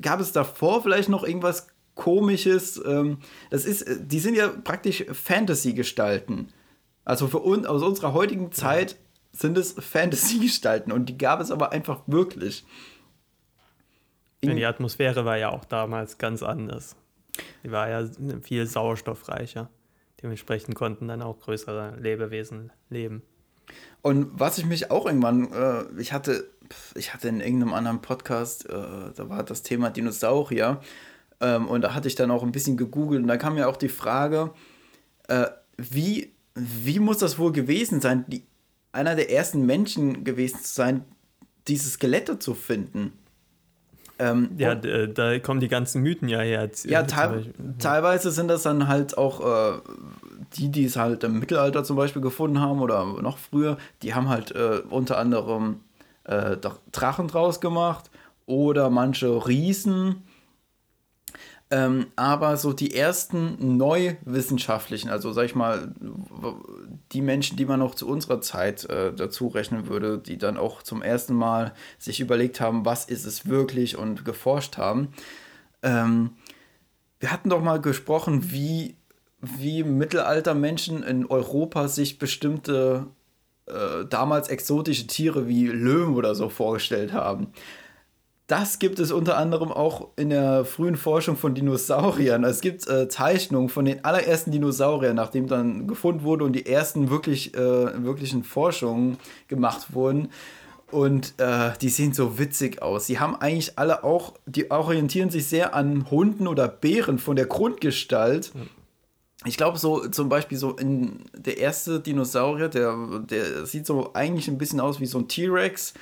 Gab 0.00 0.20
es 0.20 0.32
davor 0.32 0.82
vielleicht 0.82 1.08
noch 1.08 1.24
irgendwas 1.24 1.66
komisches. 1.96 2.80
Ähm, 2.86 3.18
das 3.50 3.64
ist, 3.64 3.82
äh, 3.82 3.96
die 4.00 4.20
sind 4.20 4.36
ja 4.36 4.48
praktisch 4.48 5.04
Fantasy-Gestalten. 5.10 6.48
Also 7.04 7.26
für 7.26 7.40
uns, 7.40 7.66
aus 7.66 7.82
unserer 7.82 8.12
heutigen 8.12 8.52
Zeit 8.52 8.96
sind 9.32 9.58
es 9.58 9.72
Fantasy-Gestalten 9.72 10.92
und 10.92 11.08
die 11.08 11.18
gab 11.18 11.40
es 11.40 11.50
aber 11.50 11.72
einfach 11.72 12.02
wirklich. 12.06 12.64
In 14.40 14.56
die 14.56 14.66
Atmosphäre 14.66 15.24
war 15.24 15.36
ja 15.36 15.50
auch 15.50 15.64
damals 15.64 16.18
ganz 16.18 16.42
anders. 16.42 16.94
Die 17.64 17.72
war 17.72 17.88
ja 17.88 18.08
viel 18.42 18.66
sauerstoffreicher. 18.66 19.68
Dementsprechend 20.22 20.74
konnten 20.74 21.08
dann 21.08 21.22
auch 21.22 21.40
größere 21.40 21.96
Lebewesen 22.00 22.72
leben. 22.88 23.22
Und 24.02 24.38
was 24.38 24.58
ich 24.58 24.64
mich 24.64 24.90
auch 24.90 25.06
irgendwann, 25.06 25.52
äh, 25.52 25.84
ich 26.00 26.12
hatte, 26.12 26.48
ich 26.94 27.12
hatte 27.12 27.28
in 27.28 27.40
irgendeinem 27.40 27.74
anderen 27.74 28.00
Podcast, 28.00 28.68
äh, 28.68 28.72
da 29.14 29.28
war 29.28 29.42
das 29.42 29.62
Thema 29.62 29.90
Dinosaurier 29.90 30.80
ähm, 31.40 31.68
und 31.68 31.82
da 31.82 31.94
hatte 31.94 32.08
ich 32.08 32.14
dann 32.14 32.30
auch 32.30 32.42
ein 32.42 32.52
bisschen 32.52 32.76
gegoogelt 32.76 33.22
und 33.22 33.28
da 33.28 33.36
kam 33.36 33.54
mir 33.54 33.68
auch 33.68 33.76
die 33.76 33.88
Frage, 33.88 34.50
äh, 35.28 35.46
wie, 35.76 36.32
wie 36.54 36.98
muss 36.98 37.18
das 37.18 37.38
wohl 37.38 37.52
gewesen 37.52 38.00
sein, 38.00 38.24
die, 38.28 38.44
einer 38.92 39.14
der 39.14 39.30
ersten 39.30 39.66
Menschen 39.66 40.24
gewesen 40.24 40.60
zu 40.62 40.74
sein, 40.74 41.04
diese 41.68 41.90
Skelette 41.90 42.38
zu 42.38 42.54
finden? 42.54 43.12
Ähm, 44.18 44.50
ja, 44.56 44.74
da 44.74 45.38
kommen 45.40 45.60
die 45.60 45.68
ganzen 45.68 46.00
Mythen 46.00 46.28
ja 46.28 46.40
her. 46.40 46.70
Ja, 46.84 47.02
te 47.02 47.52
teilweise 47.78 48.30
sind 48.30 48.48
das 48.48 48.62
dann 48.62 48.88
halt 48.88 49.18
auch 49.18 49.74
äh, 49.74 49.78
die, 50.54 50.70
die 50.70 50.84
es 50.84 50.96
halt 50.96 51.22
im 51.24 51.38
Mittelalter 51.38 51.84
zum 51.84 51.96
Beispiel 51.96 52.22
gefunden 52.22 52.60
haben 52.60 52.80
oder 52.80 53.04
noch 53.04 53.36
früher, 53.36 53.76
die 54.02 54.14
haben 54.14 54.30
halt 54.30 54.52
äh, 54.52 54.80
unter 54.88 55.18
anderem 55.18 55.80
äh, 56.24 56.56
Drachen 56.92 57.28
draus 57.28 57.60
gemacht 57.60 58.10
oder 58.46 58.88
manche 58.88 59.46
Riesen 59.46 60.22
ähm, 61.70 62.06
aber 62.14 62.56
so 62.56 62.72
die 62.72 62.94
ersten 62.94 63.76
neuwissenschaftlichen, 63.76 65.10
also 65.10 65.32
sag 65.32 65.46
ich 65.46 65.56
mal, 65.56 65.92
die 67.12 67.20
Menschen, 67.20 67.56
die 67.56 67.66
man 67.66 67.80
noch 67.80 67.96
zu 67.96 68.06
unserer 68.06 68.40
Zeit 68.40 68.88
äh, 68.88 69.12
dazu 69.12 69.48
rechnen 69.48 69.88
würde, 69.88 70.18
die 70.18 70.38
dann 70.38 70.58
auch 70.58 70.82
zum 70.82 71.02
ersten 71.02 71.34
Mal 71.34 71.74
sich 71.98 72.20
überlegt 72.20 72.60
haben, 72.60 72.84
was 72.84 73.04
ist 73.06 73.24
es 73.24 73.48
wirklich 73.48 73.98
und 73.98 74.24
geforscht 74.24 74.76
haben. 74.76 75.08
Ähm, 75.82 76.30
wir 77.18 77.32
hatten 77.32 77.50
doch 77.50 77.62
mal 77.62 77.80
gesprochen, 77.80 78.52
wie, 78.52 78.94
wie 79.40 79.82
Mittelaltermenschen 79.82 81.02
in 81.02 81.26
Europa 81.26 81.88
sich 81.88 82.18
bestimmte 82.18 83.08
äh, 83.66 84.04
damals 84.08 84.48
exotische 84.48 85.08
Tiere 85.08 85.48
wie 85.48 85.66
Löwen 85.66 86.14
oder 86.14 86.36
so 86.36 86.48
vorgestellt 86.48 87.12
haben. 87.12 87.48
Das 88.46 88.78
gibt 88.78 89.00
es 89.00 89.10
unter 89.10 89.38
anderem 89.38 89.72
auch 89.72 90.10
in 90.14 90.30
der 90.30 90.64
frühen 90.64 90.96
Forschung 90.96 91.36
von 91.36 91.56
Dinosauriern. 91.56 92.44
Es 92.44 92.60
gibt 92.60 92.86
äh, 92.86 93.08
Zeichnungen 93.08 93.68
von 93.68 93.84
den 93.84 94.04
allerersten 94.04 94.52
Dinosauriern, 94.52 95.16
nachdem 95.16 95.48
dann 95.48 95.88
gefunden 95.88 96.22
wurde 96.22 96.44
und 96.44 96.52
die 96.52 96.66
ersten 96.66 97.10
wirklich, 97.10 97.54
äh, 97.54 98.04
wirklichen 98.04 98.44
Forschungen 98.44 99.18
gemacht 99.48 99.94
wurden. 99.94 100.28
Und 100.92 101.34
äh, 101.38 101.72
die 101.80 101.88
sehen 101.88 102.12
so 102.12 102.38
witzig 102.38 102.80
aus. 102.82 103.06
Sie 103.06 103.18
haben 103.18 103.34
eigentlich 103.34 103.76
alle 103.76 104.04
auch, 104.04 104.34
die 104.46 104.70
orientieren 104.70 105.30
sich 105.30 105.48
sehr 105.48 105.74
an 105.74 106.08
Hunden 106.08 106.46
oder 106.46 106.68
Bären 106.68 107.18
von 107.18 107.34
der 107.34 107.46
Grundgestalt. 107.46 108.52
Ich 109.44 109.56
glaube, 109.56 109.78
so 109.78 110.06
zum 110.08 110.28
Beispiel 110.28 110.56
so 110.56 110.76
in 110.76 111.24
der 111.36 111.58
erste 111.58 112.00
Dinosaurier, 112.00 112.68
der, 112.68 112.96
der 113.28 113.66
sieht 113.66 113.86
so 113.86 114.12
eigentlich 114.14 114.46
ein 114.48 114.58
bisschen 114.58 114.80
aus 114.80 115.00
wie 115.00 115.06
so 115.06 115.18
ein 115.18 115.28
T-Rex, 115.28 115.94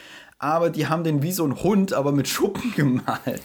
aber 0.45 0.68
die 0.68 0.88
haben 0.88 1.05
den 1.05 1.22
wie 1.22 1.32
so 1.32 1.47
ein 1.47 1.62
Hund, 1.62 1.95
aber 1.95 2.12
mit 2.12 2.28
Schuppen 2.28 2.72
gemalt. 2.76 3.40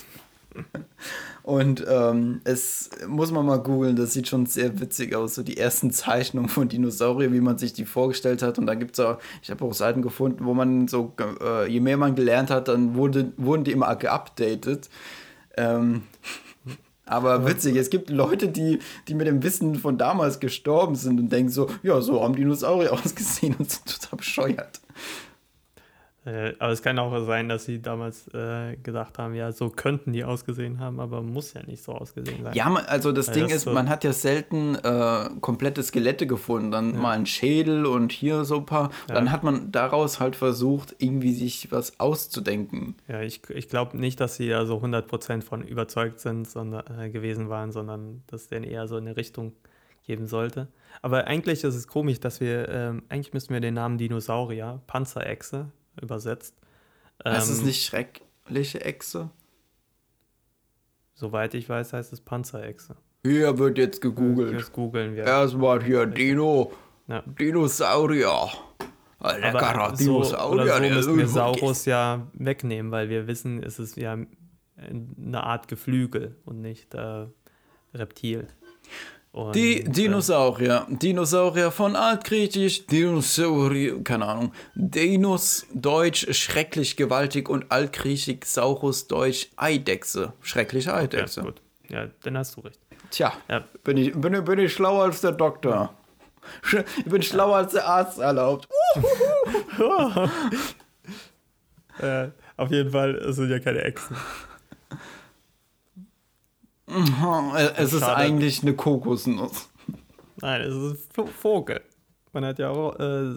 Und 1.44 1.86
ähm, 1.90 2.42
es 2.44 2.90
muss 3.08 3.32
man 3.32 3.46
mal 3.46 3.58
googeln, 3.58 3.96
das 3.96 4.12
sieht 4.12 4.28
schon 4.28 4.46
sehr 4.46 4.82
witzig 4.82 5.16
aus, 5.16 5.36
so 5.36 5.42
die 5.42 5.58
ersten 5.58 5.92
Zeichnungen 5.92 6.50
von 6.50 6.68
Dinosauriern, 6.68 7.32
wie 7.32 7.40
man 7.40 7.58
sich 7.58 7.72
die 7.72 7.86
vorgestellt 7.86 8.42
hat. 8.42 8.60
Und 8.60 8.66
da 8.66 8.76
gibt 8.76 9.00
es 9.00 9.06
auch, 9.06 9.18
ich 9.42 9.50
habe 9.50 9.64
auch 9.64 9.74
Seiten 9.74 10.02
gefunden, 10.02 10.44
wo 10.44 10.54
man 10.54 10.90
so, 10.90 11.14
äh, 11.42 11.72
je 11.72 11.80
mehr 11.80 11.96
man 11.96 12.16
gelernt 12.16 12.52
hat, 12.52 12.68
dann 12.68 12.96
wurde, 12.96 13.32
wurden 13.38 13.64
die 13.64 13.72
immer 13.72 13.96
geupdatet. 13.96 14.90
Ähm, 15.56 16.04
aber 17.06 17.48
witzig, 17.48 17.78
es 17.78 17.90
gibt 17.90 18.10
Leute, 18.10 18.50
die, 18.50 18.80
die 19.08 19.16
mit 19.16 19.26
dem 19.26 19.42
Wissen 19.42 19.76
von 19.76 19.98
damals 19.98 20.42
gestorben 20.42 20.96
sind 20.96 21.18
und 21.18 21.32
denken 21.32 21.50
so, 21.50 21.70
ja, 21.82 22.02
so 22.02 22.22
haben 22.22 22.36
Dinosaurier 22.36 22.92
ausgesehen 22.94 23.56
und 23.58 23.72
sind 23.72 23.86
total 23.86 24.18
bescheuert. 24.18 24.82
Äh, 26.26 26.54
aber 26.60 26.74
es 26.74 26.82
kann 26.82 27.00
auch 27.00 27.18
sein, 27.26 27.48
dass 27.48 27.64
sie 27.64 27.82
damals 27.82 28.28
äh, 28.34 28.76
gedacht 28.84 29.18
haben, 29.18 29.34
ja, 29.36 29.54
so 29.54 29.70
könnten 29.70 30.12
die 30.12 30.26
ausgesehen 30.26 30.80
haben, 30.80 31.00
aber 31.00 31.22
muss 31.22 31.54
ja 31.54 31.64
nicht 31.64 31.82
so 31.82 31.94
ausgesehen 31.94 32.44
sein. 32.44 32.54
Ja, 32.54 32.74
also 32.88 33.14
das 33.14 33.28
Weil 33.30 33.34
Ding 33.36 33.44
das 33.46 33.54
ist, 33.54 33.64
so- 33.64 33.72
man 33.72 33.88
hat 33.88 34.04
ja 34.04 34.12
selten 34.12 34.76
äh, 34.76 35.30
komplette 35.40 35.82
Skelette 35.82 36.28
gefunden. 36.28 36.72
Dann 36.72 36.94
Ja. 36.94 37.00
mal 37.00 37.12
ein 37.18 37.26
Schädel 37.26 37.86
und 37.86 38.12
hier 38.12 38.44
so 38.44 38.58
ein 38.58 38.66
paar. 38.66 38.92
Ja. 39.08 39.16
Dann 39.16 39.32
hat 39.32 39.44
man 39.44 39.72
daraus 39.72 40.20
halt 40.20 40.36
versucht, 40.36 40.94
irgendwie 41.00 41.34
sich 41.34 41.72
was 41.72 42.00
auszudenken. 42.02 42.96
Ja, 43.08 43.22
ich, 43.22 43.42
ich 43.50 43.70
glaube 43.70 43.98
nicht, 43.98 44.20
dass 44.20 44.36
sie 44.36 44.50
da 44.50 44.66
so 44.66 44.78
100% 44.82 45.42
von 45.42 45.62
überzeugt 45.64 46.20
sind 46.20 46.50
sondern, 46.50 46.84
äh, 47.00 47.10
gewesen 47.10 47.48
waren, 47.50 47.72
sondern 47.72 48.24
dass 48.28 48.48
denen 48.50 48.66
eher 48.66 48.88
so 48.90 48.98
eine 48.98 49.16
Richtung 49.16 49.54
geben 50.06 50.28
sollte. 50.28 50.68
Aber 51.02 51.28
eigentlich 51.28 51.64
ist 51.64 51.76
es 51.76 51.88
komisch, 51.88 52.20
dass 52.20 52.42
wir, 52.42 52.68
ähm, 52.68 53.04
eigentlich 53.10 53.32
müssten 53.34 53.54
wir 53.54 53.62
den 53.62 53.76
Namen 53.76 53.98
Dinosaurier, 53.98 54.82
Panzerechse, 54.88 55.68
übersetzt. 56.02 56.56
das 57.20 57.50
ist 57.50 57.60
Ähm, 57.60 57.66
nicht 57.66 57.84
schreckliche 57.86 58.82
Echse. 58.82 59.30
Soweit 61.14 61.54
ich 61.54 61.68
weiß, 61.68 61.94
heißt 61.94 62.14
es 62.14 62.22
Panzerechse. 62.22 62.96
Hier 63.26 63.58
wird 63.58 63.78
jetzt 63.78 64.02
gegoogelt. 64.02 64.56
Das 64.58 64.72
googeln 64.72 65.16
wir. 65.16 65.26
Erstmal 65.26 65.84
hier 65.84 66.06
Dino. 66.06 66.72
Ja. 67.08 67.22
Dinosaurier. 67.26 68.50
Ein 69.20 69.42
leckerer 69.42 69.80
Aber 69.88 69.98
so, 69.98 70.04
Dinosaurier. 70.22 70.64
oder 70.64 71.04
so 71.04 71.12
müssen 71.12 71.18
wir 71.18 71.28
Saurus 71.28 71.86
ja 71.86 72.28
wegnehmen, 72.34 72.92
weil 72.92 73.10
wir 73.10 73.28
wissen, 73.28 73.62
es 73.62 73.78
ist 73.80 73.98
ja 73.98 74.18
eine 74.78 75.44
Art 75.44 75.68
Geflügel 75.68 76.38
und 76.46 76.62
nicht 76.62 76.94
äh, 76.96 77.26
Reptil. 77.94 78.48
Und, 79.32 79.56
Die 79.56 79.82
äh, 79.82 79.90
Dinosaurier. 79.90 80.88
Dinosaurier 80.90 81.72
von 81.72 81.96
Altgriechisch, 81.96 82.88
Dinosaurier, 82.88 84.04
keine 84.04 84.26
Ahnung. 84.26 84.54
Dinos, 84.74 85.68
Deutsch, 85.74 86.26
schrecklich 86.36 86.96
gewaltig 86.98 87.48
und 87.48 87.72
Altgriechisch, 87.72 88.40
Saurus, 88.46 89.08
Deutsch, 89.08 89.50
Eidechse. 89.56 90.34
Schreckliche 90.42 90.90
ja, 90.90 90.96
Eidechse. 90.98 91.42
gut. 91.44 91.62
Ja, 91.90 92.08
dann 92.24 92.38
hast 92.38 92.56
du 92.58 92.62
recht. 92.62 92.80
Tja, 93.12 93.34
Ja. 93.48 93.64
bin, 93.84 93.98
ich, 93.98 94.14
bin, 94.14 94.44
bin 94.44 94.60
ich 94.60 94.74
schlauer 94.74 95.04
als 95.04 95.22
der 95.22 95.32
Doktor. 95.34 95.94
Ich 96.98 97.06
bin 97.06 97.22
schlauer 97.22 97.58
als 97.58 97.74
der 97.74 97.86
Arzt 97.88 98.18
erlaubt. 98.20 98.68
Äh, 102.00 102.30
auf 102.56 102.72
jeden 102.72 102.92
Fall, 102.92 103.16
es 103.16 103.36
sind 103.36 103.50
ja 103.50 103.60
keine 103.60 103.82
Echsen. 103.84 104.16
Es 107.78 107.94
ist 107.94 108.00
Schade. 108.02 108.16
eigentlich 108.16 108.62
eine 108.64 108.74
Kokosnuss. 108.74 109.70
Nein, 110.42 110.62
es 110.62 110.74
ist 110.76 110.92
ein 110.92 110.98
Vo- 111.16 111.28
Vogel. 111.28 111.82
Man 112.34 112.46
hat 112.46 112.60
ja 112.60 112.70
auch 112.70 112.98
äh, 113.00 113.34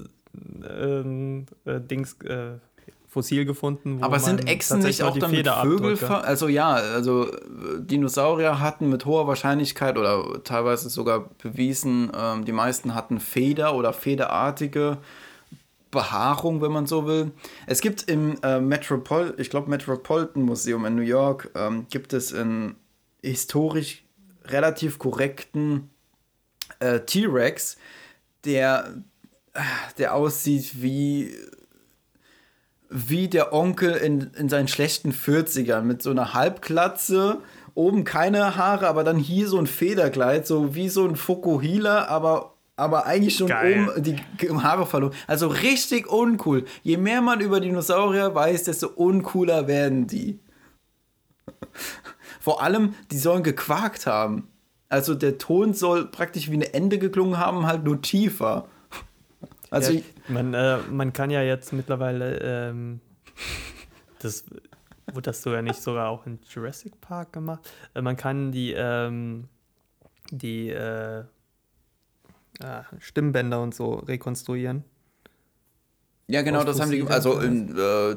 ähm, 0.69 1.47
äh, 1.65 1.81
Dings 1.81 2.15
äh, 2.23 2.59
fossil 3.09 3.45
gefunden. 3.45 4.01
wo 4.01 4.05
Aber 4.05 4.19
sind 4.19 4.49
Echsen 4.49 4.81
nicht 4.81 5.03
auch 5.03 5.13
die 5.13 5.21
dann 5.21 5.31
mit 5.33 5.47
Federabdrücke- 5.47 5.97
Vögel? 5.97 6.17
Also 6.17 6.49
ja, 6.49 6.71
also 6.73 7.27
äh, 7.31 7.35
Dinosaurier 7.81 8.61
hatten 8.61 8.89
mit 8.89 9.05
hoher 9.05 9.27
Wahrscheinlichkeit 9.27 9.99
oder 9.99 10.43
teilweise 10.45 10.89
sogar 10.89 11.29
bewiesen, 11.43 12.11
ähm, 12.17 12.45
die 12.45 12.53
meisten 12.53 12.95
hatten 12.95 13.21
Feder 13.21 13.75
oder 13.75 13.93
federartige 13.93 14.99
Behaarung, 15.91 16.63
wenn 16.63 16.73
man 16.73 16.87
so 16.87 17.07
will. 17.07 17.33
Es 17.67 17.83
gibt 17.83 18.09
im 18.09 18.37
äh, 18.43 18.61
Metropol, 18.61 19.35
ich 19.37 19.51
glaube 19.51 19.69
Metropolitan 19.69 20.43
Museum 20.45 20.87
in 20.87 20.95
New 20.95 21.03
York, 21.03 21.51
ähm, 21.55 21.87
gibt 21.91 22.15
es 22.15 22.33
einen 22.33 22.77
historisch 23.23 24.05
relativ 24.45 24.99
korrekten 24.99 25.91
äh, 26.81 27.01
T-Rex, 27.01 27.77
der, 28.45 28.95
äh, 29.55 29.61
der 29.99 30.15
aussieht 30.15 30.83
wie 30.83 31.35
wie 32.95 33.29
der 33.29 33.53
Onkel 33.55 33.93
in, 33.93 34.33
in 34.37 34.49
seinen 34.51 34.69
schlechten 34.69 35.13
40ern 35.13 35.81
mit 35.83 36.03
so 36.03 36.11
einer 36.11 36.35
Halbklatze, 36.35 37.39
oben 37.75 38.05
keine 38.05 38.57
Haare, 38.57 38.87
aber 38.87 39.03
dann 39.03 39.17
hier 39.17 39.49
so 39.49 39.59
ein 39.59 39.67
Federkleid, 39.67 40.47
so 40.47 40.75
wie 40.75 40.91
so 40.91 41.07
ein 41.07 41.17
Fokuhila, 41.17 42.05
aber, 42.07 42.53
aber 42.77 43.07
eigentlich 43.07 43.37
schon 43.37 43.49
Geil. 43.49 43.89
oben 43.89 44.03
die 44.03 44.17
Haare 44.63 44.85
verloren. 44.85 45.15
Also 45.27 45.49
richtig 45.49 46.07
uncool. 46.07 46.67
Je 46.83 46.99
mehr 46.99 47.23
man 47.23 47.41
über 47.41 47.61
Dinosaurier 47.61 48.35
weiß, 48.35 48.65
desto 48.65 48.89
uncooler 48.89 49.67
werden 49.67 50.07
die. 50.07 50.39
Vor 52.43 52.61
allem, 52.61 52.95
die 53.13 53.19
sollen 53.19 53.45
gequakt 53.45 54.07
haben. 54.07 54.49
Also 54.89 55.15
der 55.15 55.39
Ton 55.39 55.75
soll 55.75 56.07
praktisch 56.07 56.51
wie 56.51 56.55
eine 56.55 56.75
Ende 56.75 56.99
geklungen 56.99 57.39
haben, 57.39 57.67
halt 57.67 57.85
nur 57.85 58.03
tiefer. 58.03 58.67
Also 59.71 59.93
ja, 59.93 59.99
ich- 60.01 60.05
man, 60.29 60.53
äh, 60.53 60.79
man 60.91 61.13
kann 61.13 61.31
ja 61.31 61.41
jetzt 61.43 61.73
mittlerweile 61.73 62.39
ähm, 62.41 63.01
das 64.19 64.45
wurde 65.07 65.23
das 65.23 65.43
sogar 65.43 65.63
nicht 65.63 65.81
sogar 65.81 66.09
auch 66.09 66.27
in 66.27 66.41
Jurassic 66.49 67.01
Park 67.01 67.33
gemacht. 67.33 67.61
Äh, 67.95 68.03
man 68.03 68.17
kann 68.17 68.51
die 68.51 68.73
ähm, 68.77 69.49
die 70.31 70.71
äh, 70.71 71.25
ah, 72.61 72.85
Stimmbänder 72.99 73.63
und 73.63 73.75
so 73.75 73.95
rekonstruieren. 73.95 74.85
Ja, 76.27 76.43
genau, 76.43 76.65
das 76.65 76.81
haben 76.81 76.91
die 76.91 77.03
Also 77.07 77.41
in 77.41 77.77
äh, 77.77 78.17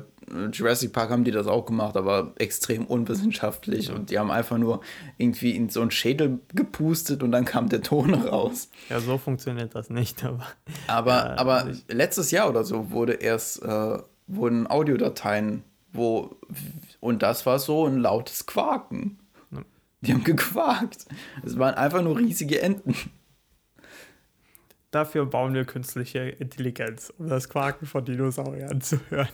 Jurassic 0.52 0.92
Park 0.92 1.12
haben 1.12 1.24
die 1.24 1.32
das 1.32 1.46
auch 1.48 1.66
gemacht, 1.66 1.96
aber 1.96 2.34
extrem 2.38 2.86
unwissenschaftlich. 2.86 3.92
Und 3.92 4.10
die 4.10 4.18
haben 4.20 4.32
einfach 4.32 4.58
nur 4.58 4.82
irgendwie 5.18 5.56
in 5.56 5.70
so 5.70 5.82
einen 5.82 5.92
Schädel 5.92 6.40
gepustet 6.54 7.22
und 7.24 7.32
dann 7.32 7.46
kam 7.46 7.70
der 7.70 7.82
Ton 7.82 8.14
raus. 8.14 8.70
Ja, 8.90 9.00
so 9.00 9.18
funktioniert 9.18 9.76
das 9.76 9.90
nicht, 9.90 10.24
aber 10.24 10.46
Aber, 10.88 11.12
Ja, 11.12 11.38
aber 11.38 11.70
ich- 11.70 11.86
letztes 11.88 12.32
Jahr 12.32 12.50
oder 12.50 12.64
so 12.64 12.90
wurde 12.92 13.14
erst, 13.14 13.62
äh, 13.64 13.98
wurden 14.28 14.68
Audiodateien, 14.68 15.64
wo, 15.94 16.36
und 17.00 17.22
das 17.22 17.46
war 17.46 17.60
so 17.60 17.86
ein 17.86 17.98
lautes 17.98 18.46
Quaken. 18.48 19.20
Die 20.02 20.14
haben 20.14 20.24
gequakt. 20.24 21.06
Es 21.44 21.58
waren 21.58 21.76
einfach 21.76 22.02
nur 22.04 22.18
riesige 22.18 22.62
Enten. 22.62 22.96
dafür 24.92 25.26
bauen 25.26 25.54
wir 25.54 25.66
künstliche 25.66 26.20
Intelligenz, 26.20 27.12
um 27.18 27.28
das 27.28 27.50
Quaken 27.50 27.86
von 27.88 28.06
Dinosauriern 28.06 28.82
zu 28.82 29.00
hören. 29.10 29.28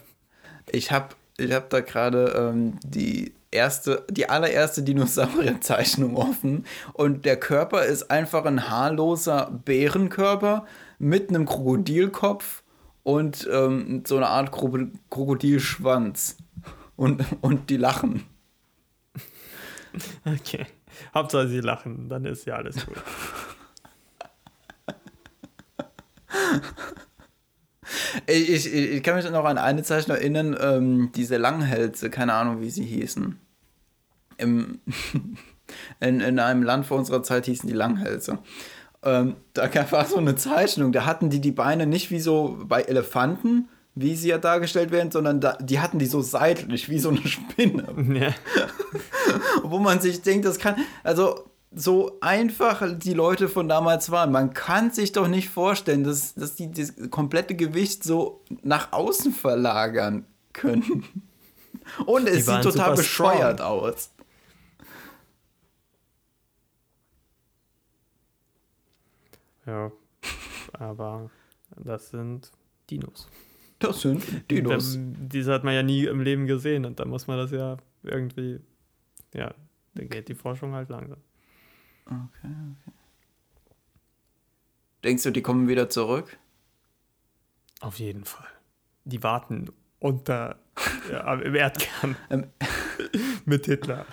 Ich 0.69 0.91
habe 0.91 1.15
ich 1.37 1.51
hab 1.51 1.69
da 1.69 1.81
gerade 1.81 2.33
ähm, 2.37 2.79
die 2.83 3.33
erste, 3.51 4.05
die 4.09 4.29
allererste 4.29 4.83
Dinosaurierzeichnung 4.83 6.15
offen 6.15 6.65
und 6.93 7.25
der 7.25 7.37
Körper 7.37 7.83
ist 7.83 8.11
einfach 8.11 8.45
ein 8.45 8.69
haarloser 8.69 9.51
Bärenkörper 9.65 10.65
mit 10.99 11.29
einem 11.29 11.45
Krokodilkopf 11.45 12.63
und 13.03 13.49
ähm, 13.51 14.03
so 14.05 14.17
eine 14.17 14.27
Art 14.27 14.51
Kro 14.51 14.77
Krokodilschwanz. 15.09 16.37
Und, 16.95 17.25
und 17.41 17.69
die 17.69 17.77
lachen. 17.77 18.25
Okay. 20.23 20.67
Hauptsache 21.13 21.49
sie 21.49 21.59
lachen, 21.59 22.07
dann 22.07 22.23
ist 22.23 22.45
ja 22.45 22.55
alles 22.55 22.85
gut. 22.85 22.95
Ich, 28.27 28.49
ich, 28.49 28.73
ich 28.73 29.03
kann 29.03 29.15
mich 29.15 29.29
noch 29.29 29.45
an 29.45 29.57
eine 29.57 29.83
Zeichnung 29.83 30.17
erinnern, 30.17 30.57
ähm, 30.59 31.11
diese 31.15 31.37
Langhälse, 31.37 32.09
keine 32.09 32.33
Ahnung, 32.33 32.61
wie 32.61 32.69
sie 32.69 32.85
hießen. 32.85 33.37
Im, 34.37 34.79
in, 35.99 36.19
in 36.19 36.39
einem 36.39 36.63
Land 36.63 36.85
vor 36.85 36.97
unserer 36.97 37.23
Zeit 37.23 37.45
hießen 37.45 37.67
die 37.67 37.75
Langhälse. 37.75 38.39
Ähm, 39.03 39.35
da 39.53 39.67
gab- 39.67 39.91
war 39.91 40.05
so 40.05 40.17
eine 40.17 40.35
Zeichnung, 40.35 40.91
da 40.91 41.05
hatten 41.05 41.29
die 41.29 41.41
die 41.41 41.51
Beine 41.51 41.85
nicht 41.87 42.11
wie 42.11 42.19
so 42.19 42.57
bei 42.65 42.81
Elefanten, 42.81 43.67
wie 43.95 44.15
sie 44.15 44.29
ja 44.29 44.37
dargestellt 44.37 44.91
werden, 44.91 45.11
sondern 45.11 45.41
da, 45.41 45.57
die 45.59 45.79
hatten 45.79 45.99
die 45.99 46.05
so 46.05 46.21
seitlich, 46.21 46.89
wie 46.89 46.99
so 46.99 47.09
eine 47.09 47.25
Spinne. 47.27 47.85
ja. 48.19 48.33
Wo 49.63 49.79
man 49.79 49.99
sich 49.99 50.21
denkt, 50.21 50.45
das 50.45 50.59
kann, 50.59 50.75
also 51.03 51.50
so 51.73 52.17
einfach 52.19 52.83
die 52.97 53.13
Leute 53.13 53.47
von 53.47 53.69
damals 53.69 54.11
waren. 54.11 54.31
Man 54.31 54.53
kann 54.53 54.91
sich 54.91 55.13
doch 55.13 55.27
nicht 55.27 55.49
vorstellen, 55.49 56.03
dass, 56.03 56.33
dass 56.33 56.55
die 56.55 56.69
das 56.69 56.93
komplette 57.09 57.55
Gewicht 57.55 58.03
so 58.03 58.41
nach 58.61 58.91
außen 58.91 59.31
verlagern 59.31 60.25
können. 60.53 61.05
Und 62.05 62.27
es 62.27 62.45
sieht 62.45 62.61
total 62.61 62.95
bescheuert 62.95 63.59
strong. 63.59 63.81
aus. 63.81 64.11
ja. 69.65 69.91
Aber 70.73 71.29
das 71.77 72.09
sind 72.09 72.51
Dinos. 72.89 73.27
Das 73.79 74.01
sind 74.01 74.49
Dinos. 74.51 74.97
Diese 74.99 75.53
hat 75.53 75.63
man 75.63 75.73
ja 75.73 75.83
nie 75.83 76.05
im 76.05 76.21
Leben 76.21 76.45
gesehen 76.45 76.85
und 76.85 76.99
da 76.99 77.05
muss 77.05 77.27
man 77.27 77.37
das 77.37 77.51
ja 77.51 77.77
irgendwie, 78.03 78.59
ja, 79.33 79.53
da 79.95 80.03
geht 80.03 80.27
die 80.27 80.35
Forschung 80.35 80.73
halt 80.73 80.89
langsam. 80.89 81.17
Denkst 85.03 85.23
du, 85.23 85.31
die 85.31 85.41
kommen 85.41 85.67
wieder 85.67 85.89
zurück? 85.89 86.37
Auf 87.79 87.99
jeden 87.99 88.25
Fall. 88.25 88.47
Die 89.05 89.23
warten 89.23 89.71
unter, 89.99 90.59
ja, 91.11 91.33
im 91.33 91.55
Erdkern 91.55 92.15
Ähm. 92.29 92.47
mit 93.45 93.65
Hitler. 93.65 94.05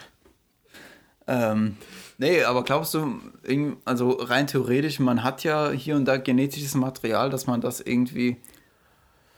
Ähm, 1.26 1.76
nee, 2.16 2.42
aber 2.42 2.64
glaubst 2.64 2.94
du, 2.94 3.20
also 3.84 4.12
rein 4.12 4.46
theoretisch, 4.46 4.98
man 4.98 5.22
hat 5.22 5.44
ja 5.44 5.70
hier 5.70 5.96
und 5.96 6.06
da 6.06 6.16
genetisches 6.16 6.74
Material, 6.74 7.28
dass 7.28 7.46
man 7.46 7.60
das 7.60 7.80
irgendwie, 7.80 8.38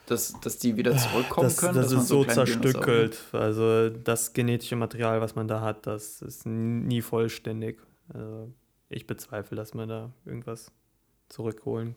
dass, 0.06 0.38
dass 0.40 0.58
die 0.58 0.76
wieder 0.76 0.96
zurückkommen 0.96 1.48
das, 1.48 1.56
können? 1.56 1.74
Das 1.74 1.90
ist 1.90 2.06
so, 2.06 2.22
so 2.22 2.24
zerstückelt. 2.24 3.18
Also 3.32 3.90
das 3.90 4.32
genetische 4.32 4.76
Material, 4.76 5.20
was 5.20 5.34
man 5.34 5.48
da 5.48 5.60
hat, 5.60 5.86
das 5.86 6.22
ist 6.22 6.46
nie 6.46 7.02
vollständig. 7.02 7.80
Also 8.12 8.52
ich 8.88 9.06
bezweifle, 9.06 9.56
dass 9.56 9.74
man 9.74 9.88
da 9.88 10.12
irgendwas 10.24 10.72
zurückholen 11.28 11.96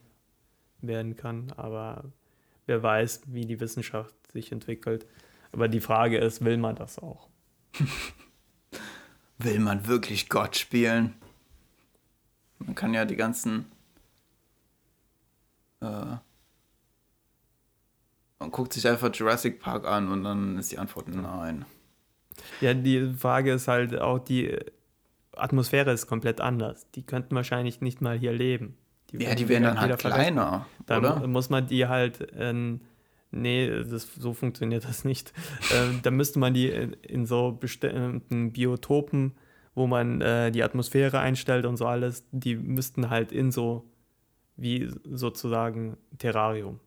werden 0.82 1.16
kann. 1.16 1.52
Aber 1.58 2.06
wer 2.66 2.82
weiß, 2.82 3.24
wie 3.28 3.46
die 3.46 3.60
Wissenschaft 3.60 4.16
sich 4.32 4.52
entwickelt. 4.52 5.06
Aber 5.52 5.68
die 5.68 5.82
Frage 5.82 6.18
ist, 6.18 6.44
will 6.44 6.58
man 6.58 6.76
das 6.76 7.00
auch? 7.00 7.30
will 9.38 9.60
man 9.60 9.88
wirklich 9.88 10.30
Gott 10.30 10.56
spielen? 10.56 11.16
Man 12.60 12.76
kann 12.76 12.94
ja 12.94 13.06
die 13.06 13.16
ganzen 13.16 13.66
äh, 15.84 16.18
man 18.40 18.52
guckt 18.52 18.74
sich 18.74 18.86
einfach 18.88 19.10
Jurassic 19.14 19.60
Park 19.62 19.86
an 19.86 20.10
und 20.12 20.24
dann 20.24 20.58
ist 20.58 20.72
die 20.72 20.78
Antwort 20.78 21.08
nein. 21.08 21.66
Ja, 22.60 22.74
die 22.74 23.14
Frage 23.14 23.54
ist 23.54 23.68
halt 23.68 23.98
auch, 23.98 24.20
die 24.20 24.58
Atmosphäre 25.36 25.92
ist 25.92 26.08
komplett 26.08 26.42
anders. 26.42 26.90
Die 26.92 27.04
könnten 27.04 27.36
wahrscheinlich 27.36 27.82
nicht 27.82 28.02
mal 28.02 28.18
hier 28.18 28.34
leben. 28.34 28.78
Die 29.12 29.24
ja, 29.24 29.36
die 29.36 29.48
wären 29.48 29.64
dann 29.64 29.80
halt 29.80 30.00
kleiner, 30.00 30.66
Dann 30.86 31.06
oder? 31.06 31.28
muss 31.28 31.50
man 31.50 31.68
die 31.68 31.88
halt, 31.88 32.22
äh, 32.34 32.54
nee, 33.32 33.84
das, 33.84 34.08
so 34.16 34.34
funktioniert 34.34 34.86
das 34.86 35.06
nicht. 35.06 35.34
äh, 35.72 36.00
da 36.02 36.12
müsste 36.12 36.40
man 36.40 36.54
die 36.54 36.70
in, 36.70 36.94
in, 36.94 37.26
so 37.26 37.52
bestimmten 37.52 38.52
Biotopen, 38.52 39.34
wo 39.76 39.88
man 39.88 40.22
äh, 40.22 40.52
die 40.52 40.64
Atmosphäre 40.64 41.20
einstellt 41.20 41.66
und 41.66 41.78
so 41.78 41.86
alles, 41.86 42.26
die 42.32 42.56
müssten 42.56 43.10
halt 43.10 43.32
in 43.32 43.52
so, 43.52 43.86
wie 44.56 44.92
sozusagen 45.04 45.98
Terrarium. 46.18 46.80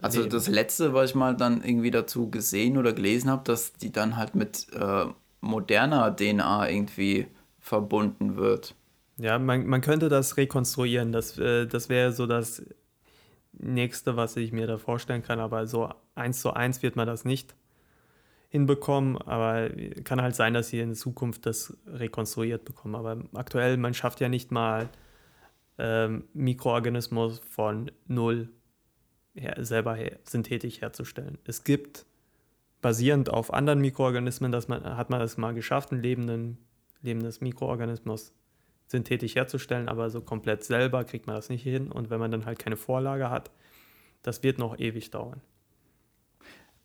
Also 0.00 0.26
das 0.26 0.48
letzte, 0.48 0.94
was 0.94 1.10
ich 1.10 1.14
mal 1.14 1.36
dann 1.36 1.62
irgendwie 1.62 1.90
dazu 1.90 2.30
gesehen 2.30 2.78
oder 2.78 2.92
gelesen 2.92 3.30
habe, 3.30 3.44
dass 3.44 3.74
die 3.74 3.92
dann 3.92 4.16
halt 4.16 4.34
mit 4.34 4.66
äh, 4.72 5.06
moderner 5.40 6.14
DNA 6.14 6.70
irgendwie 6.70 7.26
verbunden 7.68 8.36
wird. 8.36 8.74
Ja, 9.18 9.38
man, 9.38 9.66
man 9.66 9.80
könnte 9.80 10.08
das 10.08 10.36
rekonstruieren. 10.36 11.12
Das, 11.12 11.38
äh, 11.38 11.66
das 11.66 11.88
wäre 11.88 12.12
so 12.12 12.26
das 12.26 12.62
nächste, 13.52 14.16
was 14.16 14.36
ich 14.36 14.52
mir 14.52 14.66
da 14.66 14.78
vorstellen 14.78 15.22
kann. 15.22 15.40
Aber 15.40 15.66
so 15.66 15.90
eins 16.14 16.40
zu 16.40 16.52
eins 16.52 16.82
wird 16.82 16.96
man 16.96 17.06
das 17.06 17.24
nicht 17.24 17.54
hinbekommen. 18.48 19.18
Aber 19.18 19.70
kann 20.04 20.22
halt 20.22 20.34
sein, 20.34 20.54
dass 20.54 20.68
sie 20.68 20.80
in 20.80 20.94
Zukunft 20.94 21.46
das 21.46 21.76
rekonstruiert 21.86 22.64
bekommen. 22.64 22.94
Aber 22.94 23.18
aktuell, 23.34 23.76
man 23.76 23.94
schafft 23.94 24.20
ja 24.20 24.28
nicht 24.28 24.50
mal 24.50 24.88
ähm, 25.78 26.24
Mikroorganismus 26.32 27.40
von 27.40 27.90
null 28.06 28.48
her, 29.34 29.56
selber 29.60 29.94
her, 29.94 30.18
synthetisch 30.24 30.80
herzustellen. 30.80 31.38
Es 31.44 31.64
gibt 31.64 32.06
basierend 32.80 33.30
auf 33.30 33.52
anderen 33.52 33.80
Mikroorganismen, 33.80 34.52
dass 34.52 34.68
man, 34.68 34.84
hat 34.96 35.10
man 35.10 35.20
es 35.20 35.36
mal 35.36 35.54
geschafft, 35.54 35.92
ein 35.92 36.00
lebenden, 36.00 36.58
lebendes 37.02 37.40
Mikroorganismus 37.40 38.32
synthetisch 38.86 39.34
herzustellen, 39.34 39.88
aber 39.88 40.10
so 40.10 40.20
komplett 40.20 40.64
selber 40.64 41.04
kriegt 41.04 41.26
man 41.26 41.36
das 41.36 41.48
nicht 41.48 41.62
hin. 41.62 41.92
Und 41.92 42.10
wenn 42.10 42.20
man 42.20 42.30
dann 42.30 42.46
halt 42.46 42.58
keine 42.58 42.76
Vorlage 42.76 43.30
hat, 43.30 43.50
das 44.22 44.42
wird 44.42 44.58
noch 44.58 44.78
ewig 44.78 45.10
dauern. 45.10 45.40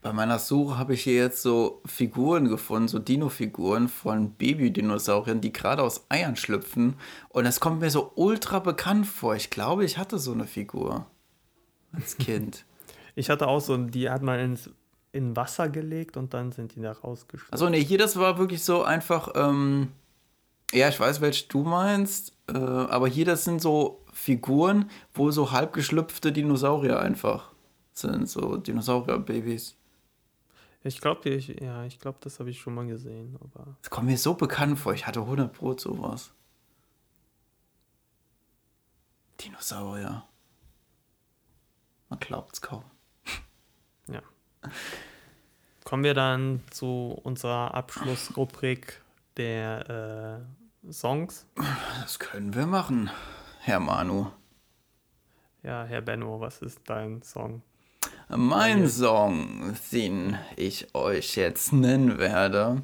Bei 0.02 0.12
meiner 0.12 0.38
Suche 0.38 0.78
habe 0.78 0.96
ich 0.96 1.04
hier 1.04 1.16
jetzt 1.16 1.42
so 1.42 1.82
Figuren 1.86 2.50
gefunden, 2.50 2.90
so 2.90 3.00
Dino-Figuren 3.00 3.88
von 3.88 4.34
Baby-Dinosauriern, 4.34 5.40
die 5.40 5.54
gerade 5.54 5.82
aus 5.82 6.06
Eiern 6.10 6.36
schlüpfen. 6.36 6.96
Und 7.30 7.46
das 7.46 7.62
kommt 7.62 7.80
mir 7.80 7.90
so 7.90 8.12
ultra 8.16 8.60
bekannt 8.60 9.08
vor. 9.08 9.36
Ich 9.36 9.50
glaube, 9.50 9.86
ich 9.86 9.98
hatte 9.98 10.20
so 10.20 10.34
eine 10.34 10.46
Figur 10.46 11.08
als 11.94 12.18
Kind. 12.18 12.66
ich 13.16 13.30
hatte 13.30 13.48
auch 13.48 13.62
so, 13.62 13.78
die 13.78 14.10
hat 14.10 14.22
man 14.22 14.40
ins 14.40 14.70
in 15.14 15.36
Wasser 15.36 15.70
gelegt 15.70 16.18
und 16.18 16.34
dann 16.34 16.52
sind 16.52 16.76
die 16.76 16.82
da 16.82 16.92
rausgeschlüpft. 16.92 17.54
Also 17.54 17.70
nee, 17.70 17.84
hier 17.84 18.00
das 18.00 18.18
war 18.18 18.40
wirklich 18.40 18.64
so 18.64 18.84
einfach, 18.84 19.30
ähm, 19.36 19.90
ja, 20.74 20.90
ich 20.90 21.00
weiß, 21.00 21.22
welche 21.22 21.48
du 21.48 21.64
meinst, 21.64 22.34
äh, 22.50 22.58
aber 22.58 23.08
hier 23.08 23.26
das 23.26 23.44
sind 23.44 23.62
so 23.62 24.04
Figuren, 24.12 24.90
wo 25.14 25.32
so 25.32 25.52
halb 25.52 25.74
geschlüpfte 25.74 26.32
Dinosaurier 26.32 27.00
einfach 27.00 27.52
sind, 27.94 28.28
so 28.28 28.58
Dinosaurier-Babys. 28.58 29.76
Ich 30.84 31.00
glaube, 31.00 31.30
ich, 31.30 31.48
ja, 31.62 31.86
ich 31.86 32.00
glaube, 32.00 32.18
das 32.22 32.40
habe 32.40 32.50
ich 32.50 32.60
schon 32.60 32.76
mal 32.76 32.86
gesehen, 32.86 33.38
aber. 33.40 33.78
Das 33.82 33.90
kommt 33.90 34.08
mir 34.08 34.18
so 34.18 34.34
bekannt 34.34 34.78
vor, 34.80 34.94
ich 34.94 35.08
hatte 35.08 35.22
100 35.22 35.54
Brot 35.54 35.80
sowas. 35.80 36.32
Dinosaurier. 39.40 40.24
Man 42.10 42.20
glaubt 42.20 42.54
es 42.54 42.62
kaum. 42.62 42.84
Ja. 44.10 44.22
Kommen 45.86 46.04
wir 46.04 46.14
dann 46.14 46.62
zu 46.70 47.18
unserer 47.24 47.74
Abschlussrubrik 47.74 49.02
der 49.38 50.42
äh, 50.42 50.63
Songs. 50.92 51.46
Das 52.02 52.20
können 52.20 52.54
wir 52.54 52.66
machen, 52.66 53.10
Herr 53.62 53.80
Manu. 53.80 54.28
Ja, 55.64 55.86
Herr 55.86 56.02
Benno, 56.02 56.42
was 56.42 56.62
ist 56.62 56.82
dein 56.86 57.22
Song? 57.22 57.62
Mein 58.28 58.90
Song, 58.90 59.76
den 59.92 60.38
ich 60.58 60.94
euch 60.94 61.36
jetzt 61.36 61.72
nennen 61.72 62.18
werde, 62.18 62.82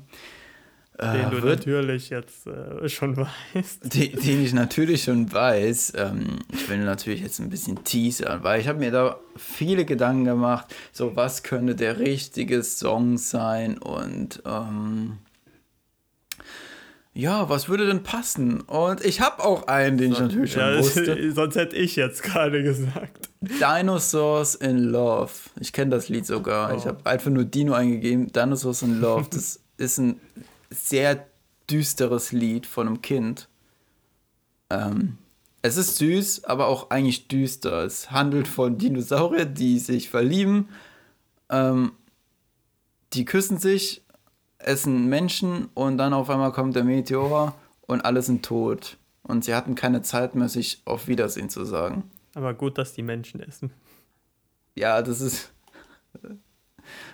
den 1.02 1.08
äh, 1.08 1.30
du 1.30 1.42
wird, 1.42 1.66
natürlich 1.66 2.10
jetzt 2.10 2.46
äh, 2.48 2.88
schon 2.90 3.16
weißt. 3.54 3.94
Den, 3.94 4.12
den, 4.20 4.44
ich 4.44 4.54
natürlich 4.54 5.04
schon 5.04 5.32
weiß. 5.32 5.94
Ähm, 5.96 6.40
ich 6.52 6.68
will 6.70 6.80
natürlich 6.80 7.22
jetzt 7.22 7.40
ein 7.40 7.50
bisschen 7.50 7.84
teasern, 7.84 8.44
weil 8.44 8.60
ich 8.60 8.68
habe 8.68 8.80
mir 8.80 8.92
da 8.92 9.18
viele 9.38 9.86
Gedanken 9.86 10.26
gemacht, 10.26 10.76
so 10.92 11.16
was 11.16 11.44
könnte 11.44 11.76
der 11.76 12.00
richtige 12.00 12.64
Song 12.64 13.18
sein 13.18 13.78
und 13.78 14.44
ähm, 14.46 15.20
ja, 17.20 17.50
was 17.50 17.68
würde 17.68 17.86
denn 17.86 18.02
passen? 18.02 18.62
Und 18.62 19.04
ich 19.04 19.20
habe 19.20 19.44
auch 19.44 19.68
einen, 19.68 19.98
den 19.98 20.14
ich 20.14 20.20
natürlich 20.20 20.54
schon 20.54 20.62
ja, 20.62 20.78
wusste. 20.78 21.32
Sonst 21.36 21.56
hätte 21.56 21.76
ich 21.76 21.98
jetzt 21.98 22.24
gerade 22.24 22.64
gesagt. 22.64 23.30
Dinosaurs 23.42 24.56
in 24.56 24.78
Love. 24.78 25.32
Ich 25.60 25.74
kenne 25.74 25.92
das 25.92 26.08
Lied 26.08 26.26
sogar. 26.26 26.74
Oh. 26.74 26.78
Ich 26.78 26.86
habe 26.86 27.06
einfach 27.06 27.30
nur 27.30 27.44
Dino 27.44 27.74
eingegeben. 27.74 28.32
Dinosaurs 28.32 28.84
in 28.84 29.02
Love. 29.02 29.28
Das 29.32 29.60
ist 29.78 29.98
ein 29.98 30.20
sehr 30.70 31.28
düsteres 31.70 32.32
Lied 32.32 32.66
von 32.66 32.88
einem 32.88 33.02
Kind. 33.02 33.50
Ähm, 34.70 35.18
es 35.62 35.76
ist 35.76 35.98
süß, 35.98 36.46
aber 36.46 36.68
auch 36.68 36.90
eigentlich 36.90 37.28
düster. 37.28 37.84
Es 37.84 38.12
handelt 38.12 38.48
von 38.48 38.78
Dinosauriern, 38.78 39.54
die 39.54 39.80
sich 39.80 40.10
verlieben. 40.10 40.70
Ähm, 41.50 41.92
die 43.12 43.26
küssen 43.26 43.58
sich, 43.58 44.04
essen 44.60 45.08
Menschen 45.08 45.70
und 45.74 45.98
dann 45.98 46.14
auf 46.14 46.30
einmal 46.30 46.52
kommt 46.52 46.76
der 46.76 46.84
Meteor 46.84 47.56
und 47.82 48.02
alle 48.02 48.22
sind 48.22 48.46
tot. 48.46 48.98
Und 49.24 49.46
sie 49.46 49.56
hatten 49.56 49.76
keine 49.76 50.02
Zeit 50.02 50.36
mehr, 50.36 50.50
sich 50.50 50.82
auf 50.86 51.08
Wiedersehen 51.08 51.50
zu 51.50 51.66
sagen. 51.66 52.10
Aber 52.36 52.54
gut, 52.54 52.78
dass 52.78 52.94
die 52.94 53.04
Menschen 53.04 53.42
essen. 53.42 53.72
Ja, 54.76 55.02
das 55.02 55.22
ist. 55.22 55.54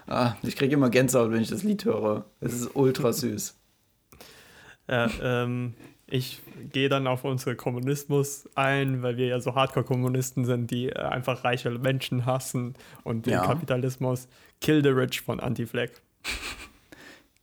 Ah, 0.08 0.36
ich 0.42 0.56
kriege 0.56 0.76
immer 0.76 0.90
Gänsehaut, 0.90 1.32
wenn 1.32 1.42
ich 1.42 1.50
das 1.50 1.64
Lied 1.64 1.84
höre. 1.84 2.24
Es 2.40 2.54
ist 2.54 2.76
ultra 2.76 3.12
süß. 3.12 3.60
Ja, 4.88 5.10
ähm, 5.20 5.74
ich 6.08 6.44
gehe 6.72 6.90
dann 6.90 7.08
auf 7.08 7.24
unsere 7.24 7.56
Kommunismus 7.56 8.48
ein, 8.54 9.02
weil 9.02 9.18
wir 9.18 9.26
ja 9.26 9.40
so 9.40 9.56
Hardcore-Kommunisten 9.56 10.46
sind, 10.46 10.70
die 10.70 10.90
äh, 10.90 11.00
einfach 11.00 11.44
reiche 11.44 11.72
Menschen 11.72 12.28
hassen 12.28 12.76
und 13.04 13.26
den 13.26 13.34
ja. 13.34 13.46
Kapitalismus. 13.46 14.28
Kill 14.62 14.84
the 14.84 14.90
Rich 14.90 15.22
von 15.22 15.40
Anti-Flag. 15.40 15.90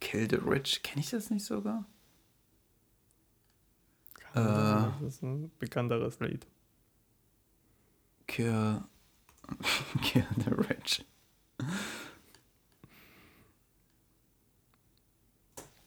Kill 0.02 0.28
the 0.28 0.36
Rich? 0.36 0.82
Kenne 0.82 1.00
ich 1.00 1.10
das 1.10 1.30
nicht 1.30 1.44
sogar? 1.44 1.86
Äh, 4.34 4.40
das 4.40 5.00
ist 5.00 5.22
ein 5.22 5.52
bekannteres 5.60 6.18
Lied. 6.18 6.44
Kill, 8.26 8.82
kill 10.02 10.26
the 10.44 10.50
Rich. 10.50 11.04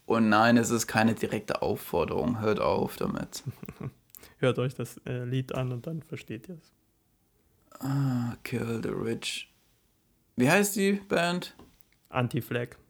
Und 0.06 0.30
nein, 0.30 0.56
es 0.56 0.70
ist 0.70 0.88
keine 0.88 1.14
direkte 1.14 1.62
Aufforderung. 1.62 2.40
Hört 2.40 2.62
auf 2.62 2.96
damit. 2.96 3.44
Hört 4.38 4.60
euch 4.60 4.76
das 4.76 4.98
äh, 5.06 5.26
Lied 5.26 5.54
an 5.54 5.74
und 5.74 5.88
dann 5.88 6.02
versteht 6.02 6.48
ihr 6.48 6.56
es. 6.56 7.82
Ah, 7.82 8.38
Kill 8.44 8.80
the 8.82 8.90
Rich. 8.90 9.54
Wie 10.38 10.50
heißt 10.50 10.78
die 10.78 10.94
Band? 10.94 11.54
Anti-Flag. 12.08 12.70
Anti-Flag. 12.70 12.85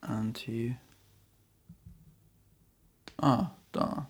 Anti. 0.00 0.76
Ah, 3.18 3.50
da. 3.72 4.08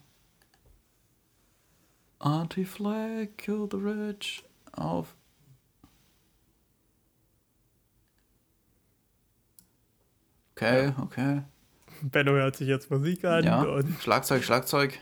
Anti-Flag, 2.21 3.37
Kill 3.37 3.69
the 3.71 3.77
Rich. 3.79 4.45
Auf 4.73 5.17
Okay, 10.61 10.93
okay. 11.01 11.43
Benno 12.03 12.33
hört 12.33 12.55
sich 12.57 12.69
jetzt 12.69 12.91
Musik 12.91 13.25
an. 13.25 13.45
Ja. 13.45 13.81
Schlagzeug, 14.03 14.45
Schlagzeug. 14.45 14.99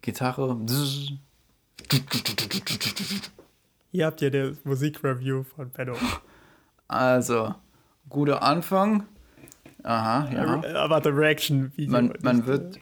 Gitarre. 0.00 0.58
Hier 3.90 4.06
habt 4.06 4.22
ihr 4.22 4.30
das 4.30 4.64
Musikreview 4.64 5.42
von 5.42 5.68
Benno. 5.68 5.96
Also, 6.86 7.54
guter 8.08 8.42
Anfang. 8.42 9.06
Aha, 9.82 10.28
ja. 10.30 10.82
Aber 10.82 11.00
the 11.02 11.10
Reaction 11.10 11.72
Video. 11.76 11.92
Man, 11.92 12.12
man, 12.22 12.46
wird, 12.46 12.78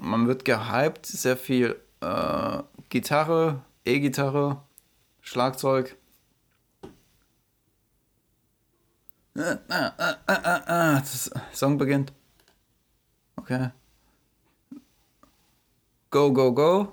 man 0.00 0.26
wird 0.26 0.44
gehypt, 0.44 1.06
sehr 1.06 1.36
viel 1.36 1.76
äh, 2.00 2.62
Gitarre, 2.88 3.62
E-Gitarre, 3.84 4.62
Schlagzeug. 5.20 5.96
Ah, 9.36 9.58
ah, 9.68 9.92
ah, 9.98 10.16
ah, 10.26 10.62
ah, 10.66 10.98
das 10.98 11.30
Song 11.52 11.78
beginnt. 11.78 12.12
Okay. 13.36 13.70
Go, 16.10 16.32
go, 16.32 16.52
go. 16.52 16.92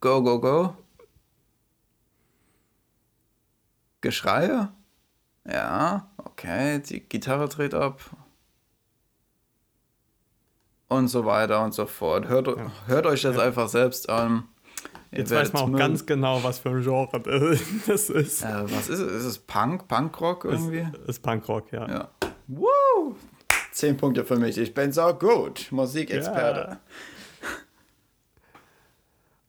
Go, 0.00 0.22
go, 0.22 0.38
go. 0.38 0.76
Geschreie? 4.02 4.68
Ja, 5.50 6.10
okay, 6.24 6.80
die 6.80 7.00
Gitarre 7.00 7.48
dreht 7.48 7.74
ab. 7.74 8.00
Und 10.88 11.08
so 11.08 11.24
weiter 11.24 11.64
und 11.64 11.74
so 11.74 11.86
fort. 11.86 12.28
Hört, 12.28 12.46
ja. 12.46 12.70
hört 12.86 13.06
euch 13.06 13.22
das 13.22 13.36
ja. 13.36 13.42
einfach 13.42 13.68
selbst 13.68 14.08
an. 14.08 14.44
Jetzt 15.10 15.32
weiß 15.32 15.52
man 15.52 15.62
auch 15.62 15.66
mögen. 15.66 15.78
ganz 15.78 16.06
genau, 16.06 16.42
was 16.44 16.58
für 16.58 16.70
ein 16.70 16.82
Genre 16.82 17.20
das 17.86 18.10
ist. 18.10 18.42
Äh, 18.42 18.64
was 18.64 18.88
ist 18.88 19.00
es? 19.00 19.12
Ist 19.12 19.24
es 19.24 19.38
Punk? 19.38 19.88
Punkrock 19.88 20.44
irgendwie? 20.44 20.86
Ist, 21.02 21.08
ist 21.08 21.22
Punkrock, 21.22 21.72
ja. 21.72 21.88
ja. 21.88 22.08
Woo! 22.46 23.16
Zehn 23.72 23.96
Punkte 23.96 24.24
für 24.24 24.36
mich. 24.36 24.58
Ich 24.58 24.74
bin 24.74 24.92
so 24.92 25.12
gut. 25.14 25.68
Musikexperte. 25.70 26.68
Ja. 26.70 26.80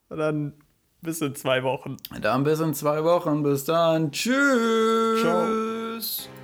Und 0.09 0.17
dann 0.17 0.53
bis 1.01 1.21
in 1.21 1.35
zwei 1.35 1.63
Wochen. 1.63 1.97
Dann 2.21 2.43
bis 2.43 2.59
in 2.59 2.73
zwei 2.73 3.03
Wochen. 3.03 3.43
Bis 3.43 3.65
dann. 3.65 4.11
Tschüss. 4.11 5.21
Ciao. 5.21 5.66
news 5.97 6.36